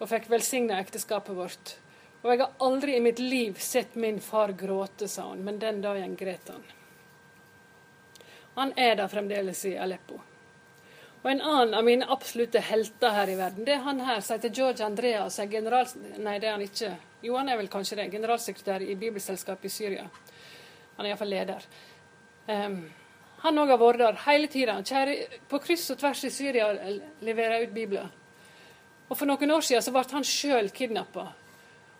Og 0.00 0.08
fikk 0.10 0.28
velsigna 0.32 0.80
ekteskapet 0.82 1.36
vårt. 1.36 1.76
Og 2.24 2.32
jeg 2.32 2.40
har 2.40 2.54
aldri 2.66 2.96
i 2.96 3.02
mitt 3.04 3.20
liv 3.20 3.58
sett 3.60 3.94
min 4.00 4.20
far 4.20 4.54
gråte, 4.56 5.08
sa 5.08 5.28
hun, 5.30 5.44
men 5.44 5.60
den 5.60 5.82
dagen 5.84 6.16
gret 6.16 6.48
han. 6.48 6.64
Han 8.54 8.72
er 8.78 8.96
der 8.96 9.10
fremdeles 9.10 9.64
i 9.68 9.76
Aleppo. 9.76 10.20
Og 11.24 11.30
En 11.30 11.40
annen 11.40 11.74
av 11.74 11.84
mine 11.86 12.06
absolutte 12.12 12.60
helter 12.60 13.14
her 13.16 13.30
i 13.32 13.36
verden, 13.38 13.64
det 13.64 13.78
er 13.78 13.84
han 13.86 14.02
her 14.04 14.20
som 14.20 14.36
heter 14.36 14.52
George 14.52 14.84
Andreas. 14.84 15.38
Er 15.40 15.48
general... 15.48 15.88
Nei, 16.20 16.34
det 16.38 16.50
er 16.50 16.58
han 16.58 16.64
ikke. 16.64 16.90
Jo, 17.24 17.38
han 17.38 17.48
er 17.48 17.56
vel 17.56 17.70
kanskje 17.72 17.96
det. 17.96 18.10
Generalsekretær 18.12 18.84
i 18.84 18.96
Bibelselskapet 19.00 19.70
i 19.70 19.72
Syria. 19.72 20.04
Han 20.98 21.06
er 21.06 21.14
iallfall 21.14 21.32
leder. 21.32 21.64
Um, 22.44 22.82
han 23.40 23.60
òg 23.62 23.72
har 23.72 23.80
vært 23.80 24.02
der 24.02 24.20
hele 24.26 24.50
tida. 24.52 24.76
På 25.48 25.62
kryss 25.64 25.86
og 25.94 26.02
tvers 26.02 26.26
i 26.28 26.32
Syria 26.32 26.68
leverer 27.24 27.64
ut 27.64 27.72
bibler. 27.72 28.12
Og 29.08 29.16
For 29.16 29.28
noen 29.28 29.56
år 29.56 29.64
siden 29.64 29.84
så 29.84 29.94
ble 29.96 30.04
han 30.12 30.28
sjøl 30.28 30.68
kidnappa. 30.76 31.30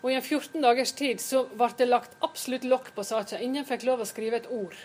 Og 0.03 0.11
i 0.13 0.19
en 0.19 0.25
14 0.25 0.61
dagers 0.61 0.93
tid 0.93 1.21
så 1.25 1.47
ble 1.49 1.71
det 1.79 1.89
lagt 1.89 2.17
absolutt 2.25 2.69
lokk 2.69 2.93
på 2.93 3.05
saka. 3.09 3.41
Ingen 3.41 3.65
fikk 3.65 3.87
lov 3.89 4.05
å 4.05 4.09
skrive 4.09 4.43
et 4.43 4.51
ord. 4.53 4.77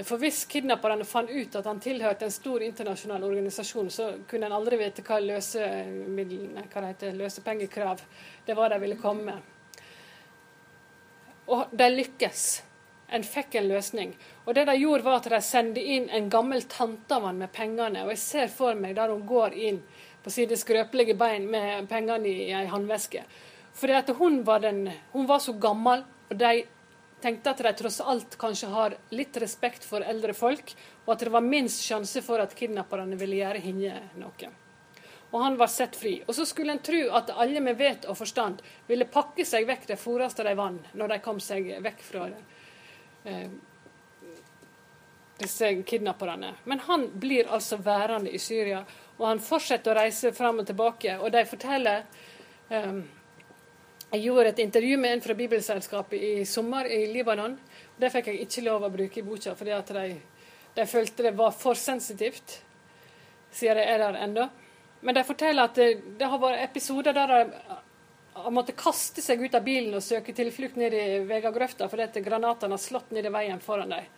For 0.00 0.16
hvis 0.16 0.46
kidnapperne 0.48 1.04
fant 1.04 1.28
ut 1.28 1.56
at 1.58 1.66
han 1.68 1.80
tilhørte 1.82 2.24
en 2.24 2.32
stor 2.32 2.62
internasjonal 2.64 3.24
organisasjon, 3.26 3.90
så 3.92 4.06
kunne 4.28 4.48
en 4.48 4.54
aldri 4.56 4.78
vite 4.80 5.04
hva 5.04 5.18
løsemidlene, 5.20 6.64
hva 6.72 6.80
det 6.80 6.92
heter, 6.94 7.18
løsepengekrav 7.20 8.00
det 8.46 8.56
var 8.56 8.72
de 8.72 8.78
ville 8.80 8.96
komme 9.00 9.26
med. 9.26 9.50
Og 11.52 11.74
de 11.76 11.90
lykkes. 11.92 12.46
En 13.12 13.24
fikk 13.26 13.58
en 13.60 13.68
løsning. 13.68 14.14
Og 14.46 14.54
det 14.56 14.64
de 14.70 14.78
gjorde, 14.80 15.04
var 15.04 15.20
at 15.20 15.28
de 15.28 15.40
sendte 15.44 15.82
inn 15.84 16.08
en 16.08 16.30
gammel 16.32 16.64
tante 16.64 17.12
av 17.12 17.26
han 17.28 17.42
med 17.42 17.52
pengene. 17.52 18.06
Og 18.06 18.14
jeg 18.14 18.22
ser 18.22 18.48
for 18.48 18.78
meg 18.78 18.96
der 18.96 19.12
hun 19.12 19.26
går 19.28 19.58
inn 19.68 19.82
på 20.24 20.32
sine 20.32 20.56
skrøpelige 20.56 21.18
bein 21.20 21.44
med 21.52 21.90
pengene 21.90 22.30
i 22.30 22.48
ei 22.56 22.64
håndveske. 22.70 23.26
Fordi 23.76 24.16
hun 24.16 24.40
var, 24.46 24.64
hun 25.12 25.28
var 25.28 25.44
så 25.44 25.52
gammel, 25.52 26.06
og 26.30 26.38
de 26.40 26.62
tenkte 27.22 27.52
at 27.52 27.62
de 27.64 27.72
tross 27.78 28.00
alt 28.00 28.36
kanskje 28.40 28.70
har 28.72 28.96
litt 29.14 29.36
respekt 29.40 29.86
for 29.86 30.04
eldre 30.04 30.34
folk, 30.34 30.74
og 31.04 31.14
at 31.14 31.24
det 31.24 31.32
var 31.34 31.46
minst 31.46 31.84
sjanse 31.86 32.22
for 32.26 32.42
at 32.42 32.54
kidnapperne 32.58 33.18
ville 33.20 33.38
gjøre 33.40 33.62
henne 33.62 34.02
noe. 34.20 34.52
Og 35.32 35.40
han 35.40 35.56
var 35.56 35.70
sett 35.72 35.96
fri. 35.96 36.18
Og 36.26 36.34
så 36.36 36.44
skulle 36.44 36.74
en 36.74 36.82
tro 36.84 37.00
at 37.16 37.30
alle 37.40 37.60
med 37.64 37.78
vet 37.78 38.04
og 38.04 38.18
forstand 38.18 38.60
ville 38.88 39.08
pakke 39.08 39.46
seg 39.48 39.64
vekk 39.68 39.86
det 39.94 40.00
foreste 40.00 40.44
de 40.44 40.52
vann, 40.58 40.76
når 40.92 41.14
de 41.14 41.20
kom 41.24 41.40
seg 41.40 41.70
vekk 41.80 42.02
fra. 42.04 42.26
Eh, 43.24 43.46
disse 45.42 45.70
kidnapperne. 45.88 46.52
Men 46.64 46.84
han 46.84 47.08
blir 47.14 47.48
altså 47.48 47.76
værende 47.76 48.30
i 48.30 48.38
Syria, 48.38 48.84
og 49.16 49.26
han 49.26 49.40
fortsetter 49.40 49.92
å 49.92 50.00
reise 50.02 50.32
fram 50.36 50.60
og 50.62 50.68
tilbake. 50.68 51.16
Og 51.18 51.32
de 51.32 51.42
forteller 51.48 52.04
eh, 52.68 53.00
jeg 54.12 54.26
gjorde 54.26 54.50
et 54.52 54.58
intervju 54.60 54.96
med 55.00 55.14
en 55.14 55.22
fra 55.24 55.34
Bibelselskapet 55.34 56.20
i 56.20 56.32
sommer 56.44 56.84
i 56.84 57.06
Libanon. 57.08 57.54
Det 57.96 58.10
fikk 58.12 58.26
jeg 58.28 58.42
ikke 58.44 58.64
lov 58.66 58.82
å 58.84 58.90
bruke 58.92 59.20
i 59.20 59.24
boka, 59.24 59.54
fordi 59.56 59.72
at 59.72 59.92
de, 59.96 60.08
de 60.76 60.84
følte 60.86 61.24
det 61.24 61.32
var 61.38 61.54
for 61.56 61.78
sensitivt, 61.80 62.58
siden 63.48 63.80
det 63.80 63.86
er 63.88 64.02
der 64.02 64.18
ennå. 64.26 64.44
Men 65.00 65.16
de 65.16 65.22
forteller 65.24 65.64
at 65.64 65.80
det, 65.80 66.18
det 66.18 66.28
har 66.28 66.42
vært 66.42 66.60
episoder 66.66 67.16
der 67.16 67.32
de 67.32 67.38
har 68.36 68.52
måttet 68.52 68.76
kaste 68.80 69.24
seg 69.24 69.40
ut 69.40 69.56
av 69.56 69.64
bilen 69.64 69.96
og 69.96 70.04
søke 70.04 70.34
tilflukt 70.36 70.76
ned 70.80 70.94
i 70.96 71.06
Vegagrøfta 71.28 71.88
fordi 71.88 72.04
at 72.04 72.18
granatene 72.24 72.76
har 72.76 72.80
slått 72.80 73.10
ned 73.16 73.28
i 73.28 73.32
veien 73.32 73.60
foran 73.64 73.92
dem. 73.92 74.10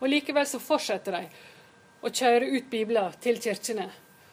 Og 0.00 0.08
Likevel 0.08 0.48
så 0.48 0.60
fortsetter 0.60 1.18
de 1.18 1.26
å 2.02 2.08
kjøre 2.08 2.48
ut 2.56 2.72
bibler 2.72 3.20
til 3.20 3.36
kirkene. 3.40 3.90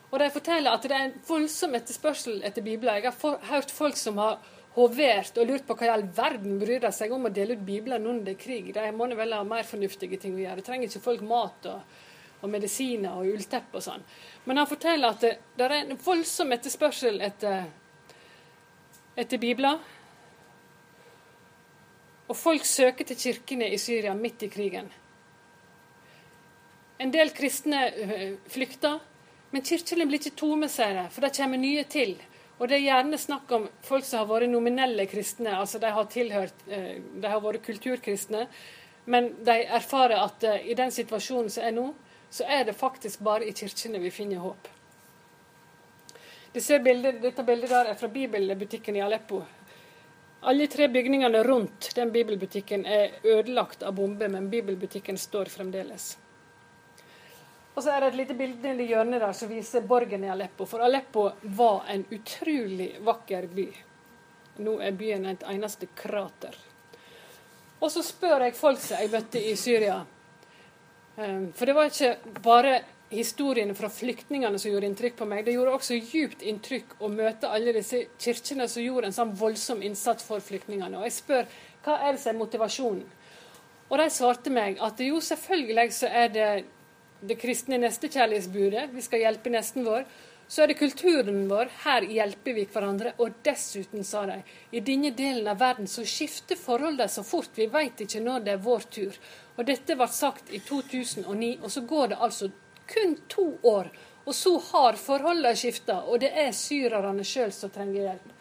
Og 0.09 0.23
de 0.23 0.29
forteller 0.33 0.73
at 0.73 0.87
det 0.87 0.95
er 0.95 1.09
en 1.09 1.19
voldsom 1.27 1.75
etterspørsel 1.77 2.39
etter 2.47 2.65
bibler. 2.65 2.97
Jeg 2.97 3.11
har 3.11 3.19
for, 3.19 3.37
hørt 3.51 3.71
folk 3.71 3.99
som 3.99 4.17
har 4.17 4.39
hovert 4.75 5.37
og 5.37 5.49
lurt 5.49 5.65
på 5.67 5.75
hva 5.77 5.87
i 5.87 5.91
all 5.93 6.05
verden 6.15 6.59
bryr 6.61 6.81
de 6.83 6.91
seg 6.93 7.13
om 7.13 7.25
å 7.25 7.33
dele 7.33 7.57
ut 7.57 7.65
bibler 7.65 8.05
under 8.05 8.37
krig. 8.39 8.71
De 8.75 8.85
må 8.95 9.09
vel 9.17 9.35
ha 9.35 9.41
mer 9.47 9.67
fornuftige 9.67 10.19
ting 10.21 10.37
å 10.37 10.43
gjøre. 10.43 10.59
Det 10.61 10.67
Trenger 10.69 10.91
ikke 10.91 11.03
folk 11.03 11.25
mat 11.25 11.69
og, 11.71 11.97
og 12.39 12.53
medisiner 12.53 13.17
og 13.17 13.33
ullteppe 13.33 13.79
og 13.79 13.85
sånn. 13.85 14.05
Men 14.45 14.61
han 14.61 14.69
forteller 14.69 15.15
at 15.15 15.25
det, 15.25 15.33
det 15.57 15.67
er 15.67 15.77
en 15.81 15.99
voldsom 16.05 16.53
etterspørsel 16.55 17.19
etter, 17.25 17.65
etter 19.19 19.41
bibler. 19.41 19.81
Og 22.29 22.37
folk 22.37 22.65
søker 22.65 23.09
til 23.09 23.17
kirkene 23.17 23.71
i 23.73 23.81
Syria 23.81 24.13
midt 24.13 24.45
i 24.45 24.51
krigen. 24.53 24.89
En 26.99 27.13
del 27.15 27.31
kristne 27.33 27.85
øh, 27.89 28.33
flykter, 28.51 28.99
men 29.49 29.63
kirkene 29.65 30.05
blir 30.05 30.19
ikke 30.19 30.37
tomme, 30.37 30.67
sier 30.69 30.93
de, 30.93 31.05
for 31.09 31.25
det 31.25 31.31
kommer 31.37 31.57
nye 31.57 31.85
til. 31.89 32.19
Og 32.59 32.67
det 32.67 32.75
er 32.75 32.85
gjerne 32.89 33.17
snakk 33.17 33.51
om 33.55 33.69
folk 33.87 34.03
som 34.03 34.19
har 34.19 34.27
vært 34.27 34.51
nominelle 34.51 35.05
kristne, 35.07 35.53
altså 35.55 35.79
de 35.79 35.91
har 35.95 36.09
tilhørt, 36.11 36.65
eh, 36.67 36.99
de 36.99 37.31
har 37.31 37.39
vært 37.43 37.63
kulturkristne, 37.63 38.47
men 39.07 39.31
de 39.47 39.55
erfarer 39.79 40.19
at 40.19 40.43
eh, 40.43 40.67
i 40.71 40.75
den 40.75 40.91
situasjonen 40.91 41.49
som 41.49 41.63
er 41.63 41.75
nå, 41.77 41.87
så 42.29 42.43
er 42.43 42.67
det 42.67 42.75
faktisk 42.77 43.23
bare 43.25 43.47
i 43.47 43.55
kirkene 43.55 44.01
vi 44.03 44.11
finner 44.11 44.43
håp. 44.43 44.67
Bildet, 46.53 47.21
dette 47.21 47.43
bildet 47.45 47.69
der 47.69 47.91
er 47.91 47.97
fra 47.97 48.09
bibelbutikken 48.11 48.95
i 48.97 49.01
Aleppo. 49.05 49.43
Alle 50.41 50.67
tre 50.67 50.87
bygningene 50.87 51.43
rundt 51.43 51.91
den 51.95 52.11
bibelbutikken 52.11 52.85
er 52.85 53.19
ødelagt 53.23 53.83
av 53.83 53.95
bomber, 53.95 54.27
men 54.27 54.49
bibelbutikken 54.49 55.17
står 55.17 55.51
fremdeles. 55.53 56.17
Og 57.75 57.83
så 57.83 57.93
er 57.93 58.01
det 58.01 58.07
et 58.11 58.19
lite 58.19 58.35
bilde 58.35 58.73
i 58.83 58.89
hjørnet 58.89 59.21
der 59.21 59.35
som 59.37 59.51
viser 59.51 59.85
borgen 59.87 60.23
i 60.25 60.31
Aleppo. 60.31 60.65
For 60.67 60.83
Aleppo 60.83 61.29
var 61.55 61.85
en 61.93 62.05
utrolig 62.11 62.91
vakker 63.05 63.47
by. 63.53 63.67
Nå 64.65 64.79
er 64.83 64.97
byen 64.99 65.29
et 65.29 65.45
eneste 65.47 65.87
krater. 65.95 66.57
Og 67.79 67.91
så 67.91 68.03
spør 68.03 68.43
jeg 68.43 68.57
folk 68.59 68.79
som 68.83 68.99
jeg 68.99 69.11
møtte 69.13 69.39
i 69.39 69.53
Syria. 69.55 70.01
Ehm, 71.15 71.51
for 71.55 71.65
det 71.65 71.75
var 71.77 71.87
ikke 71.87 72.39
bare 72.43 72.73
historiene 73.09 73.73
fra 73.75 73.89
flyktningene 73.89 74.59
som 74.59 74.71
gjorde 74.71 74.89
inntrykk 74.89 75.15
på 75.17 75.27
meg. 75.29 75.45
Det 75.45 75.55
gjorde 75.55 75.77
også 75.77 75.97
djupt 75.97 76.43
inntrykk 76.45 76.97
å 76.99 77.09
møte 77.13 77.49
alle 77.49 77.73
disse 77.73 78.03
kirkene 78.19 78.67
som 78.69 78.83
gjorde 78.83 79.09
en 79.09 79.15
sånn 79.15 79.31
voldsom 79.39 79.81
innsats 79.85 80.27
for 80.27 80.43
flyktningene. 80.43 80.99
Og 80.99 81.07
jeg 81.07 81.15
spør 81.15 81.47
hva 81.85 81.95
er 82.03 82.13
det 82.13 82.21
som 82.21 82.33
er 82.33 82.41
motivasjonen? 82.41 83.07
Og 83.89 83.97
de 83.97 84.09
svarte 84.13 84.51
meg 84.53 84.77
at 84.85 84.99
jo, 85.01 85.17
selvfølgelig 85.23 85.93
så 85.95 86.11
er 86.13 86.27
det 86.29 86.49
det 87.21 87.35
kristne 87.39 87.79
nestekjærlighetsbudet, 87.81 88.89
vi 88.93 89.03
skal 89.03 89.23
hjelpe 89.25 89.51
nesten 89.51 89.85
vår, 89.87 90.05
så 90.49 90.63
er 90.63 90.71
det 90.71 90.79
kulturen 90.79 91.43
vår. 91.49 91.69
Her 91.83 92.05
hjelper 92.09 92.55
vi 92.57 92.63
hverandre. 92.73 93.11
Og 93.21 93.35
dessuten, 93.45 94.01
sa 94.03 94.23
de, 94.25 94.39
i 94.73 94.81
denne 94.81 95.11
delen 95.13 95.45
av 95.51 95.59
verden 95.61 95.87
så 95.87 96.01
skifter 96.07 96.57
forholdene 96.57 97.05
så 97.11 97.21
fort. 97.23 97.51
Vi 97.53 97.67
veit 97.69 98.01
ikke 98.01 98.23
når 98.25 98.47
det 98.47 98.55
er 98.55 98.63
vår 98.65 98.87
tur. 98.89 99.19
Og 99.57 99.67
dette 99.67 99.97
ble 99.99 100.07
sagt 100.09 100.49
i 100.49 100.63
2009, 100.65 101.51
og 101.61 101.69
så 101.69 101.85
går 101.85 102.13
det 102.13 102.19
altså 102.27 102.49
kun 102.89 103.15
to 103.29 103.45
år. 103.61 103.91
Og 104.25 104.35
så 104.35 104.55
har 104.71 104.97
forholdene 104.97 105.53
skifta, 105.57 106.01
og 106.09 106.23
det 106.25 106.33
er 106.33 106.49
syrerne 106.57 107.25
sjøl 107.25 107.53
som 107.53 107.69
trenger 107.73 108.07
hjelp. 108.07 108.35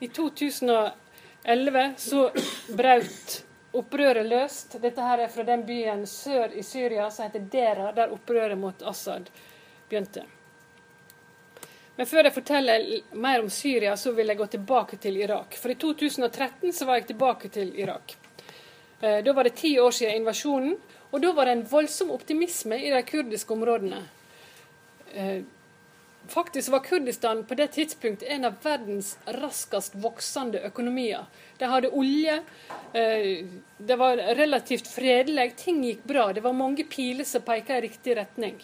I 0.00 0.08
2011 0.16 1.86
så 1.98 2.28
brøt 2.78 3.40
opprøret 3.72 4.26
løst. 4.26 4.76
Dette 4.82 5.04
her 5.04 5.24
er 5.24 5.32
fra 5.32 5.46
den 5.46 5.64
byen 5.66 6.06
sør 6.06 6.52
i 6.56 6.62
Syria 6.66 7.10
som 7.10 7.28
heter 7.28 7.46
Dera, 7.52 7.92
der 7.96 8.12
opprøret 8.14 8.58
mot 8.58 8.82
Assad 8.82 9.30
begynte. 9.88 10.24
Men 11.96 12.08
før 12.08 12.24
jeg 12.24 12.32
forteller 12.32 12.84
mer 13.12 13.42
om 13.42 13.50
Syria, 13.52 13.96
så 13.96 14.14
vil 14.16 14.30
jeg 14.32 14.38
gå 14.38 14.46
tilbake 14.54 14.96
til 14.96 15.18
Irak. 15.20 15.56
For 15.60 15.72
i 15.72 15.76
2013 15.76 16.72
så 16.72 16.86
var 16.88 17.00
jeg 17.00 17.10
tilbake 17.10 17.50
til 17.52 17.74
Irak. 17.76 18.14
Eh, 19.00 19.18
da 19.24 19.34
var 19.36 19.44
det 19.44 19.58
ti 19.58 19.74
år 19.80 19.90
siden 19.90 20.22
invasjonen, 20.22 20.76
og 21.10 21.20
da 21.22 21.32
var 21.36 21.46
det 21.46 21.58
en 21.58 21.66
voldsom 21.68 22.14
optimisme 22.14 22.78
i 22.80 22.92
de 22.94 23.02
kurdiske 23.04 23.52
områdene. 23.52 24.00
Faktisk 26.30 26.70
var 26.70 26.78
Kurdistan 26.84 27.44
på 27.44 27.56
det 27.58 27.72
tidspunktet 27.74 28.28
en 28.30 28.44
av 28.46 28.58
verdens 28.62 29.16
raskest 29.34 29.96
voksende 29.98 30.60
økonomier. 30.68 31.24
De 31.58 31.66
hadde 31.66 31.90
olje, 31.90 32.36
eh, 32.94 33.46
det 33.78 33.96
var 33.98 34.16
relativt 34.38 34.86
fredelig, 34.86 35.56
ting 35.56 35.82
gikk 35.84 36.04
bra. 36.04 36.32
Det 36.32 36.44
var 36.44 36.52
mange 36.52 36.84
piler 36.84 37.26
som 37.26 37.42
pekte 37.42 37.78
i 37.78 37.80
riktig 37.80 38.16
retning. 38.16 38.60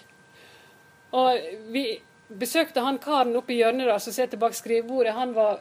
Og 1.11 1.41
vi 1.75 2.01
besøkte 2.29 2.85
han 2.87 2.99
karen 3.03 3.35
oppe 3.37 3.55
i 3.55 3.59
hjørnet 3.59 3.91
der 3.91 3.99
som 3.99 4.15
sitter 4.15 4.39
bak 4.39 4.55
skrivebordet. 4.55 5.15
Han 5.19 5.35
var 5.35 5.61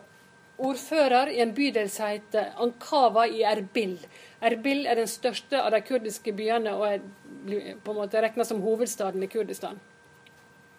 ordfører 0.57 1.33
i 1.33 1.41
en 1.41 1.55
bydel 1.57 1.89
som 1.89 2.13
heter 2.13 2.53
Ankava 2.61 3.25
i 3.27 3.41
Erbil. 3.43 3.97
Erbil 4.45 4.85
er 4.85 5.01
den 5.01 5.09
største 5.09 5.57
av 5.61 5.73
de 5.73 5.81
kurdiske 5.81 6.37
byene 6.37 6.77
og 6.77 6.87
er 6.93 7.75
på 7.83 7.91
en 7.91 7.99
måte 7.99 8.21
regna 8.21 8.45
som 8.45 8.61
hovedstaden 8.61 9.23
i 9.23 9.31
Kurdistan. 9.31 9.81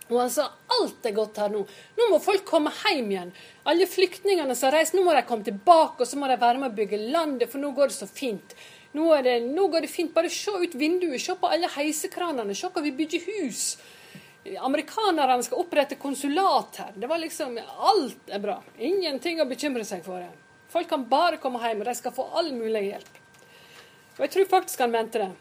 Og 0.06 0.20
han 0.20 0.30
sa 0.30 0.46
alt 0.76 1.06
er 1.08 1.14
godt 1.16 1.40
her 1.42 1.50
nå. 1.50 1.64
Nå 1.98 2.08
må 2.12 2.20
folk 2.22 2.44
komme 2.46 2.70
hjem 2.84 3.10
igjen. 3.10 3.32
Alle 3.66 3.88
flyktningene 3.90 4.54
som 4.54 4.68
har 4.68 4.78
reist, 4.78 4.94
nå 4.94 5.02
må 5.02 5.14
de 5.16 5.24
komme 5.26 5.46
tilbake, 5.46 6.04
og 6.04 6.06
så 6.06 6.18
må 6.20 6.30
de 6.30 6.38
være 6.38 6.62
med 6.62 6.70
å 6.70 6.76
bygge 6.76 7.00
landet, 7.10 7.50
for 7.50 7.62
nå 7.62 7.72
går 7.74 7.90
det 7.90 7.98
så 7.98 8.08
fint. 8.10 8.54
Nå, 8.94 9.10
det, 9.26 9.40
nå 9.50 9.66
går 9.72 9.84
det 9.84 9.90
fint. 9.92 10.14
Bare 10.14 10.30
se 10.32 10.54
ut 10.54 10.74
vinduet, 10.78 11.20
se 11.20 11.34
på 11.36 11.50
alle 11.50 11.70
heisekranene, 11.74 12.54
se 12.54 12.70
hva 12.70 12.84
vi 12.84 12.94
bygger 12.96 13.26
hus. 13.32 13.64
Amerikanerne 14.62 15.42
skal 15.42 15.64
opprette 15.64 15.98
konsulat 15.98 16.78
her. 16.78 16.92
Det 16.94 17.10
var 17.10 17.18
liksom 17.18 17.58
Alt 17.58 18.30
er 18.30 18.42
bra. 18.44 18.60
Ingenting 18.78 19.42
å 19.42 19.48
bekymre 19.50 19.84
seg 19.84 20.06
for. 20.06 20.22
Folk 20.70 20.88
kan 20.90 21.08
bare 21.10 21.40
komme 21.42 21.58
hjem, 21.62 21.82
og 21.82 21.90
de 21.90 21.96
skal 21.98 22.14
få 22.14 22.28
all 22.38 22.52
mulig 22.54 22.86
hjelp. 22.92 23.18
Og 24.16 24.22
jeg 24.24 24.32
tror 24.36 24.48
faktisk 24.54 24.86
han 24.86 24.94
mente 24.94 25.24
det. 25.24 25.32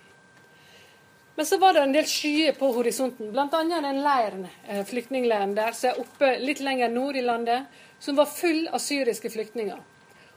Men 1.36 1.46
så 1.46 1.58
var 1.58 1.74
det 1.74 1.82
en 1.84 1.92
del 1.92 2.06
skyer 2.08 2.54
på 2.56 2.70
horisonten, 2.72 3.32
bl.a. 3.32 3.48
den 3.52 4.00
leiren, 4.04 4.48
eh, 4.68 4.86
flyktningleiren 4.88 5.56
der 5.56 5.76
som 5.76 5.90
er 5.90 6.00
oppe 6.00 6.30
litt 6.40 6.62
lenger 6.64 6.90
nord 6.90 7.18
i 7.20 7.26
landet, 7.26 7.66
som 8.00 8.16
var 8.16 8.32
full 8.32 8.70
av 8.72 8.80
syriske 8.80 9.30
flyktninger. 9.30 9.82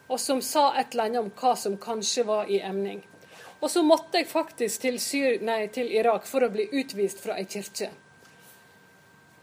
Og 0.08 0.18
som 0.20 0.42
sa 0.42 0.72
et 0.74 0.90
eller 0.92 1.04
annet 1.04 1.20
om 1.22 1.30
hva 1.30 1.54
som 1.56 1.76
kanskje 1.78 2.26
var 2.26 2.50
i 2.50 2.58
emning. 2.64 3.04
Og 3.60 3.70
så 3.70 3.82
måtte 3.82 4.18
jeg 4.18 4.30
faktisk 4.30 4.82
til, 4.82 4.98
Syr 5.02 5.38
nei, 5.42 5.66
til 5.74 5.90
Irak 5.94 6.26
for 6.26 6.42
å 6.42 6.50
bli 6.50 6.66
utvist 6.80 7.22
fra 7.22 7.38
ei 7.38 7.46
kirke. 7.46 7.90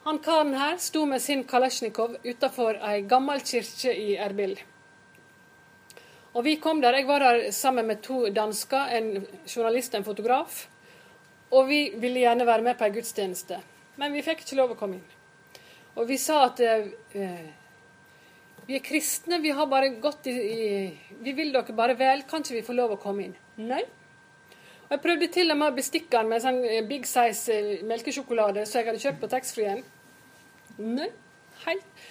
Han 0.05 0.19
karen 0.19 0.53
her 0.59 0.77
sto 0.77 1.05
med 1.09 1.21
sin 1.21 1.43
kalasjnikov 1.47 2.19
utafor 2.23 2.77
ei 2.83 3.01
gammel 3.09 3.39
kirke 3.41 3.95
i 3.95 4.15
Erbil. 4.21 4.57
Og 6.35 6.43
vi 6.43 6.59
kom 6.59 6.81
der. 6.83 6.99
Jeg 6.99 7.07
var 7.07 7.23
der 7.23 7.51
sammen 7.51 7.87
med 7.87 8.03
to 8.03 8.25
dansker, 8.29 8.91
en 8.91 9.25
journalist 9.47 9.95
og 9.95 10.01
en 10.01 10.07
fotograf. 10.11 10.65
Og 11.53 11.67
vi 11.69 11.81
ville 12.01 12.23
gjerne 12.23 12.47
være 12.47 12.65
med 12.65 12.77
på 12.77 12.87
ei 12.87 12.95
gudstjeneste. 12.95 13.59
Men 14.01 14.15
vi 14.15 14.23
fikk 14.25 14.41
ikke 14.43 14.57
lov 14.59 14.73
å 14.73 14.79
komme 14.79 14.97
inn. 14.99 15.05
Og 15.95 16.07
vi 16.09 16.17
sa 16.19 16.41
at 16.49 16.59
eh, 16.65 17.45
vi 18.65 18.75
er 18.75 18.83
kristne, 18.83 19.39
vi 19.43 19.53
har 19.55 19.67
bare 19.71 19.93
gått 20.01 20.27
i, 20.27 20.33
i 20.33 20.97
Vi 21.23 21.35
vil 21.37 21.53
dere 21.53 21.75
bare 21.75 21.95
vel, 21.99 22.25
kan 22.27 22.43
ikke 22.43 22.57
vi 22.57 22.65
få 22.65 22.75
lov 22.75 22.95
å 22.95 22.99
komme 23.01 23.27
inn? 23.27 23.37
Nei. 23.61 23.83
Og 24.85 24.91
Jeg 24.91 25.01
prøvde 25.01 25.29
til 25.33 25.53
og 25.53 25.59
med 25.61 25.71
å 25.71 25.77
bestikke 25.77 26.17
den 26.17 26.31
med 26.33 26.43
sånn 26.43 26.59
eh, 26.65 26.83
big 26.85 27.07
size 27.09 27.53
eh, 27.53 27.85
melkesjokolade 27.87 28.65
som 28.65 28.81
jeg 28.81 28.89
hadde 28.89 29.03
kjøpt 29.05 29.23
på 29.23 29.31
taxfree-en. 29.31 29.81
Nei, 30.81 31.09
helt. 31.63 32.05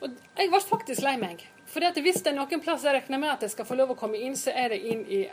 Og 0.00 0.10
jeg 0.10 0.50
ble 0.52 0.60
faktisk 0.62 1.04
lei 1.04 1.16
meg. 1.20 1.46
For 1.70 1.82
hvis 2.04 2.20
det 2.22 2.30
er 2.30 2.36
noen 2.36 2.62
plass 2.62 2.84
jeg 2.86 2.94
regner 2.94 3.18
med 3.18 3.32
at 3.32 3.46
jeg 3.46 3.54
skal 3.54 3.66
få 3.66 3.78
lov 3.78 3.94
å 3.94 3.98
komme 3.98 4.20
inn, 4.20 4.36
så 4.38 4.52
er 4.54 4.74
det 4.74 4.82
inn 4.86 5.02
i, 5.10 5.24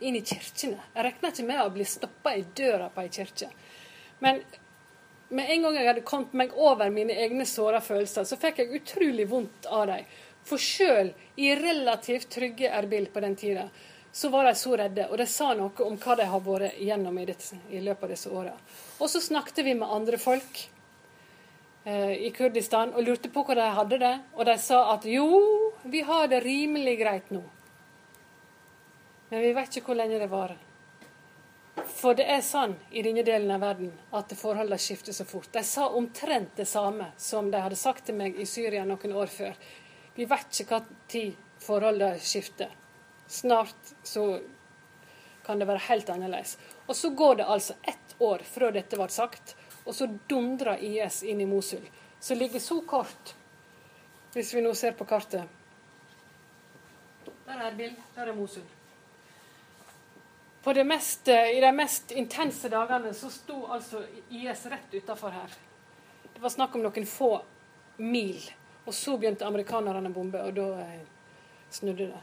inn 0.00 0.16
i 0.16 0.22
kirkene. 0.22 0.78
Jeg 0.94 1.06
regna 1.06 1.32
ikke 1.32 1.46
med 1.48 1.62
å 1.62 1.72
bli 1.74 1.86
stoppa 1.88 2.34
i 2.36 2.44
døra 2.56 2.88
på 2.92 3.04
ei 3.04 3.10
kirke. 3.12 3.48
Men 4.20 4.42
med 5.28 5.50
en 5.50 5.66
gang 5.66 5.78
jeg 5.78 5.88
hadde 5.90 6.06
kommet 6.06 6.36
meg 6.38 6.54
over 6.54 6.92
mine 6.92 7.16
egne 7.24 7.46
såra 7.48 7.80
følelser, 7.82 8.24
så 8.28 8.38
fikk 8.40 8.62
jeg 8.62 8.80
utrolig 8.80 9.26
vondt 9.30 9.66
av 9.66 9.86
dem. 9.90 10.06
For 10.46 10.62
sjøl 10.62 11.10
i 11.42 11.50
relativt 11.58 12.30
trygge 12.36 12.70
Erbil 12.70 13.08
på 13.10 13.22
den 13.24 13.34
tida, 13.36 13.66
så 14.12 14.30
var 14.32 14.46
de 14.46 14.54
så 14.56 14.76
redde. 14.78 15.08
Og 15.10 15.18
det 15.18 15.26
sa 15.28 15.50
noe 15.58 15.74
om 15.84 15.98
hva 16.00 16.14
de 16.16 16.28
har 16.30 16.44
vært 16.44 16.78
gjennom 16.80 17.18
i, 17.18 17.26
det, 17.28 17.36
i 17.68 17.82
løpet 17.82 18.06
av 18.06 18.14
disse 18.14 18.30
åra. 18.30 18.54
Og 19.00 19.10
så 19.10 19.20
snakket 19.20 19.64
vi 19.66 19.74
med 19.76 19.90
andre 19.92 20.20
folk 20.22 20.66
Eh, 21.86 22.26
i 22.26 22.30
Kurdistan 22.34 22.90
og 22.98 23.04
lurte 23.06 23.30
på 23.30 23.44
hvordan 23.46 23.68
de 23.68 23.74
hadde 23.76 23.98
det. 24.02 24.14
Og 24.34 24.48
de 24.48 24.56
sa 24.58 24.80
at 24.96 25.04
jo, 25.06 25.26
vi 25.86 26.00
har 26.02 26.26
det 26.32 26.40
rimelig 26.42 26.96
greit 26.98 27.28
nå. 27.30 27.44
Men 29.28 29.42
vi 29.42 29.52
vet 29.52 29.76
ikke 29.76 29.92
hvor 29.92 29.98
lenge 29.98 30.20
det 30.22 30.30
varer. 30.30 30.58
For 31.96 32.16
det 32.16 32.26
er 32.30 32.42
sånn 32.44 32.74
i 32.90 33.02
denne 33.04 33.24
delen 33.26 33.50
av 33.52 33.60
verden 33.60 33.90
at 34.16 34.32
forholdene 34.38 34.78
skifter 34.80 35.14
så 35.16 35.26
fort. 35.28 35.48
De 35.52 35.62
sa 35.64 35.88
omtrent 35.88 36.56
det 36.56 36.68
samme 36.68 37.10
som 37.20 37.50
de 37.50 37.60
hadde 37.60 37.78
sagt 37.78 38.06
til 38.06 38.16
meg 38.18 38.38
i 38.40 38.46
Syria 38.48 38.84
noen 38.84 39.16
år 39.16 39.32
før. 39.32 39.56
Vi 40.16 40.24
vet 40.28 40.60
ikke 40.62 40.78
hva 40.78 40.98
tid 41.12 41.36
forholdene 41.62 42.20
skifter. 42.22 42.70
Snart 43.26 43.92
så 44.06 44.38
kan 45.46 45.58
det 45.60 45.68
være 45.68 45.84
helt 45.88 46.10
annerledes. 46.10 46.56
Og 46.86 46.96
så 46.96 47.10
går 47.10 47.40
det 47.40 47.50
altså 47.56 47.76
ett 47.82 48.16
år 48.18 48.42
fra 48.46 48.70
dette 48.74 48.98
ble 48.98 49.08
sagt, 49.12 49.54
og 49.84 49.94
så 49.94 50.08
dundrer 50.28 50.82
IS 50.82 51.22
inn 51.22 51.42
i 51.42 51.46
Mosul, 51.46 51.84
som 52.20 52.38
ligger 52.38 52.62
så 52.62 52.80
kort, 52.88 53.34
hvis 54.34 54.54
vi 54.54 54.64
nå 54.64 54.74
ser 54.74 54.96
på 54.98 55.06
kartet. 55.08 55.44
Der 57.46 57.62
er 57.68 57.78
Bill, 57.78 57.94
der 58.16 58.32
er 58.32 58.34
Mosul. 58.34 58.64
Mest, 60.66 61.28
I 61.28 61.60
de 61.60 61.72
mest 61.72 62.10
intense 62.10 62.68
dagene 62.68 63.12
så 63.14 63.30
sto 63.30 63.66
altså 63.70 64.00
IS 64.34 64.66
rett 64.66 64.94
utafor 64.94 65.30
her. 65.30 65.52
Det 66.34 66.42
var 66.42 66.50
snakk 66.50 66.74
om 66.74 66.82
noen 66.82 67.06
få 67.06 67.36
mil. 67.96 68.40
Og 68.86 68.94
så 68.94 69.14
begynte 69.18 69.46
amerikanerne 69.46 70.10
å 70.10 70.14
bombe, 70.14 70.42
og 70.42 70.56
da 70.58 70.66
eh, 70.82 71.04
snudde 71.70 72.08
det. 72.10 72.22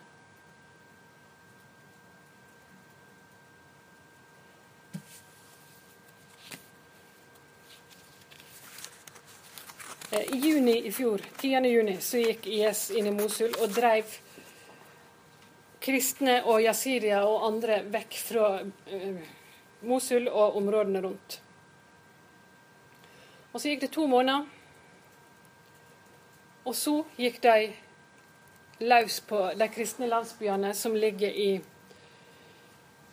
Eh, 10.12 10.36
I 10.36 10.42
juni 10.50 10.78
i 10.88 10.92
fjor, 10.92 11.24
10. 11.40 11.72
juni, 11.72 11.98
så 12.04 12.20
gikk 12.20 12.48
IS 12.48 12.90
inn 12.92 13.08
i 13.08 13.16
Mosul 13.16 13.56
og 13.60 13.72
dreiv 13.72 14.20
kristne 15.84 16.40
og 16.48 16.62
jasiria 16.64 17.24
og 17.28 17.48
andre 17.48 17.82
vekk 17.92 18.20
fra 18.24 18.50
uh, 18.64 19.24
Mosul 19.84 20.30
og 20.32 20.58
områdene 20.58 21.02
rundt. 21.04 21.40
Og 23.54 23.62
Så 23.62 23.70
gikk 23.70 23.82
det 23.84 23.92
to 23.94 24.08
måneder, 24.10 24.48
og 26.66 26.76
så 26.76 27.04
gikk 27.20 27.42
de 27.44 27.74
løs 28.80 29.20
på 29.28 29.40
de 29.60 29.68
kristne 29.70 30.08
landsbyene 30.08 30.74
som 30.74 30.96
ligger 30.96 31.30
i 31.30 31.50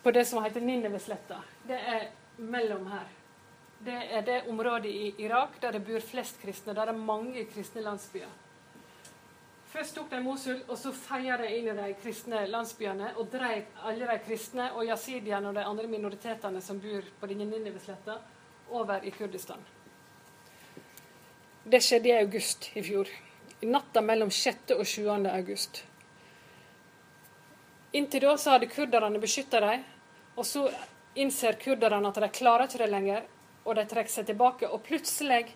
på 0.03 0.11
det 0.11 0.25
som 0.25 0.43
heter 0.43 0.61
Ninevesletta. 0.61 1.43
Det 1.67 1.77
er 1.77 2.07
mellom 2.37 2.87
her. 2.89 3.09
Det 3.85 3.99
er 4.17 4.21
det 4.25 4.39
området 4.49 4.89
i 4.89 5.13
Irak 5.21 5.59
der 5.61 5.71
det 5.71 5.83
bor 5.85 5.99
flest 5.99 6.41
kristne. 6.41 6.73
Der 6.73 6.85
det 6.85 6.95
er 6.95 7.05
mange 7.05 7.45
kristne 7.45 7.81
landsbyer. 7.81 8.29
Først 9.71 9.95
tok 9.95 10.09
de 10.11 10.19
Mosul, 10.19 10.57
og 10.67 10.75
så 10.77 10.91
feia 10.91 11.37
de 11.39 11.47
inn 11.55 11.69
i 11.71 11.75
de 11.77 11.91
kristne 12.01 12.41
landsbyene 12.51 13.13
og 13.21 13.29
dreiv 13.31 13.77
alle 13.87 14.07
de 14.09 14.17
kristne 14.25 14.65
og 14.75 14.83
jasidiene 14.83 15.47
og 15.47 15.55
de 15.55 15.63
andre 15.63 15.87
minoritetene 15.87 16.59
som 16.61 16.79
bor 16.83 17.07
på 17.19 17.29
denne 17.31 17.47
Ninivesletta, 17.47 18.17
over 18.71 19.03
i 19.03 19.11
Kurdistan. 19.11 19.63
Det 21.63 21.79
skjedde 21.83 22.09
i 22.09 22.17
august 22.17 22.69
i 22.75 22.83
fjor. 22.83 23.07
I 23.61 23.67
natta 23.67 24.01
mellom 24.01 24.31
6. 24.31 24.71
og 24.77 24.85
7. 24.87 25.07
august. 25.31 25.83
Inntil 27.93 28.23
da 28.23 28.37
så 28.39 28.55
hadde 28.55 28.71
kurderne 28.71 29.19
beskytta 29.19 29.59
dem, 29.59 29.83
og 30.35 30.47
så 30.47 30.65
innser 31.19 31.59
kurderne 31.59 32.07
at 32.07 32.19
de 32.23 32.29
klarer 32.31 32.67
ikke 32.67 32.79
det 32.81 32.89
lenger, 32.91 33.27
og 33.65 33.75
de 33.75 33.85
trekker 33.87 34.13
seg 34.13 34.29
tilbake. 34.31 34.69
Og 34.71 34.83
plutselig 34.83 35.51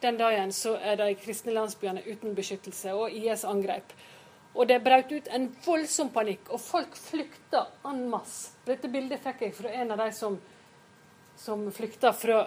den 0.00 0.18
dagen 0.18 0.52
så 0.54 0.76
er 0.78 0.98
de 1.00 1.14
kristne 1.18 1.54
landsbyene 1.56 2.04
uten 2.06 2.36
beskyttelse, 2.38 2.94
og 2.94 3.14
IS 3.14 3.44
angrep. 3.48 3.94
Og 4.54 4.68
det 4.70 4.80
brøt 4.82 5.10
ut 5.12 5.28
en 5.34 5.48
voldsom 5.64 6.12
panikk, 6.14 6.48
og 6.54 6.62
folk 6.62 6.96
flykta 6.98 7.64
en 7.86 8.04
masse. 8.10 8.54
Dette 8.66 8.90
bildet 8.90 9.22
fikk 9.24 9.42
jeg 9.46 9.56
fra 9.56 9.72
en 9.74 9.94
av 9.94 10.02
de 10.02 10.08
som, 10.14 10.38
som 11.38 11.66
flykta 11.74 12.12
fra 12.16 12.44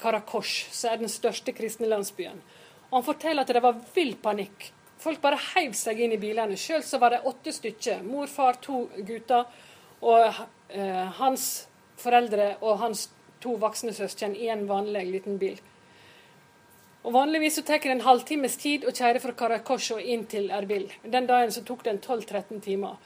Karakosh, 0.00 0.70
som 0.72 0.92
er 0.92 1.04
den 1.04 1.12
største 1.12 1.54
kristne 1.56 1.88
landsbyen. 1.88 2.40
Og 2.88 2.98
Han 2.98 3.06
forteller 3.06 3.44
at 3.44 3.52
det 3.52 3.62
var 3.64 3.78
vill 3.94 4.16
panikk. 4.22 4.70
Folk 5.00 5.20
bare 5.20 5.40
heiv 5.54 5.74
seg 5.76 6.00
inn 6.00 6.14
i 6.16 6.20
bilene. 6.20 6.56
Sjøl 6.56 6.84
så 6.84 7.00
var 7.00 7.12
det 7.12 7.24
åtte 7.28 7.52
stykker. 7.52 8.04
Mor, 8.04 8.28
far, 8.32 8.56
to 8.62 8.86
gutter. 8.96 9.44
Og 10.00 10.24
eh, 10.68 11.06
hans 11.20 11.66
foreldre 12.00 12.54
og 12.60 12.78
hans 12.80 13.08
to 13.40 13.56
voksne 13.60 13.92
søsken 13.96 14.36
i 14.36 14.48
en 14.52 14.64
vanlig 14.68 15.04
liten 15.12 15.40
bil. 15.40 15.60
Og 17.06 17.12
Vanligvis 17.14 17.54
så 17.54 17.62
tar 17.62 17.78
det 17.78 17.92
en 17.94 18.02
halvtimes 18.02 18.56
tid 18.58 18.82
å 18.82 18.90
kjøre 18.90 19.20
fra 19.22 19.32
Karakosho 19.38 20.00
inn 20.02 20.24
til 20.26 20.48
Erbil. 20.50 20.88
Den 21.04 21.28
dagen 21.28 21.52
så 21.54 21.62
tok 21.62 21.84
det 21.86 22.00
12-13 22.00 22.58
timer. 22.64 22.96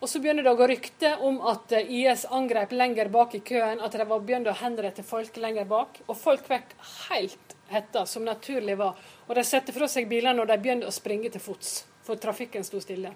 Og 0.00 0.08
Så 0.08 0.18
begynner 0.18 0.42
det 0.42 0.50
å 0.50 0.58
gå 0.58 0.66
rykte 0.66 1.12
om 1.22 1.38
at 1.46 1.70
eh, 1.76 1.92
IS 2.00 2.24
angrep 2.26 2.72
lenger 2.72 3.12
bak 3.12 3.36
i 3.36 3.42
køen, 3.44 3.78
at 3.84 3.94
de 3.94 4.06
var 4.08 4.24
begynt 4.26 4.48
å 4.50 4.56
henrette 4.58 5.04
folk 5.06 5.36
lenger 5.38 5.68
bak. 5.70 6.00
Og 6.08 6.18
folk 6.18 6.42
fikk 6.48 6.74
helt 7.12 7.54
hetta, 7.70 8.02
som 8.02 8.26
naturlig 8.26 8.78
var. 8.80 8.98
Og 9.28 9.36
de 9.38 9.46
satte 9.46 9.76
fra 9.76 9.86
seg 9.86 10.08
bilene 10.10 10.42
og 10.42 10.50
de 10.50 10.58
begynte 10.58 10.90
å 10.90 10.94
springe 10.94 11.30
til 11.30 11.44
fots, 11.44 11.84
for 12.02 12.18
trafikken 12.18 12.66
sto 12.66 12.82
stille. 12.82 13.12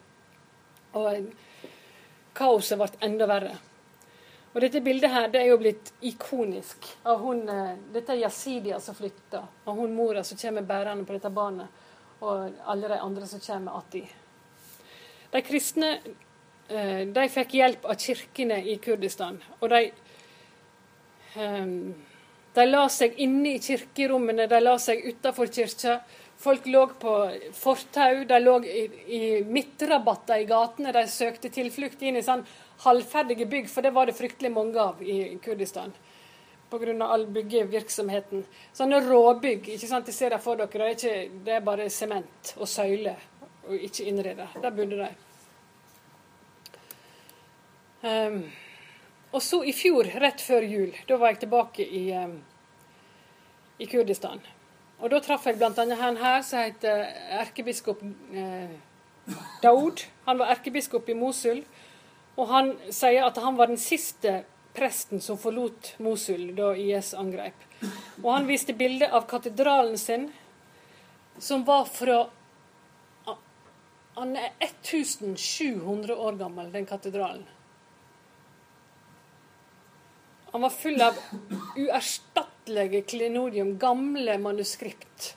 Og 0.94 1.32
kaoset 2.38 2.78
ble 2.78 2.92
enda 3.02 3.26
verre. 3.26 3.56
Og 4.54 4.60
dette 4.62 4.80
bildet 4.80 5.10
her 5.10 5.30
det 5.32 5.40
er 5.42 5.48
jo 5.50 5.58
blitt 5.58 5.92
ikonisk 6.06 6.86
av 7.10 7.18
hun, 7.20 7.48
eh, 7.48 7.76
dette 7.92 8.14
er 8.14 8.22
Yazidia 8.22 8.80
som 8.80 8.94
flytta, 8.94 9.42
og 9.66 9.80
hun 9.80 9.94
mora 9.94 10.22
som 10.24 10.38
kommer 10.38 10.62
bærende 10.62 11.06
på 11.06 11.16
dette 11.16 11.30
barnet, 11.30 11.82
og 12.20 12.52
alle 12.66 12.88
de 12.88 13.00
andre 13.00 13.26
som 13.26 13.42
kommer 13.42 13.80
atti. 13.80 14.04
De 15.32 15.42
kristne 15.42 15.98
Eh, 16.68 17.06
de 17.12 17.28
fikk 17.28 17.58
hjelp 17.58 17.84
av 17.84 17.98
kirkene 18.00 18.62
i 18.64 18.78
Kurdistan. 18.80 19.36
Og 19.60 19.68
de, 19.68 19.80
um, 21.36 21.92
de 22.56 22.64
la 22.64 22.84
seg 22.88 23.18
inne 23.20 23.56
i 23.56 23.60
kirkerommene, 23.60 24.46
de 24.48 24.60
la 24.62 24.78
seg 24.80 25.04
utafor 25.04 25.52
kirka. 25.52 25.98
Folk 26.44 26.66
lå 26.66 26.86
på 27.00 27.12
fortau, 27.56 28.24
de 28.28 28.38
lå 28.42 28.58
i, 28.68 28.80
i 29.16 29.20
midtrabatter 29.48 30.42
i 30.42 30.48
gatene. 30.48 30.90
De 30.92 31.06
søkte 31.08 31.48
tilflukt 31.48 32.02
inn 32.04 32.18
i 32.20 32.22
sånn 32.24 32.42
halvferdige 32.84 33.46
bygg, 33.48 33.70
for 33.72 33.86
det 33.86 33.94
var 33.96 34.10
det 34.10 34.16
fryktelig 34.18 34.50
mange 34.52 34.82
av 34.82 35.00
i 35.00 35.38
Kurdistan. 35.40 35.94
Pga. 36.68 37.06
all 37.06 37.24
byggevirksomheten. 37.32 38.44
Sånne 38.76 39.00
råbygg. 39.00 39.70
ikke 39.72 39.88
sant, 39.88 40.06
De 40.06 40.12
ser 40.12 40.36
det 40.36 40.40
for 40.44 40.60
dere. 40.60 40.68
Det 40.68 40.84
er, 40.84 40.96
ikke, 40.98 41.44
det 41.46 41.54
er 41.54 41.64
bare 41.64 41.86
sement 41.90 42.52
og 42.58 42.68
søyler, 42.68 43.24
og 43.64 43.74
ikke 43.88 44.04
innreda. 44.10 44.48
Der 44.60 44.74
bodde 44.76 44.98
de. 45.00 45.08
Um, 48.04 48.42
og 49.32 49.40
så 49.42 49.62
i 49.64 49.72
fjor, 49.72 50.12
rett 50.20 50.44
før 50.44 50.66
jul, 50.68 50.92
da 51.08 51.16
var 51.16 51.32
jeg 51.32 51.46
tilbake 51.46 51.88
i, 51.88 52.04
um, 52.12 52.36
i 53.80 53.88
Kurdistan. 53.88 54.44
Og 55.04 55.10
da 55.12 55.18
traff 55.20 55.44
jeg 55.44 55.58
bl.a. 55.60 55.84
han 56.00 56.16
her 56.16 56.38
som 56.40 56.62
heter 56.64 57.02
erkebiskop 57.42 58.00
eh, 58.32 58.70
Daoud. 59.60 60.00
Han 60.24 60.38
var 60.40 60.54
erkebiskop 60.54 61.10
i 61.12 61.16
Mosul. 61.18 61.60
Og 62.40 62.48
han 62.48 62.70
sier 62.88 63.26
at 63.26 63.36
han 63.44 63.58
var 63.58 63.68
den 63.68 63.80
siste 63.80 64.38
presten 64.74 65.20
som 65.20 65.36
forlot 65.38 65.92
Mosul 66.00 66.54
da 66.56 66.70
IS 66.80 67.12
angrep. 67.20 67.66
Og 68.22 68.30
han 68.32 68.48
viste 68.48 68.72
bilde 68.72 69.10
av 69.12 69.28
katedralen 69.28 70.00
sin, 70.00 70.30
som 71.38 71.66
var 71.68 71.84
fra 71.90 72.24
Han 74.14 74.36
er 74.38 74.52
1700 74.62 76.14
år 76.14 76.36
gammel, 76.38 76.68
den 76.70 76.84
katedralen. 76.86 77.42
Han 80.52 80.62
var 80.62 80.70
full 80.70 81.02
av 81.02 81.18
uerstattelige 82.64 83.02
klenodium, 83.02 83.78
gamle 83.78 84.38
manuskript. 84.38 85.36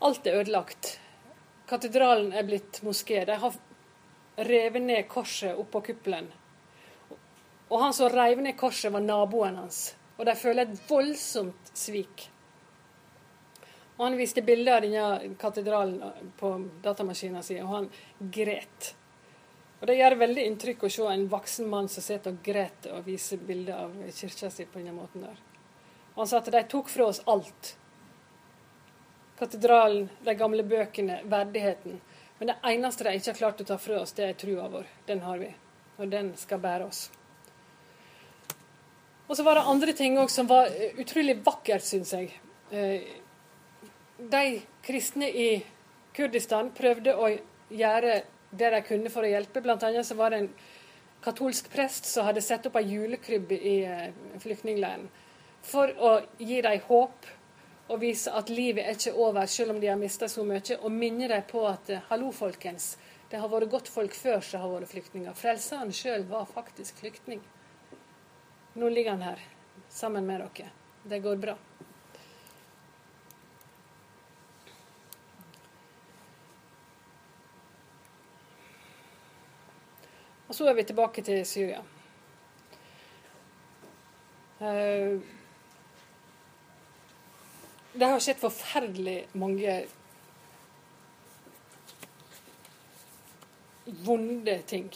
Alt 0.00 0.26
er 0.26 0.40
ødelagt. 0.40 0.98
Katedralen 1.66 2.32
er 2.32 2.42
blitt 2.42 2.82
moské. 2.82 3.24
De 3.24 3.32
har 3.32 3.52
revet 4.36 4.82
ned 4.82 5.08
korset 5.08 5.56
oppå 5.56 5.80
kuppelen. 5.80 6.28
Og 7.68 7.80
han 7.80 7.92
som 7.92 8.08
reiv 8.08 8.40
ned 8.40 8.56
korset, 8.56 8.92
var 8.92 9.00
naboen 9.00 9.56
hans. 9.56 9.94
Og 10.18 10.26
de 10.26 10.34
føler 10.34 10.62
et 10.66 10.90
voldsomt 10.90 11.70
svik. 11.74 12.30
Og 13.98 14.04
Han 14.04 14.16
viste 14.16 14.42
bilder 14.42 14.76
av 14.76 14.82
denne 14.82 15.34
katedralen 15.38 16.30
på 16.38 16.68
datamaskinen 16.82 17.42
sin, 17.42 17.62
og 17.64 17.68
han 17.68 17.90
gret. 18.20 18.94
Og 19.80 19.86
Det 19.86 19.98
gjør 19.98 20.18
veldig 20.18 20.46
inntrykk 20.46 20.84
å 20.84 20.90
se 20.90 21.02
en 21.02 21.28
voksen 21.28 21.68
mann 21.68 21.88
som 21.88 22.02
sitter 22.02 22.30
og 22.30 22.42
gråter 22.42 22.94
og 22.94 23.04
viser 23.06 23.38
bilder 23.38 23.74
av 23.74 23.92
kirka 24.14 24.50
si 24.50 24.64
på 24.64 24.78
denne 24.78 24.94
måten 24.94 25.26
der. 25.26 25.47
Han 26.18 26.26
sa 26.28 26.38
at 26.38 26.50
de 26.50 26.62
tok 26.66 26.88
fra 26.90 27.04
oss 27.06 27.20
alt. 27.30 27.76
Katedralen, 29.38 30.08
de 30.26 30.32
gamle 30.34 30.64
bøkene, 30.66 31.20
verdigheten. 31.30 32.00
Men 32.38 32.50
det 32.50 32.56
eneste 32.66 33.04
de 33.06 33.12
ikke 33.14 33.30
har 33.30 33.38
klart 33.38 33.60
å 33.62 33.66
ta 33.68 33.76
fra 33.78 34.00
oss, 34.02 34.16
det 34.18 34.24
er 34.26 34.40
trua 34.40 34.64
vår. 34.72 34.88
Den 35.06 35.22
har 35.22 35.38
vi. 35.38 35.52
Og 35.98 36.10
den 36.10 36.32
skal 36.40 36.58
bære 36.62 36.88
oss. 36.88 37.04
Og 39.28 39.36
så 39.36 39.44
var 39.46 39.60
det 39.60 39.70
andre 39.70 39.94
ting 39.94 40.18
òg 40.18 40.32
som 40.34 40.48
var 40.50 40.72
eh, 40.72 40.98
utrolig 40.98 41.36
vakkert, 41.46 41.86
syns 41.86 42.10
jeg. 42.16 42.32
Eh, 42.74 43.06
de 44.18 44.42
kristne 44.82 45.30
i 45.30 45.48
Kurdistan 46.18 46.72
prøvde 46.74 47.14
å 47.14 47.30
gjøre 47.70 48.18
det 48.50 48.72
de 48.74 48.82
kunne 48.90 49.14
for 49.14 49.22
å 49.22 49.30
hjelpe. 49.30 49.62
Blant 49.62 49.86
annet 49.86 50.10
så 50.10 50.18
var 50.18 50.34
det 50.34 50.42
en 50.42 50.50
katolsk 51.22 51.70
prest 51.70 52.10
som 52.10 52.26
hadde 52.26 52.42
satt 52.42 52.66
opp 52.66 52.82
ei 52.82 52.88
julekrybbe 52.90 53.54
i 53.54 53.78
eh, 53.86 54.10
flyktningleiren 54.42 55.06
for 55.68 55.92
å 55.98 56.14
gi 56.38 56.62
dem 56.64 56.80
håp 56.88 57.28
og 57.88 58.00
vise 58.02 58.32
at 58.36 58.50
livet 58.52 58.84
er 58.84 58.96
ikke 58.96 59.14
over 59.16 59.48
selv 59.48 59.74
om 59.74 59.80
de 59.80 59.88
har 59.88 60.00
mista 60.00 60.28
så 60.28 60.44
mye, 60.44 60.76
og 60.80 60.92
minne 60.92 61.28
dem 61.30 61.46
på 61.48 61.64
at 61.68 61.88
eh, 61.92 62.04
hallo, 62.10 62.32
folkens, 62.36 62.96
det 63.28 63.40
har 63.40 63.48
vært 63.52 63.70
godt 63.72 63.88
folk 63.92 64.16
før 64.16 64.40
som 64.44 64.64
har 64.64 64.74
vært 64.74 64.92
flyktninger. 64.92 65.36
Frelseren 65.36 65.92
sjøl 65.92 66.26
var 66.28 66.48
faktisk 66.48 67.00
flyktning. 67.00 67.40
Nå 68.78 68.88
ligger 68.92 69.16
han 69.16 69.24
her 69.24 69.42
sammen 69.92 70.28
med 70.28 70.44
dere. 70.44 70.70
Det 71.08 71.20
går 71.24 71.40
bra. 71.40 71.56
Og 80.48 80.56
så 80.56 80.68
er 80.68 80.76
vi 80.76 80.84
tilbake 80.88 81.24
til 81.24 81.42
Syria. 81.48 81.82
Eh, 84.60 85.20
det 87.98 88.06
har 88.06 88.20
skjedd 88.22 88.38
forferdelig 88.38 89.20
mange 89.38 89.78
vonde 94.06 94.58
ting. 94.70 94.90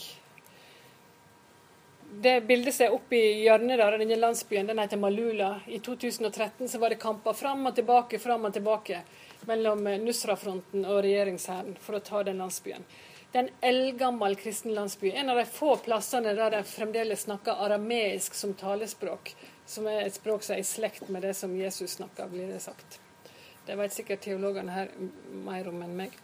Det 2.13 2.41
bildet 2.41 2.75
som 2.75 2.85
er 2.85 2.95
oppe 2.95 3.17
i 3.17 3.43
hjørnet 3.43 3.79
der, 3.81 3.97
denne 3.97 4.19
landsbyen, 4.21 4.67
den 4.69 4.79
heter 4.79 5.01
Malula. 5.01 5.55
I 5.65 5.79
2013 5.83 6.69
så 6.69 6.79
var 6.79 6.93
det 6.93 7.01
kamper 7.01 7.33
fram 7.33 7.65
og 7.67 7.75
tilbake, 7.75 8.19
fram 8.21 8.45
og 8.45 8.53
tilbake 8.53 9.01
mellom 9.49 9.81
Nusra-fronten 10.03 10.85
og 10.85 11.01
regjeringshæren 11.03 11.73
for 11.81 11.97
å 11.97 12.03
ta 12.05 12.21
den 12.23 12.39
landsbyen. 12.43 12.85
Det 13.33 13.39
er 13.39 13.47
en 13.47 13.65
eldgammel 13.65 14.35
kristen 14.37 14.75
landsby. 14.77 15.09
En 15.11 15.33
av 15.33 15.39
de 15.41 15.47
få 15.49 15.73
plassene 15.81 16.35
der 16.37 16.53
de 16.53 16.59
fremdeles 16.69 17.25
snakker 17.25 17.65
arameisk 17.65 18.37
som 18.37 18.53
talespråk. 18.53 19.33
Som 19.65 19.87
er 19.87 20.03
et 20.03 20.15
språk 20.15 20.43
som 20.43 20.57
er 20.57 20.63
i 20.63 20.67
slekt 20.67 21.09
med 21.09 21.23
det 21.23 21.33
som 21.39 21.53
Jesus 21.55 21.97
snakker, 21.97 22.27
blir 22.31 22.51
det 22.51 22.61
sagt. 22.63 22.99
Det 23.65 23.77
vet 23.79 23.95
sikkert 23.95 24.25
teologene 24.25 24.73
her 24.75 24.89
mer 25.45 25.67
om 25.71 25.81
enn 25.85 25.95
meg. 25.95 26.15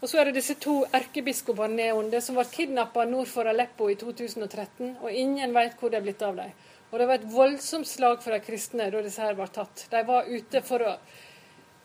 Og 0.00 0.10
så 0.10 0.18
er 0.20 0.28
det 0.28 0.40
disse 0.40 0.58
to 0.60 0.80
erkebiskopene 0.94 1.78
neonde 1.78 2.20
som 2.20 2.36
ble 2.36 2.44
kidnappa 2.52 3.06
nord 3.08 3.30
for 3.30 3.48
Aleppo 3.48 3.88
i 3.88 3.96
2013, 3.96 4.96
og 5.00 5.12
ingen 5.12 5.54
vet 5.56 5.78
hvor 5.78 5.92
det 5.92 6.00
er 6.00 6.08
blitt 6.08 6.24
av 6.26 6.36
dem. 6.36 6.50
Og 6.90 6.98
det 7.00 7.06
var 7.08 7.18
et 7.18 7.30
voldsomt 7.30 7.88
slag 7.88 8.20
for 8.22 8.34
de 8.34 8.42
kristne 8.44 8.90
da 8.92 9.00
disse 9.02 9.22
her 9.22 9.38
var 9.38 9.50
tatt. 9.54 9.86
De 9.90 10.02
var 10.06 10.28
ute 10.28 10.62
for 10.66 10.84
å, 10.86 10.92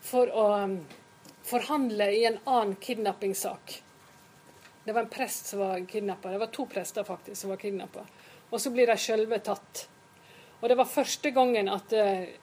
for 0.04 0.30
å 0.30 0.44
um, 0.62 0.76
forhandle 1.46 2.10
i 2.14 2.26
en 2.28 2.38
annen 2.44 2.76
kidnappingssak. 2.82 3.78
Det 4.84 4.92
var 4.92 5.06
en 5.06 5.14
prest 5.14 5.50
som 5.50 5.62
var 5.62 5.82
kidnappa. 5.88 6.30
Det 6.30 6.42
var 6.42 6.52
to 6.54 6.66
prester 6.70 7.06
faktisk 7.06 7.40
som 7.40 7.54
var 7.54 7.62
kidnappa. 7.62 8.04
Og 8.50 8.60
så 8.60 8.70
blir 8.74 8.90
de 8.90 8.98
sjølve 8.98 9.38
tatt. 9.42 9.86
Og 10.62 10.68
det 10.70 10.78
var 10.78 10.86
første 10.86 11.32
gangen 11.34 11.68
at 11.68 11.92
eh, 11.98 12.36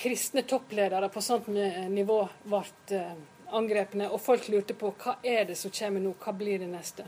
kristne 0.00 0.42
toppledere 0.42 1.08
på 1.14 1.22
sånt 1.22 1.46
nivå 1.46 2.18
ble 2.42 2.62
eh, 2.96 3.12
angrepne, 3.54 4.08
og 4.10 4.22
folk 4.22 4.48
lurte 4.50 4.74
på 4.78 4.90
hva 4.98 5.16
er 5.26 5.46
det 5.46 5.56
som 5.58 5.70
kommer 5.74 6.02
nå, 6.02 6.14
hva 6.18 6.34
blir 6.34 6.58
det 6.62 6.70
neste. 6.70 7.06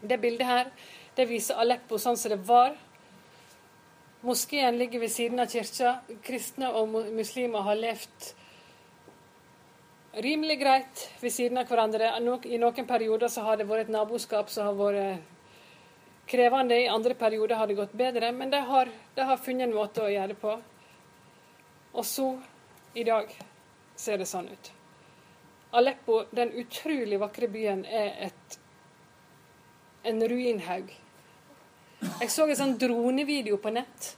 Det 0.00 0.18
bildet 0.22 0.46
her 0.46 0.70
det 1.14 1.26
viser 1.30 1.58
Aleppo 1.62 1.98
sånn 1.98 2.18
som 2.18 2.34
det 2.34 2.40
var. 2.46 2.74
Moskeen 4.24 4.78
ligger 4.78 5.02
ved 5.02 5.12
siden 5.12 5.42
av 5.42 5.50
kirka. 5.50 5.98
Kristne 6.24 6.70
og 6.74 6.94
muslimer 7.14 7.66
har 7.66 7.78
levd 7.78 8.32
rimelig 10.24 10.58
greit 10.62 11.04
ved 11.20 11.34
siden 11.34 11.60
av 11.60 11.70
hverandre. 11.70 12.14
I 12.46 12.58
noen 12.58 12.88
perioder 12.88 13.30
så 13.30 13.46
har 13.46 13.58
det 13.58 13.68
vært 13.70 13.88
et 13.88 13.94
naboskap 13.94 14.50
som 14.50 14.70
har 14.70 14.78
vært 14.78 15.33
krevende. 16.26 16.78
I 16.80 16.88
andre 16.88 17.14
perioder 17.14 17.56
har 17.56 17.66
det 17.66 17.74
gått 17.74 17.92
bedre. 17.92 18.32
Men 18.32 18.50
det 18.50 18.62
har, 18.68 18.90
de 19.14 19.20
har 19.20 19.36
funnet 19.36 19.68
en 19.68 19.76
måte 19.76 20.04
å 20.04 20.10
gjøre 20.12 20.32
det 20.34 20.40
på. 20.40 20.56
Og 21.94 22.06
så, 22.06 22.30
i 22.94 23.04
dag, 23.04 23.30
ser 23.96 24.18
det 24.18 24.26
sånn 24.26 24.48
ut. 24.50 24.72
Aleppo, 25.74 26.24
den 26.30 26.52
utrolig 26.58 27.18
vakre 27.18 27.48
byen, 27.50 27.84
er 27.84 28.28
et, 28.28 28.58
en 30.06 30.22
ruinhaug. 30.28 30.92
Jeg 32.04 32.30
så 32.30 32.46
en 32.46 32.58
sånn 32.58 32.74
dronevideo 32.78 33.56
på 33.62 33.70
nett 33.72 34.10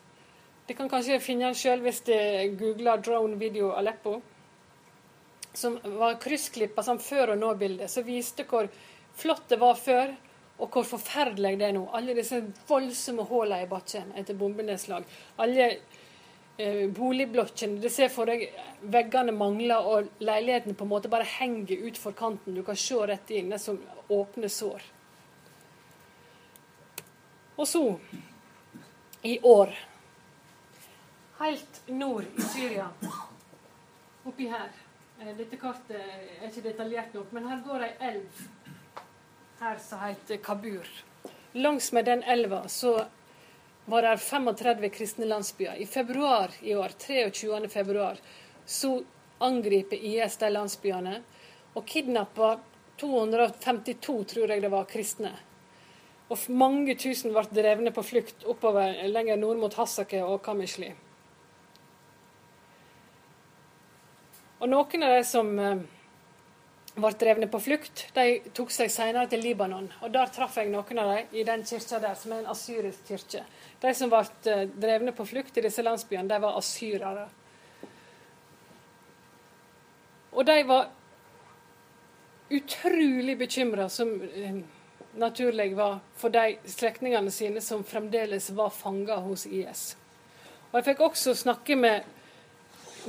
De 0.66 0.74
kan 0.74 0.88
kanskje 0.90 1.20
finne 1.22 1.46
den 1.46 1.54
sjøl 1.54 1.84
hvis 1.84 2.00
de 2.08 2.16
googler 2.58 2.98
'drone 2.98 3.36
video 3.38 3.68
Aleppo'. 3.78 4.16
Som 5.54 5.76
var 6.00 6.18
kryssklippa 6.20 6.82
sånn 6.82 6.98
før 6.98 7.36
og 7.36 7.38
nå-bildet, 7.38 7.90
som 7.90 8.04
viste 8.04 8.44
hvor 8.50 8.66
flott 9.14 9.46
det 9.48 9.60
var 9.60 9.78
før, 9.78 10.10
og 10.58 10.72
hvor 10.72 10.86
forferdelig 10.88 11.58
det 11.60 11.68
er 11.68 11.74
nå. 11.76 11.84
Alle 11.92 12.14
disse 12.16 12.40
voldsomme 12.68 13.26
hullene 13.28 13.66
i 13.66 13.68
bakken 13.68 14.14
etter 14.16 14.38
bombenedslag. 14.38 15.04
Alle 15.44 15.66
eh, 16.56 16.86
boligblokkene. 16.96 17.80
Du 17.82 17.90
ser 17.92 18.08
for 18.12 18.28
deg 18.30 18.46
veggene 18.80 19.34
mangler, 19.36 19.84
og 19.84 20.24
leilighetene 20.24 20.76
på 20.76 20.86
en 20.86 20.92
måte 20.94 21.12
bare 21.12 21.28
henger 21.36 21.84
utfor 21.90 22.16
kanten. 22.16 22.56
Du 22.56 22.64
kan 22.64 22.78
se 22.80 22.96
rett 22.96 23.34
inn. 23.36 23.52
Det 23.52 23.60
er 23.60 23.64
som 23.66 23.82
åpne 24.08 24.48
sår. 24.48 24.88
Og 27.56 27.68
så, 27.68 27.84
i 29.24 29.38
år 29.42 29.76
Helt 31.36 31.88
nord 31.92 32.24
i 32.32 32.42
Syria, 32.48 32.86
oppi 34.24 34.46
her 34.48 34.70
eh, 35.20 35.32
Dette 35.36 35.58
kartet 35.60 35.98
er 36.00 36.46
ikke 36.48 36.62
detaljert 36.64 37.12
nok, 37.16 37.32
men 37.36 37.48
her 37.48 37.60
går 37.64 37.84
ei 37.84 37.90
elv 38.08 38.38
her 39.60 39.78
som 39.78 39.98
heter 39.98 40.36
Kabur. 40.36 40.88
Langs 41.52 41.92
med 41.92 42.04
den 42.04 42.22
elva 42.22 42.68
så 42.68 43.06
var 43.84 44.02
det 44.02 44.16
35 44.16 44.88
kristne 44.88 45.24
landsbyer. 45.24 45.74
I 45.74 45.86
februar 45.86 46.50
i 46.60 46.74
år, 46.74 46.90
23. 46.98 47.68
februar, 47.68 48.16
så 48.64 49.02
angriper 49.38 49.96
IS 49.96 50.36
de 50.36 50.50
landsbyene 50.50 51.22
og 51.74 51.86
kidnapper 51.86 52.58
252, 53.00 54.24
tror 54.24 54.52
jeg 54.52 54.62
det 54.62 54.72
var, 54.72 54.84
kristne. 54.84 55.32
Og 56.28 56.38
mange 56.48 56.96
tusen 56.98 57.32
ble 57.32 57.44
drevne 57.54 57.92
på 57.94 58.02
flukt 58.02 58.44
oppover 58.48 58.96
lenger 59.08 59.38
nord 59.38 59.60
mot 59.60 59.74
Hassake 59.78 60.24
og 60.24 60.40
Kamishli. 60.44 60.90
Og 64.56 64.68
noen 64.72 65.04
av 65.04 65.12
de 65.12 65.24
som 65.28 65.52
eh, 65.60 65.84
ble 66.96 67.12
drevne 67.20 67.46
på 67.52 67.60
flukt, 67.60 68.06
de 68.16 68.38
tok 68.56 68.70
seg 68.72 68.90
senere 68.92 69.28
til 69.28 69.42
Libanon. 69.44 69.88
Og 70.02 70.12
der 70.14 70.30
traff 70.32 70.56
jeg 70.56 70.70
noen 70.72 71.00
av 71.02 71.12
dem 71.12 71.34
i 71.36 71.44
den 71.44 71.64
kirka 71.68 72.00
der, 72.00 72.14
som 72.16 72.32
er 72.32 72.42
en 72.42 72.52
asyrisk 72.52 73.10
kirke. 73.10 73.42
De 73.82 73.92
som 73.94 74.12
ble 74.12 74.22
eh, 74.52 74.62
drevne 74.72 75.12
på 75.16 75.26
flukt 75.28 75.58
i 75.58 75.66
disse 75.66 75.84
landsbyene, 75.84 76.28
de 76.30 76.38
var 76.42 76.56
asyrere. 76.56 77.26
Og 80.32 80.48
de 80.48 80.56
var 80.68 80.88
utrolig 82.56 83.36
bekymra, 83.38 83.88
som 83.92 84.16
eh, 84.32 84.58
naturlig 85.20 85.76
var, 85.76 86.00
for 86.16 86.32
de 86.32 86.56
slektningene 86.64 87.32
sine 87.32 87.60
som 87.64 87.84
fremdeles 87.84 88.50
var 88.56 88.72
fanga 88.72 89.20
hos 89.24 89.46
IS. 89.46 89.96
Og 90.70 90.80
Jeg 90.80 90.90
fikk 90.90 91.04
også 91.06 91.36
snakke 91.36 91.76
med 91.76 92.15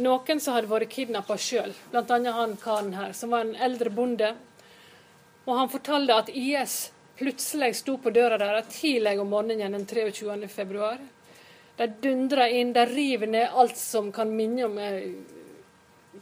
noen 0.03 0.39
som 0.39 0.55
hadde 0.55 0.69
vært 0.71 0.91
kidnappa 0.93 1.37
sjøl, 1.39 1.73
bl.a. 1.91 2.17
han 2.33 2.55
karen 2.61 2.93
her, 2.97 3.13
som 3.13 3.33
var 3.33 3.45
en 3.45 3.55
eldre 3.55 3.89
bonde. 3.93 4.33
Og 5.47 5.53
han 5.55 5.71
fortalte 5.71 6.15
at 6.15 6.29
IS 6.29 6.89
plutselig 7.17 7.75
sto 7.79 7.97
på 8.01 8.11
døra 8.13 8.37
deres 8.37 8.67
tidlig 8.73 9.15
om 9.21 9.31
morgenen 9.31 9.73
den 9.73 9.87
23. 9.87 10.49
februar. 10.51 10.99
De 11.77 11.87
dundrer 12.01 12.53
inn, 12.57 12.73
de 12.73 12.85
river 12.89 13.29
ned 13.29 13.53
alt 13.53 13.77
som 13.77 14.11
kan 14.13 14.29
minne 14.33 14.65
om 14.65 14.77
eh, 14.81 15.13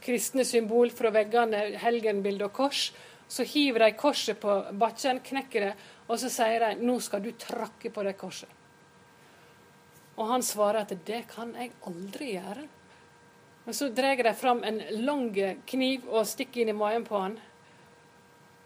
kristne 0.03 0.45
symbol 0.47 0.91
fra 0.91 1.11
veggene, 1.15 1.77
helgenbilde 1.79 2.49
og 2.49 2.55
kors. 2.55 2.89
Så 3.27 3.45
hiver 3.47 3.85
de 3.85 3.95
korset 3.97 4.37
på 4.39 4.59
bakken, 4.77 5.23
knekker 5.25 5.69
det, 5.69 5.73
og 6.05 6.19
så 6.21 6.29
sier 6.29 6.59
de 6.61 6.85
'nå 6.85 6.99
skal 7.01 7.23
du 7.23 7.31
trakke 7.31 7.89
på 7.89 8.03
det 8.03 8.17
korset'. 8.17 8.51
Og 10.17 10.27
han 10.27 10.43
svarer 10.43 10.81
at 10.81 10.93
'det 11.05 11.27
kan 11.27 11.55
jeg 11.55 11.71
aldri 11.87 12.35
gjøre'. 12.35 12.67
Men 13.65 13.73
så 13.73 13.89
drar 13.89 14.23
de 14.23 14.33
fram 14.33 14.63
en 14.63 14.81
lang 15.05 15.29
kniv 15.65 16.05
og 16.09 16.27
stikker 16.29 16.61
inn 16.61 16.69
i 16.69 16.77
magen 16.77 17.05
på 17.05 17.17
han. 17.17 17.39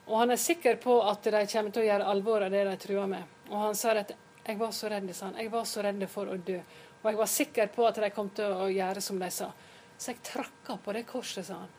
Og 0.10 0.18
han 0.20 0.34
er 0.34 0.42
sikker 0.42 0.76
på 0.84 0.98
at 1.08 1.24
de 1.24 1.46
kommer 1.48 1.72
til 1.72 1.86
å 1.86 1.88
gjøre 1.88 2.10
alvor 2.12 2.44
av 2.44 2.52
det 2.52 2.66
de 2.68 2.76
truer 2.82 3.08
med. 3.08 3.24
Og 3.50 3.58
han 3.62 3.76
sa 3.76 3.92
at 3.92 4.12
'jeg 4.44 4.58
var 4.58 4.72
så 4.72 4.90
redd', 4.90 5.14
sa 5.14 5.26
han. 5.26 5.36
'Jeg 5.36 5.52
var 5.52 5.64
så 5.64 5.84
redd 5.84 6.10
for 6.10 6.26
å 6.26 6.38
dø'. 6.38 6.64
Og 7.04 7.12
jeg 7.12 7.18
var 7.18 7.26
sikker 7.26 7.68
på 7.68 7.88
at 7.88 7.96
de 7.96 8.10
kom 8.10 8.30
til 8.30 8.46
å 8.46 8.68
gjøre 8.68 9.02
som 9.02 9.20
de 9.20 9.30
sa. 9.32 9.52
Så 9.98 10.12
jeg 10.12 10.24
trakka 10.24 10.78
på 10.78 10.94
det 10.94 11.06
korset, 11.08 11.46
sa 11.46 11.54
han. 11.54 11.70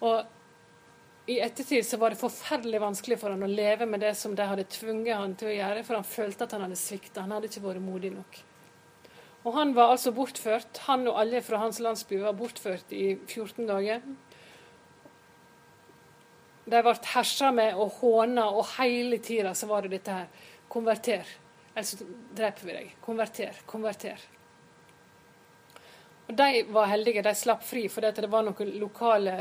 Og 0.00 0.26
i 1.26 1.40
ettertid 1.40 1.86
så 1.86 1.96
var 1.96 2.10
det 2.10 2.20
forferdelig 2.20 2.80
vanskelig 2.80 3.18
for 3.18 3.30
han 3.30 3.42
å 3.42 3.46
leve 3.46 3.86
med 3.86 4.00
det 4.00 4.14
som 4.14 4.34
de 4.34 4.42
hadde 4.42 4.64
tvunget 4.64 5.16
han 5.16 5.34
til 5.34 5.48
å 5.48 5.56
gjøre, 5.56 5.84
for 5.84 5.94
han 5.94 6.04
følte 6.04 6.44
at 6.44 6.52
han 6.52 6.60
hadde 6.60 6.76
svikta. 6.76 7.20
Han 7.20 7.30
hadde 7.30 7.48
ikke 7.50 7.64
vært 7.64 7.82
modig 7.82 8.12
nok. 8.12 8.42
Og 9.46 9.54
Han 9.54 9.74
var 9.74 9.92
altså 9.94 10.10
bortført. 10.12 10.78
Han 10.88 11.06
og 11.06 11.20
alle 11.20 11.40
fra 11.42 11.60
hans 11.62 11.78
landsby 11.80 12.18
var 12.18 12.34
bortført 12.34 12.90
i 12.90 13.14
14 13.14 13.66
dager. 13.68 14.00
De 16.66 16.80
ble 16.82 16.94
hersa 17.12 17.52
med 17.54 17.78
og 17.78 18.00
håna, 18.00 18.48
og 18.50 18.66
hele 18.74 19.20
tida 19.22 19.54
så 19.54 19.68
var 19.70 19.86
det 19.86 19.92
dette 19.94 20.16
her. 20.16 20.48
Konverter, 20.68 21.28
ellers 21.76 21.94
dreper 22.34 22.66
vi 22.66 22.74
deg. 22.74 22.96
Konverter, 23.04 23.62
konverter. 23.70 24.24
Og 26.26 26.34
De 26.34 26.64
var 26.74 26.90
heldige, 26.90 27.22
de 27.22 27.34
slapp 27.38 27.62
fri, 27.62 27.86
for 27.86 28.02
det 28.02 28.26
var 28.26 28.42
noen 28.42 28.74
lokale 28.82 29.36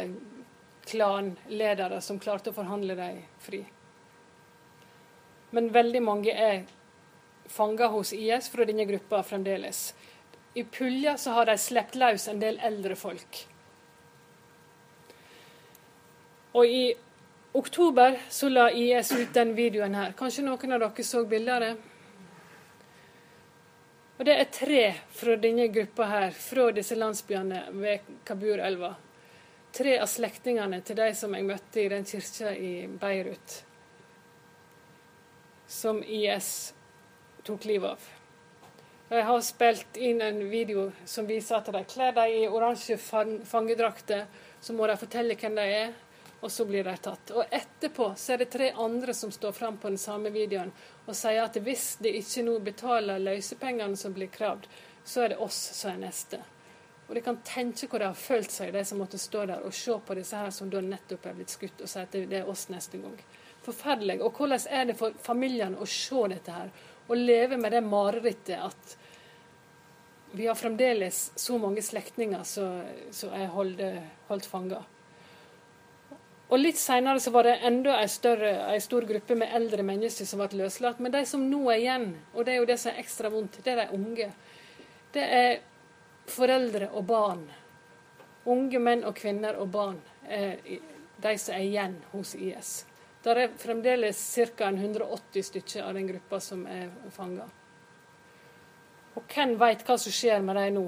klanledere 0.86 1.98
som 1.98 2.22
klarte 2.22 2.54
å 2.54 2.60
forhandle 2.60 2.94
dem 3.00 3.24
fri. 3.42 3.64
Men 5.50 5.74
veldig 5.74 6.02
mange 6.06 6.30
er 6.30 6.68
fanga 7.48 7.88
hos 7.88 8.14
IS 8.14 8.50
fra 8.50 8.66
denne 8.66 8.86
gruppa 8.86 9.24
fremdeles. 9.24 9.94
I 10.54 10.64
Pulja 10.64 11.18
så 11.18 11.32
har 11.32 11.46
de 11.46 11.58
sluppet 11.58 11.96
løs 12.00 12.28
en 12.28 12.40
del 12.40 12.60
eldre 12.64 12.96
folk. 12.96 13.42
Og 16.56 16.68
i 16.68 16.86
oktober 17.54 18.20
så 18.30 18.50
la 18.50 18.70
IS 18.72 19.12
ut 19.12 19.34
den 19.34 19.52
videoen 19.56 19.96
her. 19.96 20.14
Kanskje 20.16 20.46
noen 20.46 20.78
av 20.78 20.86
dere 20.86 21.04
så 21.04 21.26
bildet 21.28 21.54
av 21.56 21.66
det? 21.66 21.74
Og 24.18 24.26
Det 24.26 24.36
er 24.40 24.48
tre 24.52 24.84
fra 25.12 25.36
denne 25.36 25.68
gruppa 25.68 26.06
her, 26.08 26.32
fra 26.32 26.70
disse 26.72 26.96
landsbyene 26.96 27.66
ved 27.76 28.08
Kabur-elva. 28.24 28.94
Tre 29.76 29.98
av 30.00 30.08
slektningene 30.08 30.80
til 30.88 30.96
de 30.96 31.10
som 31.20 31.36
jeg 31.36 31.44
møtte 31.44 31.82
i 31.82 31.90
den 31.92 32.08
kirka 32.08 32.54
i 32.56 32.88
Beirut, 32.88 33.58
som 35.68 36.00
IS 36.00 36.72
tok 37.46 37.66
livet 37.66 37.92
av. 37.92 38.06
Jeg 39.10 39.24
har 39.24 39.42
spilt 39.46 39.98
inn 40.02 40.22
en 40.22 40.40
video 40.50 40.88
som 41.06 41.28
viser 41.30 41.60
at 41.60 41.68
de 41.70 41.84
kler 41.86 42.16
dem 42.16 42.32
i 42.34 42.48
oransje 42.50 42.98
fangedrakter. 43.46 44.26
Så 44.62 44.74
må 44.74 44.88
de 44.90 44.96
fortelle 44.98 45.38
hvem 45.38 45.60
de 45.60 45.66
er, 45.76 45.92
og 46.42 46.50
så 46.52 46.66
blir 46.66 46.88
de 46.88 46.96
tatt. 46.98 47.36
Og 47.38 47.54
etterpå 47.54 48.10
så 48.18 48.34
er 48.34 48.42
det 48.42 48.50
tre 48.56 48.72
andre 48.74 49.14
som 49.14 49.32
står 49.32 49.54
fram 49.54 49.78
på 49.78 49.92
den 49.94 50.02
samme 50.02 50.34
videoen 50.34 50.74
og 51.06 51.14
sier 51.14 51.44
at 51.44 51.62
hvis 51.62 52.00
de 52.02 52.16
ikke 52.18 52.48
nå 52.48 52.58
betaler 52.66 53.22
løsepengene 53.22 53.98
som 54.00 54.16
blir 54.16 54.34
kravd, 54.34 54.66
så 55.06 55.22
er 55.22 55.36
det 55.36 55.40
oss 55.46 55.62
som 55.78 55.94
er 55.94 56.02
neste. 56.08 56.42
Og 57.06 57.14
de 57.14 57.22
kan 57.22 57.38
tenke 57.46 57.86
hvor 57.86 58.02
de 58.02 58.10
har 58.10 58.18
følt 58.18 58.50
seg, 58.50 58.74
de 58.74 58.82
som 58.90 58.98
måtte 58.98 59.22
stå 59.22 59.46
der 59.46 59.62
og 59.62 59.74
se 59.78 59.94
på 60.02 60.18
disse 60.18 60.42
her 60.42 60.50
som 60.50 60.74
da 60.74 60.82
nettopp 60.82 61.30
er 61.30 61.38
blitt 61.38 61.54
skutt, 61.54 61.86
og 61.86 61.92
si 61.92 62.02
at 62.02 62.18
det 62.18 62.42
er 62.42 62.50
oss 62.50 62.66
neste 62.74 62.98
gang. 62.98 63.20
Forferdelig. 63.66 64.18
Og 64.26 64.34
hvordan 64.34 64.66
er 64.70 64.90
det 64.90 64.98
for 64.98 65.14
familiene 65.22 65.78
å 65.82 65.86
se 65.90 66.26
dette 66.34 66.58
her? 66.58 66.74
Å 67.08 67.18
leve 67.18 67.58
med 67.58 67.72
det 67.72 67.84
marerittet 67.86 68.62
at 68.62 68.96
vi 70.36 70.48
har 70.48 70.58
fremdeles 70.60 71.32
så 71.40 71.58
mange 71.62 71.82
slektninger 71.86 72.44
som 72.44 73.34
er 73.34 73.48
holdt, 73.54 73.82
holdt 74.28 74.48
fanga. 74.50 74.82
Og 76.46 76.60
Litt 76.60 76.78
seinere 76.78 77.32
var 77.34 77.48
det 77.48 77.56
enda 77.66 77.96
en, 78.04 78.10
en 78.46 78.82
stor 78.82 79.06
gruppe 79.10 79.36
med 79.36 79.54
eldre 79.56 79.84
mennesker 79.84 80.28
som 80.30 80.44
ble 80.44 80.60
løslatt. 80.60 81.00
Men 81.02 81.14
de 81.16 81.24
som 81.26 81.46
nå 81.50 81.62
er 81.72 81.80
igjen, 81.80 82.10
og 82.34 82.46
det 82.46 82.54
er 82.54 82.60
jo 82.60 82.68
det 82.70 82.78
som 82.82 82.92
er 82.92 83.00
ekstra 83.02 83.32
vondt, 83.34 83.62
det 83.66 83.74
er 83.74 83.82
de 83.82 83.98
unge. 83.98 84.28
Det 85.16 85.24
er 85.40 85.56
foreldre 86.30 86.92
og 86.92 87.08
barn. 87.10 87.46
Unge 88.52 88.82
menn 88.82 89.06
og 89.08 89.16
kvinner 89.18 89.58
og 89.58 89.72
barn 89.74 89.98
er 90.28 90.60
de 91.24 91.34
som 91.42 91.56
er 91.56 91.64
igjen 91.66 91.98
hos 92.12 92.36
IS. 92.38 92.76
Det 93.26 93.34
er 93.42 93.54
fremdeles 93.58 94.20
ca. 94.54 94.68
180 94.70 95.44
stykker 95.48 95.82
av 95.82 95.96
den 95.98 96.06
gruppa 96.12 96.38
som 96.40 96.60
er 96.70 96.92
fanga. 97.10 97.48
Og 99.18 99.24
hvem 99.34 99.56
veit 99.58 99.82
hva 99.88 99.96
som 99.98 100.14
skjer 100.14 100.44
med 100.46 100.60
dem 100.60 100.76
nå? 100.76 100.84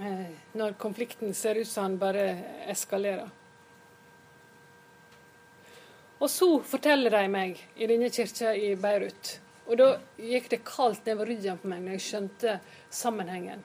Eh, 0.00 0.30
når 0.56 0.78
konflikten 0.80 1.34
ser 1.36 1.60
ut 1.60 1.68
som 1.68 1.90
den 1.90 1.98
bare 2.00 2.24
eskalerer. 2.72 3.28
Og 6.16 6.32
så 6.32 6.48
forteller 6.64 7.12
de 7.12 7.28
meg 7.28 7.60
i 7.76 7.90
denne 7.90 8.08
kirka 8.08 8.54
i 8.56 8.72
Beirut. 8.80 9.34
Og 9.66 9.76
da 9.76 9.90
gikk 10.16 10.48
det 10.54 10.62
kaldt 10.64 11.04
nedover 11.04 11.34
ryggen 11.34 11.60
på 11.60 11.68
meg 11.68 11.84
når 11.84 11.98
jeg 11.98 12.06
skjønte 12.06 12.56
sammenhengen. 12.88 13.60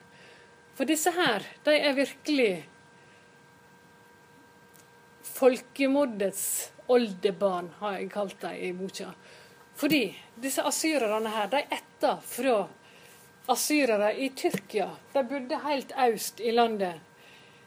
For 0.76 0.84
disse 0.84 1.16
her, 1.16 1.48
de 1.64 1.78
er 1.78 1.96
virkelig 1.96 2.52
folkemordets 5.32 6.71
oldebarn, 6.92 7.70
har 7.80 7.98
jeg 7.98 8.10
kalt 8.12 8.40
dem 8.42 8.58
i 8.58 8.72
boka. 8.76 9.12
Fordi 9.78 10.02
disse 10.42 10.64
asyrerne 10.68 11.32
her, 11.32 11.48
de 11.52 11.62
etter 11.72 12.20
fra 12.26 12.58
asyrere 13.52 14.12
i 14.14 14.28
Tyrkia. 14.36 14.90
De 15.12 15.24
bodde 15.26 15.58
helt 15.64 15.92
øst 16.08 16.40
i 16.40 16.52
landet, 16.52 17.00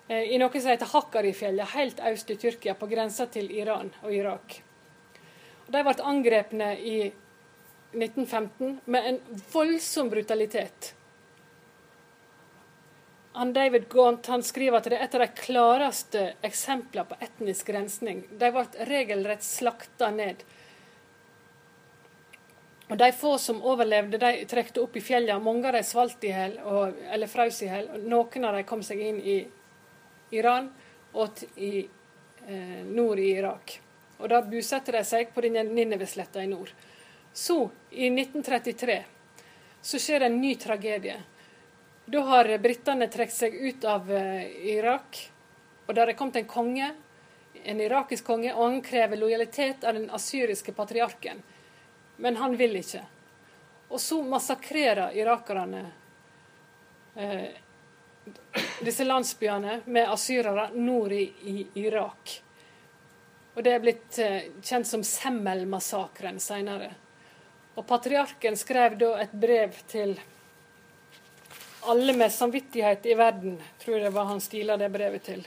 eh, 0.07 0.31
i 0.33 0.37
noe 0.37 0.61
som 0.61 0.71
heter 0.71 0.91
Hakkarifjellet, 0.93 1.73
helt 1.75 1.99
øst 1.99 2.29
i 2.29 2.37
Tyrkia, 2.39 2.73
på 2.73 2.87
grensa 2.87 3.25
til 3.25 3.51
Iran 3.51 3.91
og 4.03 4.13
Irak. 4.13 4.61
De 5.67 5.81
ble 5.83 5.95
angrepne 6.03 6.75
i 6.79 6.97
1915 7.95 8.79
med 8.85 9.07
en 9.09 9.19
voldsom 9.53 10.09
brutalitet. 10.09 10.93
Han 13.35 13.53
David 13.53 13.89
Gaunt 13.89 14.29
han 14.31 14.43
skriver 14.43 14.79
at 14.79 14.85
det 14.87 14.95
er 14.95 15.01
et 15.03 15.15
av 15.17 15.25
de 15.25 15.31
klareste 15.35 16.21
eksemplene 16.47 17.03
på 17.09 17.17
etnisk 17.19 17.71
rensning. 17.75 18.21
De 18.31 18.51
ble 18.55 18.63
regelrett 18.87 19.43
slakta 19.43 20.07
ned. 20.15 20.45
Og 22.87 22.95
De 23.01 23.09
få 23.11 23.33
som 23.41 23.59
overlevde, 23.59 24.21
de 24.21 24.45
trekte 24.47 24.79
opp 24.79 24.95
i 24.95 25.03
fjellene. 25.03 25.43
Mange 25.43 25.67
av 25.67 25.75
dem 25.75 25.83
svalt 25.83 26.23
i 26.23 26.31
hjel, 26.31 26.55
eller 27.11 27.27
frøs 27.27 27.59
i 27.65 27.67
hjel. 27.67 27.91
Noen 28.07 28.47
av 28.47 28.55
dem 28.55 28.67
kom 28.71 28.83
seg 28.85 29.03
inn 29.03 29.19
i 29.19 29.37
Iran 30.39 30.71
og 31.11 31.43
i 31.59 31.73
eh, 31.83 32.81
nord 32.87 33.19
i 33.19 33.33
Irak. 33.35 33.79
Og 34.21 34.29
Da 34.31 34.39
bosatte 34.47 34.95
de 34.95 35.03
seg 35.03 35.35
på 35.35 35.43
Ninevesletta 35.43 36.39
i 36.39 36.47
nord. 36.47 36.71
Så, 37.35 37.65
i 37.91 38.07
1933, 38.07 39.01
så 39.81 39.99
skjer 39.99 40.23
det 40.23 40.31
en 40.31 40.39
ny 40.39 40.55
tragedie. 40.55 41.19
Da 42.05 42.21
har 42.21 42.57
britene 42.61 43.07
trukket 43.09 43.35
seg 43.35 43.55
ut 43.55 43.85
av 43.89 44.11
uh, 44.11 44.45
Irak, 44.69 45.17
og 45.87 45.95
der 45.97 46.11
er 46.11 46.17
kommet 46.17 46.37
en 46.41 46.49
konge, 46.49 46.91
en 47.65 47.81
irakisk 47.81 48.27
konge, 48.27 48.53
og 48.53 48.63
han 48.67 48.81
krever 48.85 49.17
lojalitet 49.17 49.83
av 49.83 49.97
den 49.97 50.09
asyriske 50.13 50.73
patriarken. 50.77 51.41
Men 52.21 52.37
han 52.37 52.57
vil 52.57 52.77
ikke. 52.77 53.01
Og 53.89 54.01
så 54.01 54.19
massakrerer 54.23 55.15
irakerne 55.17 55.81
eh, 57.15 57.57
disse 58.85 59.05
landsbyene 59.05 59.79
med 59.85 60.09
asyrere 60.09 60.69
nord 60.73 61.11
i, 61.11 61.23
i, 61.41 61.67
Irak. 61.85 62.41
Og 63.55 63.63
det 63.63 63.73
er 63.73 63.83
blitt 63.83 64.19
eh, 64.19 64.47
kjent 64.61 64.89
som 64.89 65.03
Semmel-massakren 65.05 66.39
seinere. 66.43 66.91
Og 67.75 67.85
patriarken 67.87 68.57
skrev 68.57 68.97
da 68.99 69.13
et 69.21 69.33
brev 69.35 69.77
til 69.91 70.15
alle 71.85 72.13
med 72.13 72.31
samvittighet 72.31 73.05
i 73.05 73.13
verden, 73.13 73.59
tror 73.83 73.97
jeg 73.99 74.13
var 74.13 74.25
han 74.25 74.41
stila 74.41 74.77
det 74.77 74.89
brevet 74.89 75.23
til. 75.23 75.45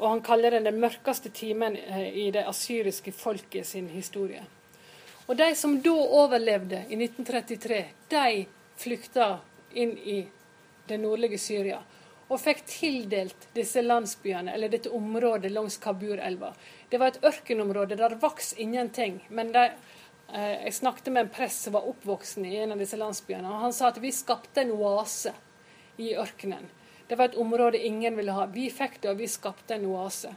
Og 0.00 0.08
han 0.08 0.22
kaller 0.24 0.56
det 0.56 0.64
den 0.66 0.80
mørkeste 0.80 1.30
timen 1.30 1.76
eh, 1.76 2.08
i 2.24 2.30
det 2.34 2.46
asyriske 2.48 3.12
folket 3.12 3.66
sin 3.66 3.88
historie. 3.92 4.42
Og 5.26 5.36
de 5.38 5.52
som 5.54 5.76
da 5.80 5.92
overlevde 5.92 6.82
i 6.88 6.98
1933, 6.98 7.80
de 8.10 8.44
flykta 8.76 9.28
inn 9.78 9.94
i 9.98 10.18
det 10.88 10.98
nordlige 10.98 11.38
Syria. 11.38 11.78
Og 12.28 12.40
fikk 12.40 12.64
tildelt 12.66 13.48
disse 13.54 13.82
landsbyene, 13.84 14.54
eller 14.54 14.72
dette 14.72 14.90
området 14.90 15.52
langs 15.52 15.76
Kabur-elva. 15.78 16.54
Det 16.88 16.98
var 16.98 17.12
et 17.12 17.24
ørkenområde 17.24 17.96
der 18.00 18.16
vokste 18.20 18.60
ingenting. 18.60 19.20
men 19.28 19.52
de 19.52 19.68
Eh, 19.68 20.01
jeg 20.32 20.74
snakket 20.74 21.12
med 21.12 21.26
en 21.26 21.32
prest 21.32 21.66
som 21.66 21.74
var 21.76 21.88
oppvoksen 21.88 22.44
i 22.48 22.56
en 22.56 22.72
av 22.72 22.80
disse 22.80 22.96
landsbyene. 22.96 23.48
og 23.48 23.66
Han 23.66 23.74
sa 23.76 23.90
at 23.92 23.98
vi 24.00 24.12
skapte 24.12 24.62
en 24.62 24.72
oase 24.72 25.34
i 26.00 26.14
ørkenen. 26.16 26.70
Det 27.08 27.18
var 27.18 27.28
et 27.28 27.36
område 27.36 27.78
ingen 27.84 28.16
ville 28.16 28.32
ha. 28.32 28.46
Vi 28.46 28.70
fikk 28.72 29.02
det, 29.02 29.10
og 29.10 29.18
vi 29.20 29.28
skapte 29.28 29.76
en 29.76 29.84
oase. 29.92 30.32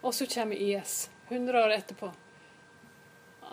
Og 0.00 0.14
så 0.14 0.26
kommer 0.30 0.56
IS, 0.56 1.10
100 1.28 1.64
år 1.64 1.74
etterpå, 1.76 2.08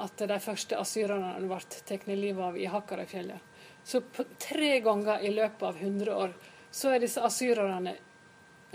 at 0.04 0.24
de 0.30 0.40
første 0.40 0.80
asyrerne 0.80 1.36
ble 1.42 1.60
tatt 1.68 2.08
livet 2.08 2.44
av 2.46 2.58
i 2.58 2.70
Hakkarafjellet. 2.72 3.52
Så 3.84 4.00
tre 4.40 4.80
ganger 4.80 5.20
i 5.20 5.34
løpet 5.34 5.64
av 5.68 5.78
100 5.82 6.16
år 6.16 6.36
så 6.72 6.94
er 6.94 7.04
disse 7.04 7.22
asyrerne 7.22 7.98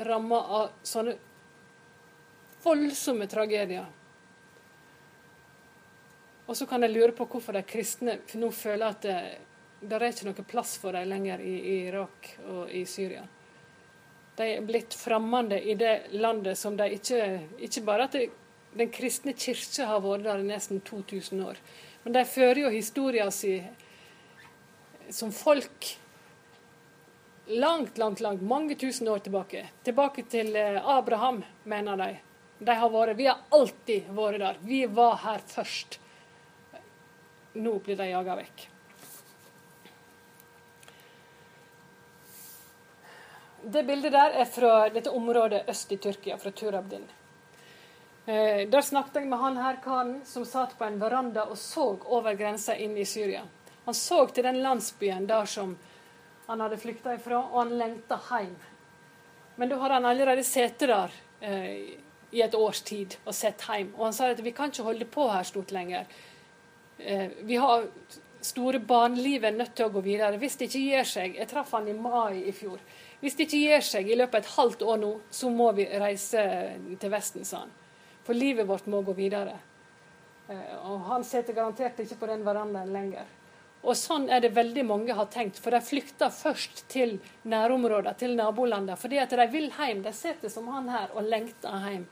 ramma 0.05 0.41
av 0.59 0.69
sånne 0.87 1.17
voldsomme 2.63 3.27
tragedier 3.31 3.87
og 6.49 6.57
så 6.57 6.67
kan 6.67 6.83
jeg 6.83 6.95
lure 6.95 7.13
på 7.13 7.27
hvorfor 7.29 7.59
de 7.59 7.63
kristne 7.69 8.17
nå 8.41 8.49
føler 8.57 8.87
at 8.89 9.03
det, 9.05 9.17
det 9.81 9.99
er 9.99 10.07
ikke 10.09 10.31
noe 10.31 10.47
plass 10.49 10.79
for 10.81 10.97
dem 10.97 11.11
lenger 11.11 11.43
i, 11.45 11.55
i, 11.59 11.75
Irak 11.91 12.31
og 12.49 12.73
i 12.73 12.87
Syria. 12.89 13.27
De 14.39 14.47
er 14.55 14.65
blitt 14.65 14.97
fremmede 14.97 15.59
i 15.61 15.75
det 15.77 16.15
landet 16.17 16.57
som 16.59 16.77
de 16.79 16.87
ikke 16.95 17.19
Ikke 17.67 17.83
bare 17.83 18.07
at 18.07 18.15
det, 18.15 18.29
den 18.79 18.91
kristne 18.95 19.35
kirke 19.37 19.87
har 19.91 20.01
vært 20.05 20.25
der 20.25 20.41
i 20.41 20.49
nesten 20.49 20.81
2000 20.81 21.45
år, 21.45 21.61
men 22.05 22.17
de 22.17 22.25
fører 22.25 22.63
jo 22.65 22.73
historien 22.73 23.33
sin 23.35 23.69
som 25.11 25.33
folk 25.33 25.99
langt, 27.49 27.99
langt, 27.99 28.21
langt, 28.21 28.43
mange 28.43 28.75
tusen 28.75 29.09
år 29.09 29.23
tilbake. 29.25 29.63
Tilbake 29.85 30.25
til 30.29 30.57
eh, 30.57 30.81
Abraham, 30.85 31.43
mener 31.65 31.97
de. 31.97 32.11
De 32.59 32.75
har 32.75 32.91
vært, 32.93 33.17
Vi 33.17 33.27
har 33.27 33.41
alltid 33.55 34.11
vært 34.13 34.43
der. 34.43 34.61
Vi 34.61 34.85
var 34.87 35.17
her 35.25 35.41
først. 35.47 35.99
Nå 37.59 37.79
blir 37.83 37.97
de 37.99 38.09
jaga 38.11 38.37
vekk. 38.39 38.69
Det 43.63 43.83
bildet 43.85 44.15
der 44.15 44.37
er 44.39 44.47
fra 44.47 44.75
dette 44.95 45.11
området 45.11 45.65
øst 45.69 45.93
i 45.93 45.99
Tyrkia, 45.99 46.39
fra 46.39 46.51
Turabdin. 46.55 47.03
Eh, 48.29 48.69
der 48.71 48.81
snakket 48.85 49.23
jeg 49.23 49.29
med 49.29 49.41
han 49.43 49.59
her 49.59 49.81
karen 49.83 50.21
som 50.25 50.45
satt 50.47 50.77
på 50.79 50.87
en 50.87 51.01
veranda 51.01 51.49
og 51.51 51.59
så 51.59 51.91
over 52.07 52.39
grensa 52.39 52.77
inn 52.77 52.97
i 52.97 53.07
Syria. 53.09 53.43
Han 53.85 53.97
så 53.97 54.27
til 54.29 54.45
den 54.45 54.63
landsbyen 54.63 55.27
der 55.27 55.49
som 55.49 55.75
han 56.47 56.61
hadde 56.61 56.79
flykta 56.81 57.15
ifra, 57.17 57.39
og 57.41 57.59
han 57.63 57.79
lengta 57.79 58.21
hjem. 58.31 58.55
Men 59.57 59.69
da 59.69 59.77
har 59.83 59.97
han 59.97 60.07
allerede 60.07 60.45
sittet 60.45 60.89
der 60.89 61.15
eh, 61.41 61.99
i 62.31 62.43
et 62.45 62.55
års 62.55 62.81
tid 62.85 63.17
og 63.25 63.35
sett 63.35 63.65
hjem. 63.65 63.95
Og 63.97 64.07
han 64.07 64.17
sa 64.17 64.31
at 64.31 64.45
vi 64.45 64.53
kan 64.53 64.71
ikke 64.71 64.87
holde 64.87 65.09
på 65.09 65.27
her 65.33 65.49
stort 65.49 65.73
lenger. 65.73 66.07
Eh, 66.99 67.31
vi 67.41 67.57
har 67.57 67.87
store 68.41 68.79
barnelivet 68.79 69.55
nødt 69.55 69.75
til 69.77 69.87
å 69.87 69.93
gå 69.93 70.03
videre. 70.03 70.39
Hvis 70.39 70.57
det 70.59 70.69
ikke 70.69 70.83
gir 70.83 71.07
seg 71.07 71.37
Jeg 71.39 71.49
traff 71.51 71.73
han 71.73 71.89
i 71.89 71.95
mai 71.95 72.43
i 72.49 72.53
fjor. 72.53 72.79
Hvis 73.21 73.35
det 73.39 73.49
ikke 73.49 73.63
gir 73.63 73.81
seg 73.83 74.11
i 74.11 74.19
løpet 74.19 74.35
av 74.35 74.45
et 74.45 74.55
halvt 74.57 74.83
år 74.83 75.01
nå, 75.03 75.13
så 75.31 75.51
må 75.51 75.73
vi 75.75 75.87
reise 75.99 76.45
til 77.01 77.11
Vesten, 77.11 77.45
sa 77.45 77.65
han. 77.65 77.73
For 78.27 78.37
livet 78.37 78.67
vårt 78.69 78.87
må 78.87 79.03
gå 79.03 79.15
videre. 79.17 79.57
Eh, 80.49 80.77
og 80.85 81.07
han 81.11 81.25
sitter 81.25 81.57
garantert 81.57 81.99
ikke 82.03 82.21
på 82.21 82.31
den 82.31 82.45
verandaen 82.47 82.93
lenger. 82.95 83.27
Og 83.83 83.95
sånn 83.95 84.27
er 84.31 84.43
det 84.43 84.57
veldig 84.57 84.85
mange 84.87 85.15
har 85.15 85.29
tenkt, 85.31 85.59
for 85.63 85.71
de 85.71 85.79
flykter 85.83 86.33
først 86.35 86.83
til 86.91 87.19
nærområder, 87.47 88.17
til 88.19 88.35
nabolandene, 88.37 88.99
fordi 88.99 89.21
at 89.23 89.31
de 89.31 89.47
vil 89.53 89.71
hjem. 89.71 90.03
De 90.03 90.13
sitter 90.13 90.51
som 90.51 90.67
han 90.75 90.91
her 90.91 91.15
og 91.15 91.29
lengter 91.31 91.85
hjem. 91.87 92.09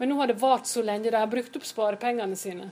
Men 0.00 0.10
nå 0.10 0.16
har 0.18 0.30
det 0.30 0.40
vart 0.40 0.66
så 0.66 0.82
lenge. 0.82 1.10
De 1.10 1.18
har 1.18 1.30
brukt 1.30 1.56
opp 1.56 1.66
sparepengene 1.68 2.36
sine. 2.38 2.70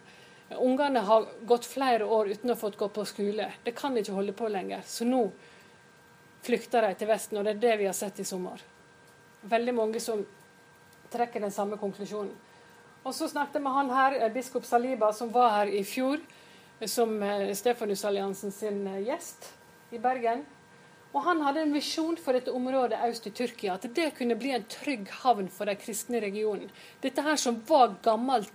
Ungene 0.57 1.01
har 1.05 1.27
gått 1.45 1.67
flere 1.69 2.05
år 2.05 2.31
uten 2.33 2.51
å 2.51 2.55
ha 2.55 2.61
fått 2.61 2.79
gå 2.81 2.89
på 2.89 3.05
skole. 3.05 3.51
Det 3.65 3.75
kan 3.77 3.97
ikke 3.97 4.17
holde 4.17 4.33
på 4.33 4.49
lenger. 4.49 4.81
Så 4.87 5.05
nå 5.05 5.27
flykter 6.47 6.87
de 6.87 6.95
til 6.97 7.11
Vesten, 7.11 7.39
og 7.39 7.45
det 7.45 7.57
er 7.57 7.63
det 7.67 7.77
vi 7.83 7.89
har 7.91 7.97
sett 7.97 8.21
i 8.21 8.25
sommer. 8.25 8.63
Veldig 9.49 9.75
mange 9.77 10.01
som 10.01 10.25
trekker 11.13 11.45
den 11.45 11.53
samme 11.53 11.77
konklusjonen. 11.81 12.33
Og 13.05 13.15
så 13.15 13.29
snakket 13.29 13.59
jeg 13.59 13.65
med 13.65 13.77
han 13.77 13.91
her, 13.93 14.17
eh, 14.19 14.33
biskop 14.33 14.65
Saliba, 14.65 15.13
som 15.13 15.33
var 15.33 15.51
her 15.51 15.73
i 15.73 15.85
fjor 15.85 16.21
som 16.87 17.23
eh, 17.23 17.55
Stefanusalliansen 17.55 18.53
sin 18.53 18.87
eh, 18.87 19.03
gjest 19.07 19.53
i 19.91 19.99
Bergen. 19.99 20.45
Og 21.13 21.23
Han 21.25 21.41
hadde 21.41 21.63
en 21.65 21.73
visjon 21.73 22.17
for 22.21 22.37
dette 22.37 22.53
området 22.53 22.99
øst 23.09 23.27
i 23.27 23.31
Tyrkia, 23.31 23.75
at 23.75 23.87
det 23.97 24.11
kunne 24.19 24.37
bli 24.37 24.53
en 24.53 24.67
trygg 24.69 25.09
havn 25.23 25.49
for 25.49 25.65
de 25.65 25.75
kristne 25.81 26.21
regionen. 26.21 26.69
Dette 27.01 27.25
her 27.25 27.37
som 27.41 27.63
var 27.69 27.97
gammelt 28.05 28.53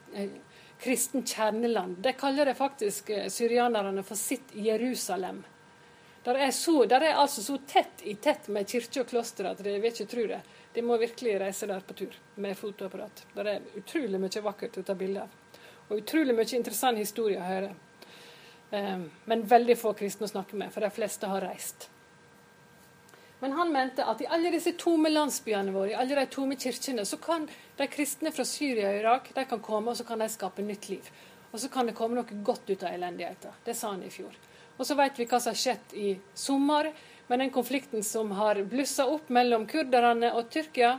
kristent 0.79 1.29
kjerneland. 1.29 1.97
Det 2.03 2.13
kaller 2.19 2.45
det 2.45 2.55
faktisk 2.55 3.09
eh, 3.09 3.29
syrianerne 3.29 4.03
for 4.03 4.19
sitt 4.19 4.55
Jerusalem. 4.55 5.43
Der 6.23 6.39
er, 6.39 6.51
så, 6.51 6.85
der 6.85 7.01
er 7.01 7.19
altså 7.19 7.43
så 7.43 7.57
tett 7.67 8.01
i 8.07 8.15
tett 8.15 8.47
med 8.47 8.67
kirke 8.69 9.01
og 9.03 9.09
kloster 9.09 9.49
at 9.49 9.59
dere 9.59 9.81
vil 9.83 9.91
ikke 9.91 10.07
tro 10.07 10.23
det. 10.29 10.39
De 10.73 10.81
må 10.81 10.97
virkelig 10.97 11.35
reise 11.41 11.67
der 11.67 11.83
på 11.83 11.93
tur 11.99 12.15
med 12.35 12.55
fotoapparat. 12.57 13.25
Der 13.35 13.49
er 13.51 13.65
utrolig 13.77 14.21
mye 14.23 14.43
vakkert 14.45 14.79
å 14.79 14.85
ta 14.87 14.95
bilde 14.97 15.25
av. 15.25 15.33
Og 15.89 15.99
utrolig 15.99 16.35
mye 16.35 16.55
interessant 16.55 16.97
historie 16.97 17.41
å 17.41 17.49
høre. 17.49 17.73
Um, 18.71 19.03
men 19.29 19.43
veldig 19.45 19.75
få 19.77 19.91
kristne 19.99 20.25
å 20.25 20.31
snakke 20.31 20.57
med, 20.57 20.71
for 20.73 20.81
de 20.81 20.89
fleste 20.95 21.27
har 21.29 21.43
reist. 21.43 21.89
Men 23.43 23.51
han 23.51 23.73
mente 23.75 24.05
at 24.07 24.21
i 24.23 24.27
alle 24.31 24.53
disse 24.53 24.71
tomme 24.79 25.09
landsbyene 25.11 25.73
våre, 25.75 25.89
i 25.91 25.95
alle 25.99 26.15
de 26.15 26.29
tomme 26.31 26.55
kirkene, 26.55 27.03
så 27.03 27.17
kan 27.19 27.43
de 27.75 27.87
kristne 27.91 28.31
fra 28.31 28.45
Syria 28.47 28.93
og 28.93 28.99
Irak 29.01 29.27
de 29.35 29.43
kan 29.49 29.59
komme 29.59 29.91
og 29.91 29.99
så 29.99 30.05
kan 30.07 30.23
de 30.23 30.29
skape 30.31 30.63
nytt 30.63 30.87
liv. 30.87 31.09
Og 31.51 31.59
så 31.59 31.67
kan 31.73 31.89
det 31.89 31.95
komme 31.97 32.15
noe 32.15 32.37
godt 32.47 32.71
ut 32.71 32.85
av 32.87 32.95
elendigheten. 32.95 33.51
Det 33.65 33.75
sa 33.75 33.91
han 33.91 34.05
i 34.07 34.13
fjor. 34.15 34.31
Og 34.77 34.87
så 34.87 34.95
vet 34.95 35.19
vi 35.19 35.27
hva 35.27 35.41
som 35.43 35.51
har 35.51 35.59
skjedd 35.59 35.97
i 35.99 36.13
sommer, 36.33 36.93
med 37.27 37.43
den 37.43 37.51
konflikten 37.51 38.07
som 38.07 38.31
har 38.39 38.63
blussa 38.63 39.09
opp 39.11 39.27
mellom 39.27 39.67
kurderne 39.67 40.31
og 40.39 40.47
Tyrkia. 40.55 40.95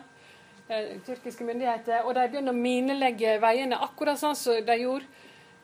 Eh, 0.68 1.00
tyrkiske 1.08 1.48
myndigheter, 1.48 2.04
Og 2.04 2.12
de 2.14 2.28
begynner 2.28 2.52
å 2.52 2.60
minelegge 2.60 3.38
veiene 3.40 3.80
akkurat 3.88 4.20
sånn 4.20 4.36
som 4.36 4.60
de 4.60 4.80
gjorde 4.84 5.08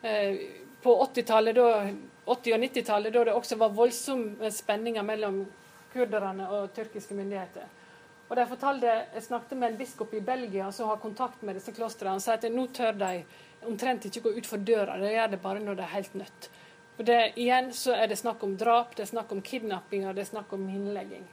eh, 0.03 0.49
på 0.81 0.97
80-tallet, 1.13 1.61
da 1.61 1.93
80- 2.25 2.57
og 2.57 2.61
90-tallet, 2.65 3.13
da 3.13 3.29
det 3.29 3.37
også 3.37 3.61
var 3.61 3.77
voldsomme 3.77 4.49
spenninger 4.49 5.05
mellom 5.05 5.43
kurderne 5.93 6.49
og 6.51 6.73
tyrkiske 6.75 7.15
myndigheter. 7.15 7.69
Og 8.31 8.37
de 8.37 8.47
fortalte, 8.47 8.87
Jeg 9.15 9.23
snakket 9.23 9.59
med 9.59 9.73
en 9.73 9.79
biskop 9.79 10.15
i 10.15 10.21
Belgia 10.21 10.71
som 10.73 10.89
har 10.89 10.97
kontakt 10.97 11.43
med 11.43 11.55
disse 11.55 11.73
klostrene. 11.73 12.11
Han 12.11 12.21
sier 12.21 12.39
at 12.39 12.53
nå 12.53 12.67
tør 12.67 12.93
de 12.93 13.25
omtrent 13.67 14.05
ikke 14.05 14.21
gå 14.21 14.37
ut 14.39 14.47
for 14.47 14.59
døra. 14.59 14.99
De 14.99 15.11
gjør 15.11 15.31
det 15.31 15.43
bare 15.43 15.61
når 15.61 15.75
de 15.75 15.83
er 15.83 15.95
helt 15.97 16.15
nødt. 16.15 16.51
For 16.97 17.05
det, 17.05 17.33
Igjen 17.37 17.73
så 17.73 17.95
er 17.97 18.07
det 18.07 18.19
snakk 18.19 18.43
om 18.45 18.57
drap, 18.57 18.95
det 18.97 19.03
er 19.03 19.11
snakk 19.11 19.33
om 19.33 19.43
kidnappinger, 19.43 20.13
det 20.13 20.21
er 20.21 20.31
snakk 20.31 20.53
om 20.53 20.69
innlegging. 20.69 21.27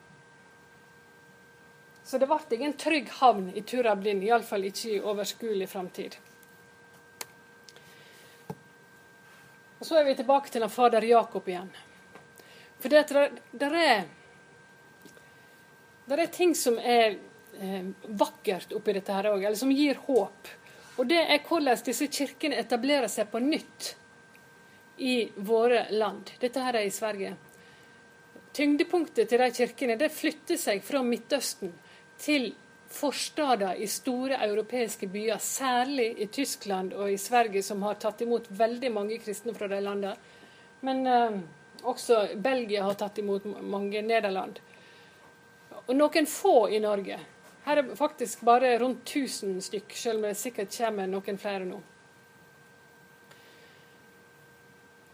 Så 2.08 2.18
det 2.18 2.30
ble 2.30 2.40
ingen 2.56 2.74
trygg 2.80 3.10
havn 3.20 3.50
i 3.52 3.62
Turablin, 3.62 4.24
iallfall 4.24 4.64
ikke 4.64 4.94
i 4.96 5.02
overskuelig 5.04 5.68
framtid. 5.70 6.16
Og 9.80 9.86
Så 9.86 10.00
er 10.00 10.08
vi 10.08 10.16
tilbake 10.16 10.50
til 10.50 10.70
fader 10.70 11.04
Jakob 11.04 11.48
igjen. 11.48 11.70
For 12.80 12.90
det, 12.90 13.30
det 13.52 13.68
er 13.68 14.08
det 16.16 16.24
er 16.24 16.32
ting 16.32 16.54
som 16.56 16.78
er 16.80 17.18
eh, 17.60 17.88
vakkert 18.08 18.72
oppi 18.78 18.96
dette 18.96 19.14
her 19.14 19.28
òg, 19.34 19.42
eller 19.44 19.60
som 19.60 19.74
gir 19.74 20.00
håp. 20.08 20.52
Og 20.98 21.10
det 21.10 21.20
er 21.20 21.42
hvordan 21.46 21.82
disse 21.86 22.08
kirkene 22.08 22.58
etablerer 22.62 23.12
seg 23.12 23.28
på 23.32 23.42
nytt 23.44 23.96
i 24.98 25.18
våre 25.36 25.86
land. 25.92 26.32
Dette 26.40 26.64
her 26.64 26.80
er 26.80 26.88
i 26.88 26.94
Sverige. 26.94 27.36
Tyngdepunktet 28.58 29.30
til 29.30 29.44
de 29.44 29.52
kirkene 29.54 29.98
det 30.00 30.10
flytter 30.16 30.58
seg 30.58 30.82
fra 30.86 31.04
Midtøsten 31.06 31.76
til 32.18 32.50
forstader 32.90 33.78
i 33.78 33.88
store 33.92 34.40
europeiske 34.48 35.10
byer, 35.12 35.38
særlig 35.44 36.08
i 36.24 36.30
Tyskland 36.32 36.96
og 36.96 37.12
i 37.12 37.20
Sverige, 37.22 37.62
som 37.64 37.84
har 37.84 38.00
tatt 38.02 38.24
imot 38.24 38.48
veldig 38.50 38.92
mange 38.96 39.20
kristne 39.22 39.54
fra 39.54 39.68
de 39.70 39.82
landene. 39.84 40.16
Men 40.88 41.06
eh, 41.08 41.38
også 41.84 42.24
Belgia 42.42 42.88
har 42.88 42.98
tatt 42.98 43.20
imot 43.22 43.46
mange. 43.62 44.02
Nederland. 44.02 44.62
Og 45.88 45.96
noen 45.96 46.28
få 46.28 46.68
i 46.70 46.80
Norge. 46.84 47.20
Her 47.68 47.82
er 47.82 47.96
faktisk 47.96 48.44
bare 48.48 48.78
rundt 48.80 49.08
1000 49.08 49.62
stykk, 49.64 49.96
selv 49.96 50.22
om 50.22 50.28
det 50.28 50.38
sikkert 50.40 50.76
kommer 50.76 51.08
noen 51.08 51.40
flere 51.40 51.68
nå. 51.68 51.80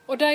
Og 0.09 0.19
de 0.19 0.31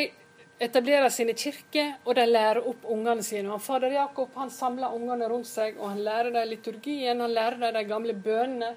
etablerer 0.58 1.10
sine 1.14 1.34
kirker, 1.38 1.92
og 2.04 2.16
de 2.18 2.24
lærer 2.26 2.66
opp 2.66 2.86
ungene 2.90 3.22
sine. 3.22 3.50
Og 3.54 3.62
Fader 3.62 3.94
Jakob 3.94 4.34
han 4.38 4.50
samler 4.50 4.94
ungene 4.94 5.28
rundt 5.30 5.50
seg, 5.50 5.78
og 5.78 5.92
han 5.92 6.02
lærer 6.06 6.34
dem 6.34 6.48
liturgien, 6.50 7.20
han 7.20 7.34
lærer 7.34 7.60
dem 7.62 7.76
de 7.76 7.84
gamle 7.90 8.14
bønnene. 8.14 8.72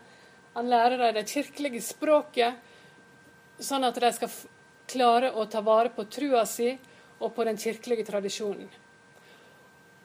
Han 0.54 0.70
lærer 0.70 0.98
dem 0.98 1.16
det 1.16 1.30
kirkelige 1.32 1.82
språket, 1.86 2.58
sånn 3.62 3.88
at 3.88 3.98
de 4.02 4.14
skal 4.14 4.34
klare 4.92 5.32
å 5.32 5.46
ta 5.50 5.62
vare 5.66 5.94
på 5.96 6.06
trua 6.12 6.44
si 6.50 6.74
og 7.22 7.34
på 7.36 7.46
den 7.48 7.58
kirkelige 7.62 8.06
tradisjonen. 8.10 8.68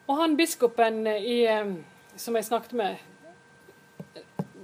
Og 0.07 0.15
han 0.15 0.37
biskopen 0.39 1.01
i, 1.07 1.41
som 2.15 2.35
jeg 2.35 2.47
snakket 2.47 2.75
med 2.79 2.97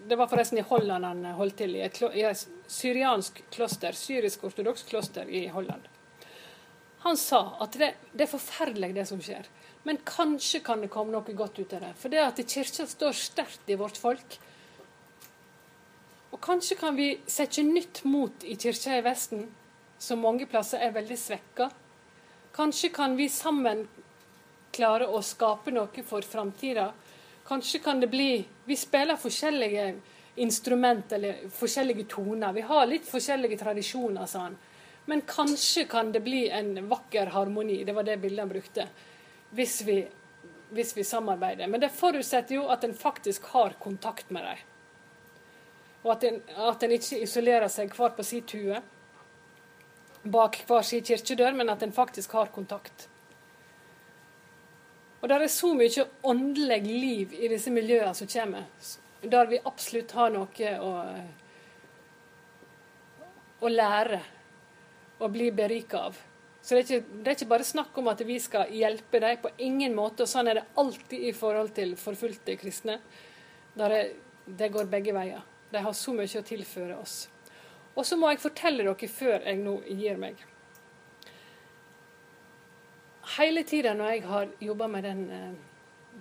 Det 0.07 0.15
var 0.19 0.29
forresten 0.31 0.59
i 0.59 0.67
Holland 0.67 1.05
han 1.05 1.25
holdt 1.35 1.57
til, 1.63 1.75
i 1.75 1.83
et, 1.83 1.99
i 2.15 2.23
et 2.27 2.45
syriansk 2.67 3.41
kloster, 3.51 3.95
syrisk-ortodoks 3.95 4.83
kloster 4.87 5.27
i 5.27 5.47
Holland. 5.51 5.83
Han 7.03 7.17
sa 7.19 7.39
at 7.63 7.75
det, 7.79 7.93
det, 8.11 8.25
er 8.25 8.31
forferdelig, 8.31 8.93
det 8.95 9.05
som 9.07 9.21
skjer. 9.23 9.47
Men 9.83 9.99
kanskje 10.07 10.61
kan 10.63 10.83
det 10.83 10.91
komme 10.91 11.11
noe 11.11 11.35
godt 11.35 11.59
ut 11.59 11.73
av 11.75 11.83
det. 11.83 11.93
For 11.99 12.11
det 12.11 12.21
at 12.23 12.39
kirka 12.39 12.85
står 12.87 13.15
sterkt 13.19 13.71
i 13.71 13.79
vårt 13.79 13.99
folk. 13.99 14.37
Og 16.31 16.39
kanskje 16.43 16.77
kan 16.79 16.95
vi 16.95 17.09
sette 17.27 17.63
nytt 17.67 18.03
mot 18.07 18.43
i 18.47 18.55
kirka 18.59 18.95
i 18.99 19.03
Vesten, 19.03 19.49
som 19.99 20.23
mange 20.23 20.47
plasser 20.47 20.83
er 20.83 20.95
veldig 20.95 21.19
svekka. 21.19 21.69
Kanskje 22.55 22.91
kan 22.95 23.17
vi 23.19 23.27
sammen 23.31 23.87
klare 24.73 25.07
å 25.07 25.21
skape 25.21 25.71
noe 25.71 26.03
for 26.05 26.25
framtida. 26.25 26.91
Kanskje 27.47 27.79
kan 27.79 27.99
det 27.99 28.07
bli 28.07 28.45
Vi 28.65 28.75
spiller 28.79 29.19
forskjellige 29.19 29.93
instrument 30.35 31.11
eller 31.11 31.49
forskjellige 31.51 32.05
toner. 32.09 32.53
Vi 32.53 32.61
har 32.61 32.85
litt 32.87 33.05
forskjellige 33.05 33.57
tradisjoner, 33.59 34.25
sa 34.25 34.47
han. 34.47 34.55
Men 35.05 35.21
kanskje 35.27 35.83
kan 35.85 36.11
det 36.11 36.23
bli 36.23 36.47
en 36.49 36.87
vakker 36.87 37.33
harmoni. 37.35 37.83
Det 37.83 37.93
var 37.93 38.07
det 38.07 38.17
bildet 38.17 38.39
han 38.39 38.49
brukte. 38.49 38.87
Hvis 39.49 39.81
vi, 39.81 39.97
hvis 40.69 40.97
vi 40.97 41.03
samarbeider. 41.03 41.67
Men 41.67 41.83
det 41.83 41.91
forutsetter 41.91 42.55
jo 42.55 42.69
at 42.71 42.83
en 42.87 42.95
faktisk 42.95 43.51
har 43.51 43.75
kontakt 43.83 44.31
med 44.31 44.47
dem. 44.47 44.63
Og 46.03 46.15
at 46.15 46.23
en, 46.23 46.41
at 46.71 46.83
en 46.83 46.95
ikke 46.95 47.19
isolerer 47.23 47.67
seg 47.71 47.91
hver 47.95 48.15
på 48.15 48.23
sin 48.27 48.47
tue 48.47 48.79
bak 50.23 50.63
hver 50.67 50.81
sin 50.81 51.03
kirkedør, 51.03 51.51
men 51.51 51.69
at 51.69 51.83
en 51.83 51.91
faktisk 51.91 52.31
har 52.31 52.51
kontakt. 52.55 53.09
Og 55.23 55.29
der 55.31 55.45
er 55.45 55.51
så 55.51 55.69
mye 55.71 56.03
åndelig 56.27 56.81
liv 56.83 57.33
i 57.39 57.47
disse 57.47 57.71
miljøene 57.71 58.11
som 58.17 58.27
kommer, 58.27 58.65
der 59.23 59.47
vi 59.47 59.61
absolutt 59.63 60.11
har 60.17 60.33
noe 60.33 60.73
å, 60.83 60.91
å 63.63 63.71
lære 63.71 64.19
og 65.23 65.31
bli 65.31 65.47
berika 65.55 66.09
av. 66.09 66.19
Så 66.59 66.75
det 66.75 66.81
er, 66.81 66.83
ikke, 66.83 67.15
det 67.23 67.31
er, 67.31 67.37
ikke, 67.37 67.51
bare 67.55 67.67
snakk 67.67 67.97
om 67.99 68.11
at 68.11 68.21
vi 68.27 68.35
skal 68.39 68.71
hjelpe 68.71 69.19
dem, 69.23 69.39
på 69.43 69.51
ingen 69.63 69.95
måte. 69.95 70.23
Og 70.23 70.31
sånn 70.31 70.51
er 70.51 70.59
det 70.59 70.67
alltid 70.79 71.27
i 71.29 71.33
forhold 71.35 71.71
til 71.75 71.95
forfulgte 71.99 72.55
kristne. 72.59 72.99
Der 73.79 73.95
det, 73.95 74.03
det 74.45 74.71
går 74.75 74.91
begge 74.91 75.15
veier. 75.15 75.43
De 75.71 75.83
har 75.83 75.95
så 75.95 76.15
mye 76.15 76.39
å 76.39 76.47
tilføre 76.47 76.99
oss. 76.99 77.21
Og 77.95 78.03
så 78.07 78.19
må 78.19 78.31
jeg 78.31 78.43
fortelle 78.43 78.83
dere 78.83 79.11
før 79.11 79.39
jeg 79.39 79.59
nå 79.63 79.79
gir 79.87 80.19
meg 80.19 80.49
hele 83.37 83.63
tida 83.67 83.93
når 83.97 84.15
jeg 84.15 84.25
har 84.27 84.49
jobba 84.59 84.87
med 84.91 85.05
den 85.07 85.21
eh, 85.31 85.53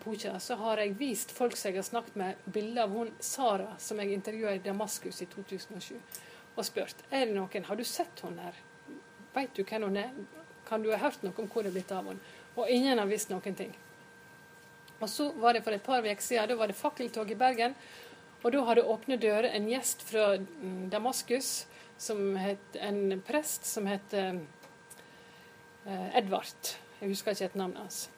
boka, 0.04 0.38
så 0.40 0.56
har 0.60 0.82
jeg 0.82 0.96
vist 0.98 1.32
folk 1.34 1.56
som 1.56 1.70
jeg 1.70 1.80
har 1.80 1.88
snakket 1.88 2.18
med, 2.18 2.44
bilder 2.44 2.84
av 2.84 2.94
hun 2.96 3.10
Sara 3.20 3.72
som 3.78 4.00
jeg 4.00 4.14
intervjua 4.14 4.56
i 4.56 4.62
Damaskus 4.64 5.22
i 5.22 5.28
2007, 5.30 5.96
og 6.56 6.66
spurt 6.66 7.04
er 7.10 7.26
det 7.26 7.36
noen, 7.36 7.66
har 7.68 7.78
du 7.78 7.84
sett 7.84 8.22
hun 8.24 8.38
her. 8.42 8.58
Veit 9.32 9.54
du 9.56 9.64
hvem 9.64 9.88
hun 9.88 9.96
er? 9.96 10.12
Kan 10.68 10.82
du 10.84 10.90
ha 10.92 11.00
hørt 11.00 11.22
noe 11.24 11.34
om 11.40 11.48
hvor 11.50 11.64
det 11.64 11.72
er 11.72 11.78
blitt 11.78 11.92
av 11.92 12.08
henne? 12.08 12.20
Og 12.52 12.68
ingen 12.68 13.00
har 13.00 13.08
visst 13.08 13.30
noen 13.32 13.56
ting. 13.56 13.72
Og 15.00 15.08
så 15.10 15.30
var 15.40 15.56
det 15.56 15.64
for 15.64 15.74
et 15.74 15.82
par 15.82 16.04
uker 16.04 16.22
siden, 16.22 16.50
da 16.50 16.56
var 16.58 16.70
det 16.70 16.78
fakkeltog 16.78 17.30
i 17.32 17.38
Bergen. 17.38 17.74
Og 18.42 18.52
da 18.52 18.62
hadde 18.66 18.84
Åpne 18.86 19.16
dører 19.22 19.50
en 19.54 19.68
gjest 19.70 20.02
fra 20.06 20.34
mm, 20.36 20.90
Damaskus, 20.92 21.64
som 21.98 22.36
het, 22.36 22.76
en 22.76 23.22
prest 23.26 23.66
som 23.66 23.86
het 23.86 24.14
eh, 24.18 24.38
Edvard. 26.18 26.74
Jeg 27.02 27.10
husker 27.10 27.34
ikke 27.34 27.44
et 27.50 27.54
navn 27.58 27.72
hans. 27.76 28.10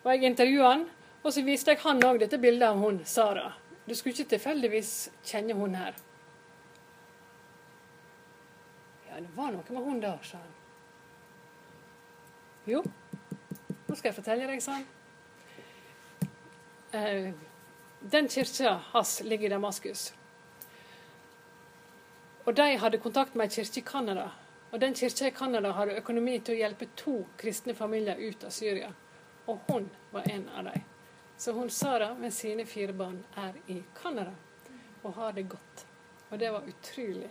Og 0.00 0.12
Jeg 0.14 0.22
intervjua 0.24 0.68
han, 0.70 0.86
og 1.22 1.32
så 1.32 1.42
viste 1.44 1.74
jeg 1.74 1.82
han 1.82 2.00
òg 2.04 2.22
dette 2.22 2.38
bildet 2.40 2.70
av 2.70 2.78
hun 2.80 3.02
Sara. 3.04 3.50
Du 3.84 3.92
skulle 3.94 4.14
ikke 4.14 4.30
tilfeldigvis 4.30 5.10
kjenne 5.28 5.52
hun 5.58 5.74
her. 5.76 5.92
Ja, 9.10 9.20
det 9.20 9.28
var 9.36 9.52
noe 9.52 9.76
med 9.76 9.84
hun 9.84 10.00
der, 10.00 10.16
sa 10.24 10.40
han. 10.40 10.56
Jo, 12.70 12.80
nå 12.80 13.98
skal 13.98 14.08
jeg 14.08 14.16
fortelle 14.22 14.48
deg, 14.48 14.64
sa 14.64 14.78
han. 14.78 14.88
Eh, 16.96 17.32
den 18.00 18.28
kirka 18.28 18.78
hans 18.94 19.18
ligger 19.20 19.50
i 19.50 19.52
Damaskus. 19.52 20.14
Og 22.46 22.56
de 22.56 22.72
hadde 22.80 23.04
kontakt 23.04 23.36
med 23.36 23.50
ei 23.50 23.60
kirke 23.60 23.84
i 23.84 23.84
Canada 23.84 24.30
og 24.70 24.80
Den 24.80 24.94
kirka 24.94 25.26
i 25.26 25.30
Canada 25.30 25.72
hadde 25.74 25.98
økonomi 25.98 26.38
til 26.38 26.54
å 26.54 26.60
hjelpe 26.60 26.86
to 26.96 27.16
kristne 27.38 27.74
familier 27.74 28.20
ut 28.20 28.44
av 28.46 28.54
Syria. 28.54 28.92
Og 29.50 29.58
hun 29.66 29.88
var 30.12 30.28
en 30.30 30.48
av 30.48 30.64
dem. 30.64 30.84
Så 31.36 31.52
hun 31.52 31.70
Sara 31.70 32.14
med 32.14 32.32
sine 32.32 32.66
fire 32.66 32.92
barn 32.92 33.18
er 33.36 33.56
i 33.66 33.82
Canada 34.02 34.32
og 35.02 35.14
har 35.14 35.32
det 35.32 35.48
godt. 35.48 35.86
Og 36.30 36.38
det 36.38 36.50
var 36.52 36.68
utrolig 36.68 37.30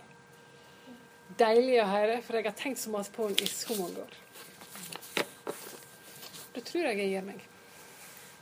deilig 1.38 1.78
å 1.80 1.86
høre, 1.88 2.18
for 2.22 2.36
jeg 2.36 2.48
har 2.48 2.56
tenkt 2.58 2.82
så 2.82 2.90
mye 2.92 3.06
på 3.14 3.28
henne 3.28 3.44
i 3.44 3.48
så 3.48 3.76
mange 3.78 4.02
år. 4.02 4.18
Da 6.50 6.60
tror 6.66 6.88
jeg 6.90 6.98
jeg 6.98 7.12
gir 7.14 7.26
meg. 7.30 7.49